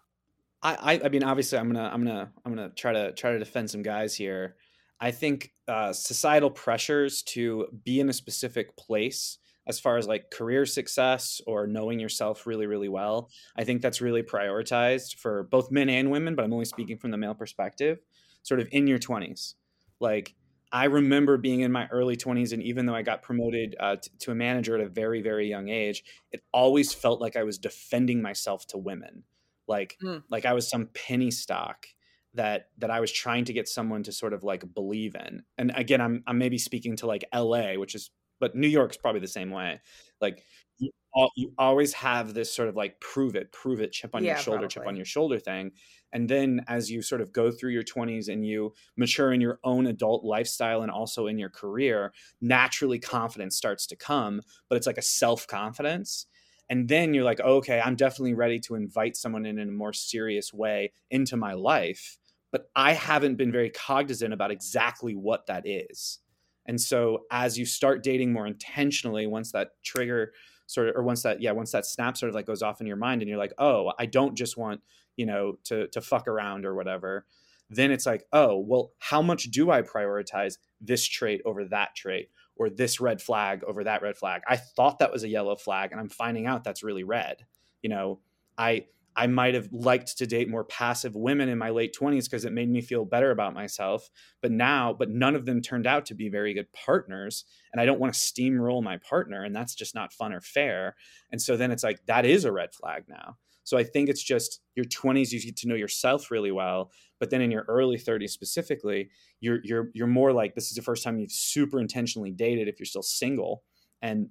[0.62, 3.39] I, I I mean obviously I'm gonna I'm gonna I'm gonna try to try to
[3.39, 4.57] defend some guys here.
[5.01, 10.31] I think uh, societal pressures to be in a specific place as far as like
[10.31, 13.31] career success or knowing yourself really really well.
[13.57, 17.11] I think that's really prioritized for both men and women, but I'm only speaking from
[17.11, 18.01] the male perspective.
[18.43, 19.55] Sort of in your 20s,
[20.01, 20.35] like
[20.72, 24.10] I remember being in my early 20s, and even though I got promoted uh, t-
[24.20, 27.59] to a manager at a very very young age, it always felt like I was
[27.59, 29.24] defending myself to women
[29.68, 30.24] like Mm.
[30.28, 31.86] like I was some penny stock
[32.34, 35.44] that that I was trying to get someone to sort of like believe in.
[35.59, 39.20] And again, I'm I'm maybe speaking to like LA, which is but New York's probably
[39.20, 39.80] the same way.
[40.20, 40.44] Like
[40.78, 44.24] you, al- you always have this sort of like prove it, prove it, chip on
[44.24, 45.72] your Yeah, shoulder, chip on your shoulder thing.
[46.12, 49.61] And then as you sort of go through your 20s and you mature in your
[49.65, 54.87] own adult lifestyle and also in your career, naturally confidence starts to come, but it's
[54.87, 56.27] like a self confidence
[56.69, 59.93] and then you're like okay i'm definitely ready to invite someone in in a more
[59.93, 62.16] serious way into my life
[62.53, 66.19] but i haven't been very cognizant about exactly what that is.
[66.66, 70.32] And so as you start dating more intentionally once that trigger
[70.66, 72.87] sort of or once that yeah once that snap sort of like goes off in
[72.87, 74.81] your mind and you're like oh i don't just want
[75.16, 77.27] you know to to fuck around or whatever
[77.69, 82.28] then it's like oh well how much do i prioritize this trait over that trait
[82.61, 84.43] or this red flag over that red flag.
[84.47, 87.47] I thought that was a yellow flag and I'm finding out that's really red.
[87.82, 88.20] You know,
[88.59, 88.85] I
[89.16, 92.53] I might have liked to date more passive women in my late 20s because it
[92.53, 94.11] made me feel better about myself,
[94.43, 97.87] but now but none of them turned out to be very good partners and I
[97.87, 100.97] don't want to steamroll my partner and that's just not fun or fair.
[101.32, 103.39] And so then it's like that is a red flag now.
[103.70, 106.90] So I think it's just your 20s you get to know yourself really well,
[107.20, 110.82] but then in your early 30s specifically, you're you're you're more like this is the
[110.82, 113.62] first time you've super intentionally dated if you're still single
[114.02, 114.28] and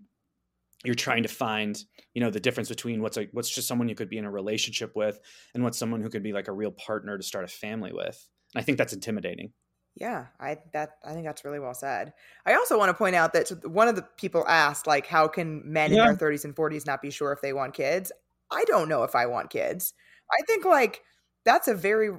[0.85, 1.83] you're trying to find
[2.13, 4.31] you know the difference between what's like what's just someone you could be in a
[4.31, 5.19] relationship with
[5.53, 8.29] and what's someone who could be like a real partner to start a family with
[8.55, 9.53] and i think that's intimidating
[9.95, 12.13] Yeah, I that I think that's really well said.
[12.45, 15.61] I also want to point out that one of the people asked like how can
[15.71, 15.93] men Yeah.
[15.93, 18.11] in their 30s and 40s not be sure if they want kids?
[18.51, 19.93] I don't know if I want kids.
[20.31, 21.01] I think like
[21.45, 22.11] that's a very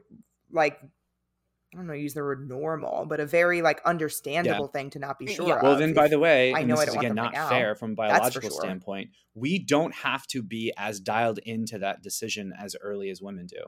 [0.53, 0.79] like
[1.73, 5.19] I don't know use the word normal, but a very like understandable thing to not
[5.19, 5.35] be Yeah.
[5.35, 7.49] sure Well, well then by the way I know this I is again not right
[7.49, 8.61] fair from a biological sure.
[8.61, 13.47] standpoint we don't have to be as dialed into that decision as early as women
[13.47, 13.63] do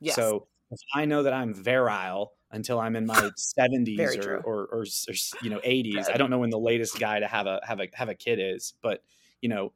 [0.00, 0.14] Yes.
[0.14, 4.82] So if I know that I'm virile until I'm in my 70s or, or, or,
[4.82, 7.80] or, you know 80s, I don't know when the latest guy to have a have
[7.80, 9.02] a have a kid is, but
[9.40, 9.72] you know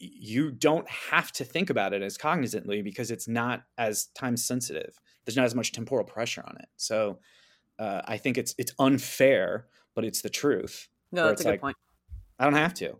[0.00, 4.98] you don't have to think about it as cognizantly because it's not as time sensitive.
[5.24, 6.68] There's not as much temporal pressure on it.
[6.76, 7.18] So
[7.78, 10.88] uh, I think it's it's unfair, but it's the truth.
[11.12, 11.76] no, that's a good like, point.
[12.38, 12.98] I don't have to,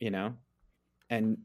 [0.00, 0.34] you know,
[1.10, 1.38] and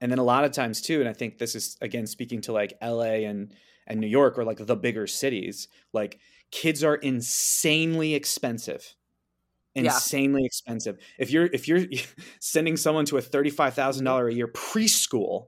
[0.00, 2.52] and then a lot of times too and i think this is again speaking to
[2.52, 3.54] like la and
[3.86, 6.18] and new york or like the bigger cities like
[6.50, 8.94] kids are insanely expensive
[9.74, 9.96] Yeah.
[9.96, 11.84] insanely expensive if you're if you're
[12.40, 15.46] sending someone to a $35000 a year preschool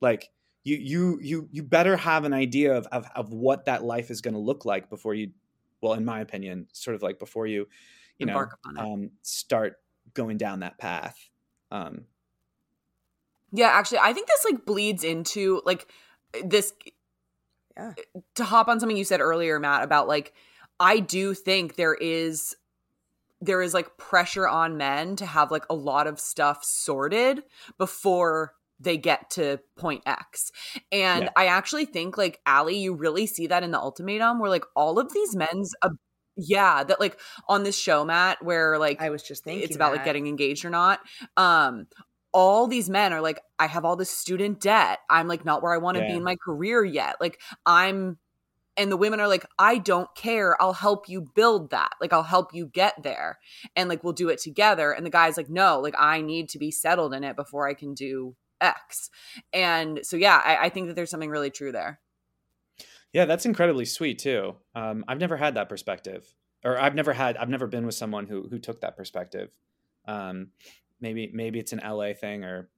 [0.00, 0.28] like
[0.64, 4.20] you you you you better have an idea of of, of what that life is
[4.20, 5.30] going to look like before you
[5.80, 7.66] well in my opinion sort of like before you
[8.18, 9.76] you know Embark upon um start
[10.14, 11.16] going down that path
[11.70, 12.04] um
[13.52, 15.90] Yeah, actually, I think this like bleeds into like
[16.44, 16.72] this
[17.76, 17.94] Yeah.
[18.34, 20.34] to hop on something you said earlier, Matt, about like
[20.80, 22.56] I do think there is
[23.40, 27.42] there is like pressure on men to have like a lot of stuff sorted
[27.78, 30.52] before they get to point X.
[30.92, 31.30] And Yeah.
[31.36, 34.98] I actually think like Ali, you really see that in the ultimatum where like all
[34.98, 35.90] of these men's uh,
[36.36, 39.92] yeah, that like on this show, Matt, where like I was just thinking it's about
[39.92, 41.00] like getting engaged or not.
[41.36, 41.88] Um,
[42.32, 45.00] all these men are like, I have all this student debt.
[45.10, 47.16] I'm like not where I want to be in my career yet.
[47.20, 48.18] Like I'm,
[48.78, 50.60] and the women are like, I don't care.
[50.62, 51.92] I'll help you build that.
[52.00, 53.38] Like I'll help you get there,
[53.76, 54.92] and like we'll do it together.
[54.92, 57.74] And the guy's like, no, like I need to be settled in it before I
[57.74, 59.10] can do X.
[59.52, 62.00] And so yeah, I, I think that there's something really true there.
[63.12, 64.56] Yeah, that's incredibly sweet too.
[64.74, 66.34] Um, I've never had that perspective,
[66.64, 69.50] or I've never had, I've never been with someone who who took that perspective.
[70.06, 70.48] Um,
[71.00, 72.68] maybe maybe it's an LA thing, or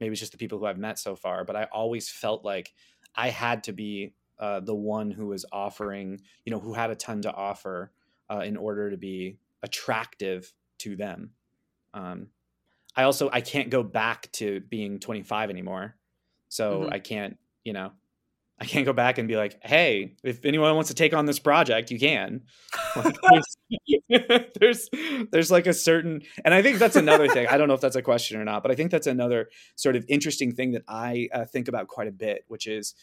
[0.00, 1.44] maybe it's just the people who I've met so far.
[1.44, 2.74] But I always felt like
[3.14, 6.94] I had to be uh, the one who was offering, you know, who had a
[6.94, 7.92] ton to offer
[8.30, 11.30] uh, in order to be attractive to them.
[11.94, 12.28] Um,
[12.94, 15.96] I also I can't go back to being 25 anymore,
[16.48, 16.92] so Mhm.
[16.92, 17.92] I can't, you know,
[18.58, 21.38] I can't go back and be like, hey, if anyone wants to take on this
[21.38, 22.42] project, you can.
[22.96, 23.56] Like, there's,
[24.58, 24.88] there's
[25.30, 27.46] there's like a certain and I think that's another thing.
[27.48, 29.94] I don't know if that's a question or not, but I think that's another sort
[29.94, 32.94] of interesting thing that I uh, think about quite a bit, which is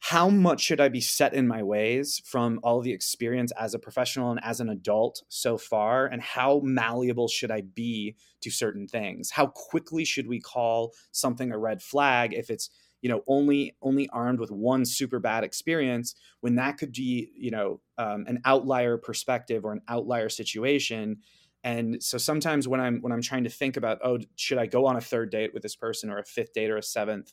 [0.00, 3.78] how much should I be set in my ways from all the experience as a
[3.78, 6.06] professional and as an adult so far?
[6.06, 9.30] And how malleable should I be to certain things?
[9.30, 12.70] How quickly should we call something a red flag if it's
[13.02, 17.50] you know only only armed with one super bad experience when that could be you
[17.50, 21.18] know um, an outlier perspective or an outlier situation
[21.64, 24.84] and so sometimes when i'm when i'm trying to think about oh should i go
[24.84, 27.32] on a third date with this person or a fifth date or a seventh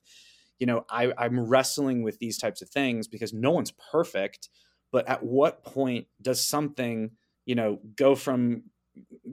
[0.59, 4.49] you know I, i'm wrestling with these types of things because no one's perfect
[4.91, 7.11] but at what point does something
[7.45, 8.63] you know go from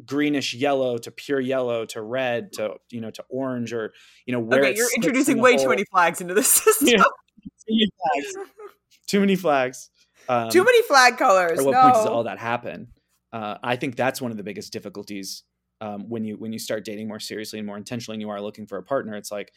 [0.05, 3.93] greenish yellow to pure yellow to red to you know to orange or
[4.27, 6.89] you know where okay, you're introducing way too many flags into this system.
[6.89, 6.97] Yeah.
[6.99, 8.51] too many flags
[9.07, 9.91] too many flags
[10.29, 11.59] um, Too many flag colors.
[11.59, 11.83] at what no.
[11.83, 12.89] point does all that happen
[13.33, 15.45] uh, i think that's one of the biggest difficulties
[15.81, 18.41] um, when you when you start dating more seriously and more intentionally and you are
[18.41, 19.53] looking for a partner it's like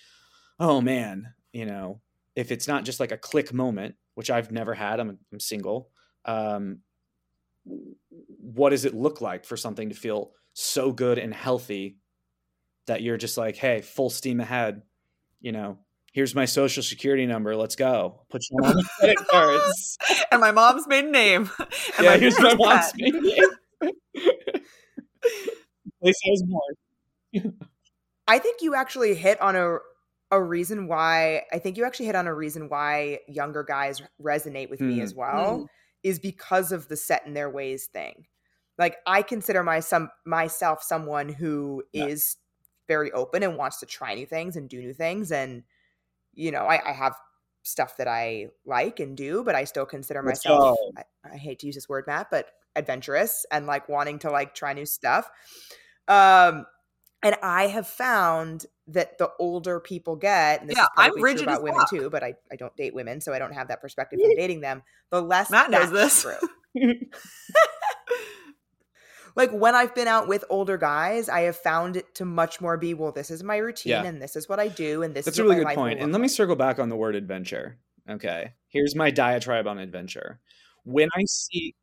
[0.60, 2.02] oh man you know
[2.36, 5.90] if it's not just like a click moment which i've never had i'm, I'm single
[6.26, 6.80] um,
[8.42, 11.98] what does it look like for something to feel so good and healthy
[12.88, 14.82] that you're just like hey full steam ahead
[15.42, 15.78] you know
[16.14, 19.98] here's my social security number let's go put you on the credit cards
[20.36, 21.50] and my mom's maiden name.
[21.98, 22.94] And yeah, here's my mom's pet.
[22.98, 23.92] maiden name.
[26.02, 27.54] Place I was born.
[28.28, 29.78] I think you actually hit on a
[30.32, 34.70] a reason why I think you actually hit on a reason why younger guys resonate
[34.70, 35.04] with me Hmm.
[35.04, 35.66] as well Hmm.
[36.04, 38.26] is because of the set in their ways thing.
[38.78, 42.96] Like I consider my some myself someone who is Yeah.
[42.96, 45.64] very open and wants to try new things and do new things and
[46.34, 47.16] you know I, I have
[47.64, 51.04] stuff that I like and do, but I still consider Let's myself I,
[51.34, 54.74] I hate to use this word, Matt, but adventurous and like wanting to like try
[54.74, 55.30] new stuff.
[56.08, 56.66] Um
[57.26, 61.44] and I have found that the older people get, and this Yeah, is I'm rigid
[61.44, 61.90] about women fuck.
[61.90, 64.62] too, but I, I don't date women, so I don't have that perspective from dating
[64.62, 64.84] them.
[65.10, 66.26] The less Matt knows this.
[69.38, 72.78] Like when I've been out with older guys, I have found it to much more
[72.78, 74.06] be, well, this is my routine Yeah.
[74.06, 76.00] and this is what I do, and this That's is a really good point.
[76.00, 77.78] And let me circle back on the word adventure.
[78.10, 78.54] Okay.
[78.70, 80.40] Here's my diatribe on adventure.
[80.86, 81.76] When I see,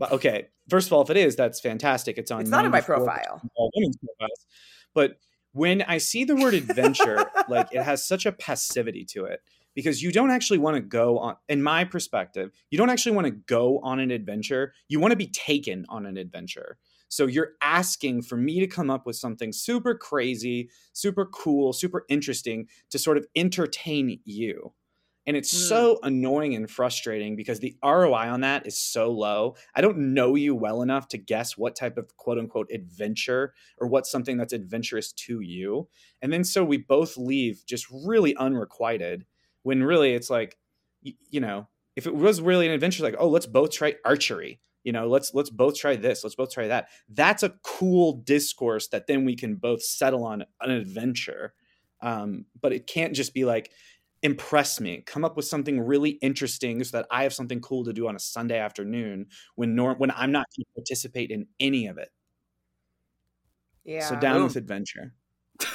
[0.00, 2.16] okay, first of all, if it is, that's fantastic.
[2.16, 3.42] It's on It's not in my profile.
[3.56, 4.46] all women's profiles.
[4.94, 5.18] But
[5.52, 9.40] when I see the word adventure, like it has such a passivity to it
[9.74, 13.26] because you don't actually want to go on, in my perspective, you don't actually want
[13.26, 14.72] to go on an adventure.
[14.88, 16.78] You want to be taken on an adventure.
[17.08, 22.04] So you're asking for me to come up with something super crazy, super cool, super
[22.08, 24.72] interesting to sort of entertain you.
[25.26, 25.58] And it's Mm.
[25.68, 29.54] so annoying and frustrating because the ROI on that is so low.
[29.74, 33.86] I don't know you well enough to guess what type of quote unquote adventure or
[33.86, 35.88] what's something that's adventurous to you.
[36.22, 39.26] And then so we both leave just really unrequited
[39.62, 40.58] when really it's like,
[41.04, 44.60] y- you know, if it was really an adventure, like, oh, let's both try archery.
[44.84, 46.88] You know, let's let's both try this, let's both try that.
[47.08, 51.52] That's a cool discourse that then we can both settle on an adventure.
[52.00, 53.72] Um, but it can't just be like,
[54.22, 57.92] impress me come up with something really interesting so that i have something cool to
[57.92, 61.86] do on a sunday afternoon when nor- when i'm not going to participate in any
[61.86, 62.10] of it
[63.84, 64.06] Yeah.
[64.06, 64.44] so down Boom.
[64.44, 65.14] with adventure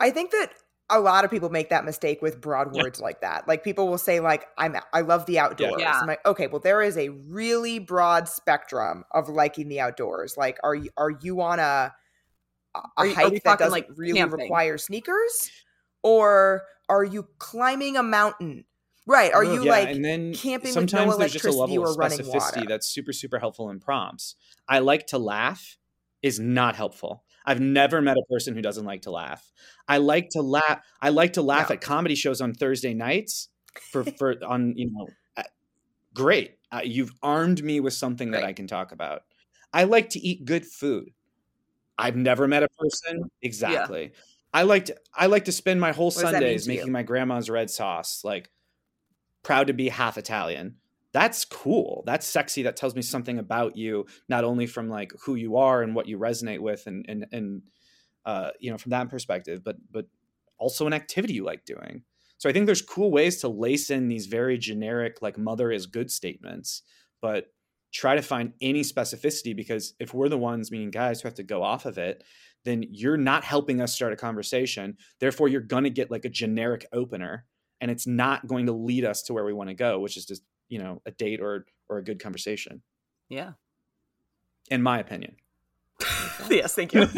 [0.00, 0.52] I think that
[0.90, 2.82] a lot of people make that mistake with broad Yeah.
[2.82, 3.46] words like that.
[3.48, 5.74] Like people will say like I'm I love the outdoors.
[5.78, 5.98] Yeah.
[6.00, 10.36] I'm like, okay, well there is a really broad spectrum of liking the outdoors.
[10.36, 11.94] Like are you are you on a
[12.74, 14.40] a you- hike that doesn't like, really camping?
[14.40, 15.50] require sneakers?
[16.02, 18.64] Or are you climbing a mountain?
[19.06, 19.32] Right.
[19.32, 21.96] Are you yeah like and then camping with no sometimes there's just a level of
[21.96, 24.36] specificity that's super super helpful in prompts
[24.68, 25.76] i like to laugh
[26.22, 29.50] is not helpful i've never met a person who doesn't like to laugh
[29.88, 31.74] i like to laugh i like to laugh No.
[31.74, 33.48] at comedy shows on thursday nights
[33.90, 35.42] for for on you know uh,
[36.14, 39.22] great uh, you've armed me with something that i can talk about
[39.72, 41.10] i like to eat good food
[41.98, 44.12] i've never met a person exactly
[44.52, 46.78] i like to i like to spend my whole mean sundays to you?
[46.78, 48.50] making my grandma's red sauce like
[49.42, 50.76] proud to be half Italian.
[51.12, 52.02] That's cool.
[52.06, 52.62] That's sexy.
[52.62, 56.08] That tells me something about you, not only from like who you are and what
[56.08, 57.62] you resonate with, and and and
[58.24, 60.06] uh, you know from that perspective, but but
[60.58, 62.02] also an activity you like doing.
[62.38, 65.86] So I think there's cool ways to lace in these very generic like mother is
[65.86, 66.82] good statements,
[67.20, 67.52] but
[67.92, 71.42] try to find any specificity because if we're the ones, meaning guys, who have to
[71.42, 72.24] go off of it,
[72.64, 74.96] then you're not helping us start a conversation.
[75.20, 77.44] Therefore, you're going to get like a generic opener
[77.80, 80.24] and it's not going to lead us to where we want to go which is
[80.24, 82.80] just you know a date or or a good conversation
[83.28, 83.54] Yeah.
[84.70, 85.34] in my opinion
[86.50, 87.06] yes, thank you.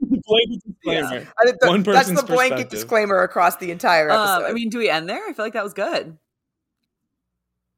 [0.00, 1.26] Disclaimer.
[1.40, 4.44] I think the- One that's person's the blanket disclaimer across the entire episode.
[4.44, 5.22] um, I mean, do we end there?
[5.28, 6.18] I feel like that was good.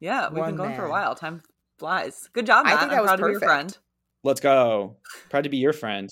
[0.04, 1.14] Yeah, we've One been going for a while.
[1.14, 1.40] Time
[1.78, 2.28] flies.
[2.34, 3.50] Good job, I think that I'm was proud to be your perfect.
[3.50, 3.78] friend.
[4.22, 4.96] let's go
[5.30, 6.08] proud to be your friend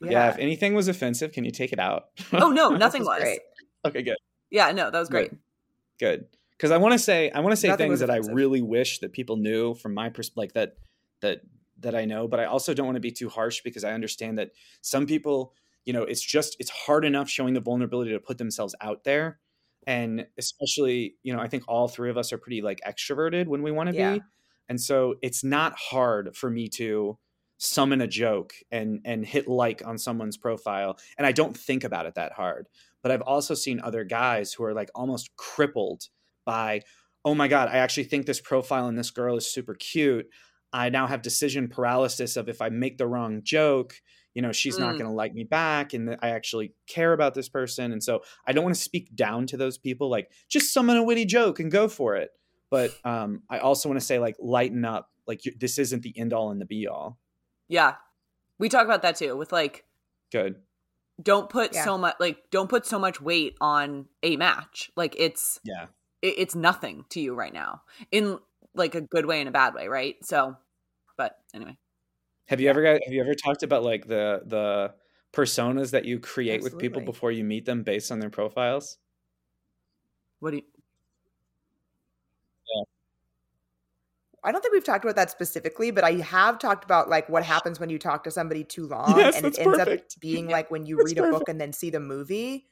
[0.00, 0.28] yeah.
[0.30, 3.22] if anything was offensive can you take it out Oh no, nothing was was.
[3.22, 3.40] great.
[3.86, 4.16] okay good
[4.50, 5.30] Yeah, no, that was great.
[6.00, 8.32] good because i want to say i want to say Nothing things that offensive.
[8.32, 10.70] i really wish that people knew from my perspective like that
[11.22, 11.40] that
[11.80, 14.38] that i know but i also don't want to be too harsh because i understand
[14.38, 14.50] that
[14.80, 15.52] some people
[15.84, 19.38] you know it's just it's hard enough showing the vulnerability to put themselves out there
[19.88, 23.62] and especially you know i think all three of us are pretty like extroverted when
[23.62, 24.14] we want to Yeah.
[24.14, 24.22] be
[24.68, 27.18] and so it's not hard for me to
[27.56, 32.06] summon a joke and and hit like on someone's profile and i don't think about
[32.06, 32.68] it that hard
[33.02, 36.04] but i've also seen other guys who are like almost crippled
[36.44, 36.80] by
[37.24, 40.26] oh my god i actually think this profile in this girl is super cute
[40.72, 43.94] i now have decision paralysis of if i make the wrong joke
[44.38, 44.98] you know she's not Mm.
[44.98, 48.52] going to like me back and i actually care about this person and so i
[48.52, 51.72] don't want to speak down to those people like just summon a witty joke and
[51.72, 52.30] go for it
[52.70, 56.16] but um i also want to say like lighten up like you, this isn't the
[56.16, 57.18] end all and the be all
[57.66, 57.96] Yeah.
[58.60, 59.84] We talk about that too with like
[60.30, 60.54] good
[61.20, 61.84] don't put Yeah.
[61.84, 64.92] so much like don't put so much weight on a match.
[64.96, 65.86] Like it's yeah
[66.22, 67.82] it, it's nothing to you right now
[68.12, 68.38] in
[68.74, 70.14] like a good way and a bad way, right?
[70.24, 70.56] So,
[71.16, 71.76] but anyway.
[72.48, 74.94] Have you ever got have you ever talked about like the the
[75.32, 78.98] personas that you create with people before you meet them based on their profiles
[80.40, 80.62] What do you
[84.44, 87.42] I don't think we've talked about that specifically, but I have talked about like what
[87.44, 90.14] happens when you talk to somebody too long Yes, and it ends perfect.
[90.14, 92.66] up being like when you That's read a book and then see the movie.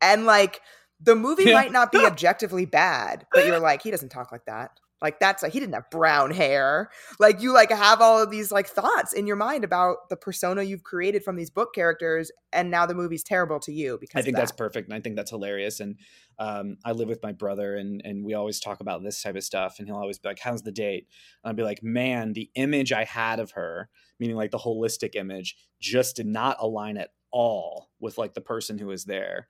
[0.00, 0.60] And like
[1.00, 1.54] the movie Yeah.
[1.54, 4.78] might not be objectively bad, but you're like, he doesn't talk like that.
[5.02, 6.90] Like that's like he didn't have brown hair.
[7.18, 10.62] Like you like have all of these like thoughts in your mind about the persona
[10.62, 14.22] you've created from these book characters, and now the movie's terrible to you because I
[14.22, 15.80] think that's perfect, and I think that's hilarious.
[15.80, 15.96] And
[16.38, 19.42] um, I live with my brother, and and we always talk about this type of
[19.42, 19.78] stuff.
[19.78, 21.08] And he'll always be like, "How's the date?"
[21.42, 25.16] And I'll be like, "Man, the image I had of her, meaning like the holistic
[25.16, 29.48] image, just did not align at all with like the person who was there."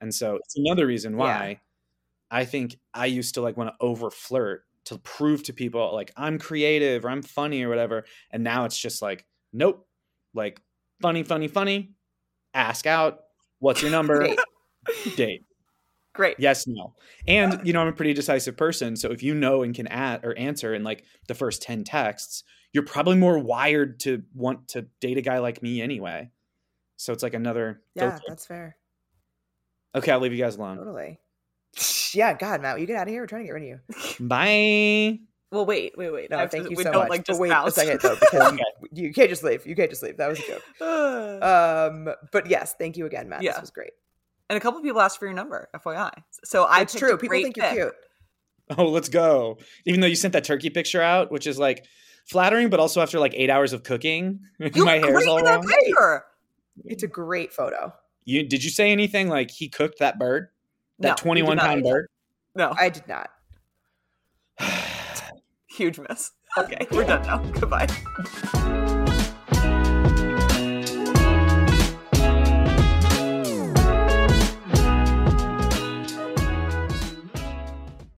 [0.00, 1.60] And so it's another reason why
[2.30, 6.12] I think I used to like want to over flirt to prove to people like
[6.16, 8.04] I'm creative or I'm funny or whatever.
[8.30, 9.86] And now it's just like, nope,
[10.34, 10.60] like
[11.00, 11.92] funny, funny, funny.
[12.54, 13.20] Ask out.
[13.58, 14.20] What's your number?
[14.26, 14.38] Date.
[15.16, 15.44] Date.
[16.14, 16.36] Great.
[16.38, 16.94] Yes, no.
[17.26, 18.96] And you know, I'm a pretty decisive person.
[18.96, 22.44] So if you know and can add or answer in like the first 10 texts,
[22.72, 26.30] you're probably more wired to want to date a guy like me anyway.
[26.96, 28.24] So it's like another Yeah, filter.
[28.28, 28.76] that's fair.
[29.94, 30.78] Okay, I'll leave you guys alone.
[30.78, 31.18] Totally.
[32.14, 33.22] Yeah, God, Matt, you get out of here.
[33.22, 33.68] We're trying to get rid of
[34.20, 34.26] you.
[34.26, 35.18] Bye.
[35.50, 36.30] Well, wait, wait, wait.
[36.30, 37.10] No, I thank to- you we so don't much.
[37.10, 37.76] Like but just wait bounce.
[37.76, 38.62] a second though, because Okay.
[38.92, 39.66] you, you can't just leave.
[39.66, 40.16] You can't just leave.
[40.16, 40.62] That was a joke.
[41.42, 43.42] Um, but yes, thank you again, Matt.
[43.42, 43.52] Yeah.
[43.52, 43.90] This was great.
[44.48, 46.10] and a couple people asked for your number, FYI.
[46.44, 47.16] So I It's picked true.
[47.18, 47.74] People think you're pick.
[47.76, 47.94] cute.
[48.78, 49.58] Oh, let's go.
[49.86, 51.84] Even though you sent that turkey picture out, which is like
[52.26, 55.44] flattering, but also after like eight hours of cooking, You my look hair's all in
[55.44, 55.66] wrong.
[55.66, 56.24] picture.
[56.84, 57.92] It's a great photo.
[58.24, 60.48] You did you say anything like he cooked that bird?
[61.02, 61.66] No, That you 21 not.
[61.66, 62.06] pound bird?
[62.54, 63.30] No, I did not.
[65.68, 66.30] huge miss.
[66.58, 67.38] Okay, we're done now.
[67.60, 67.86] Goodbye.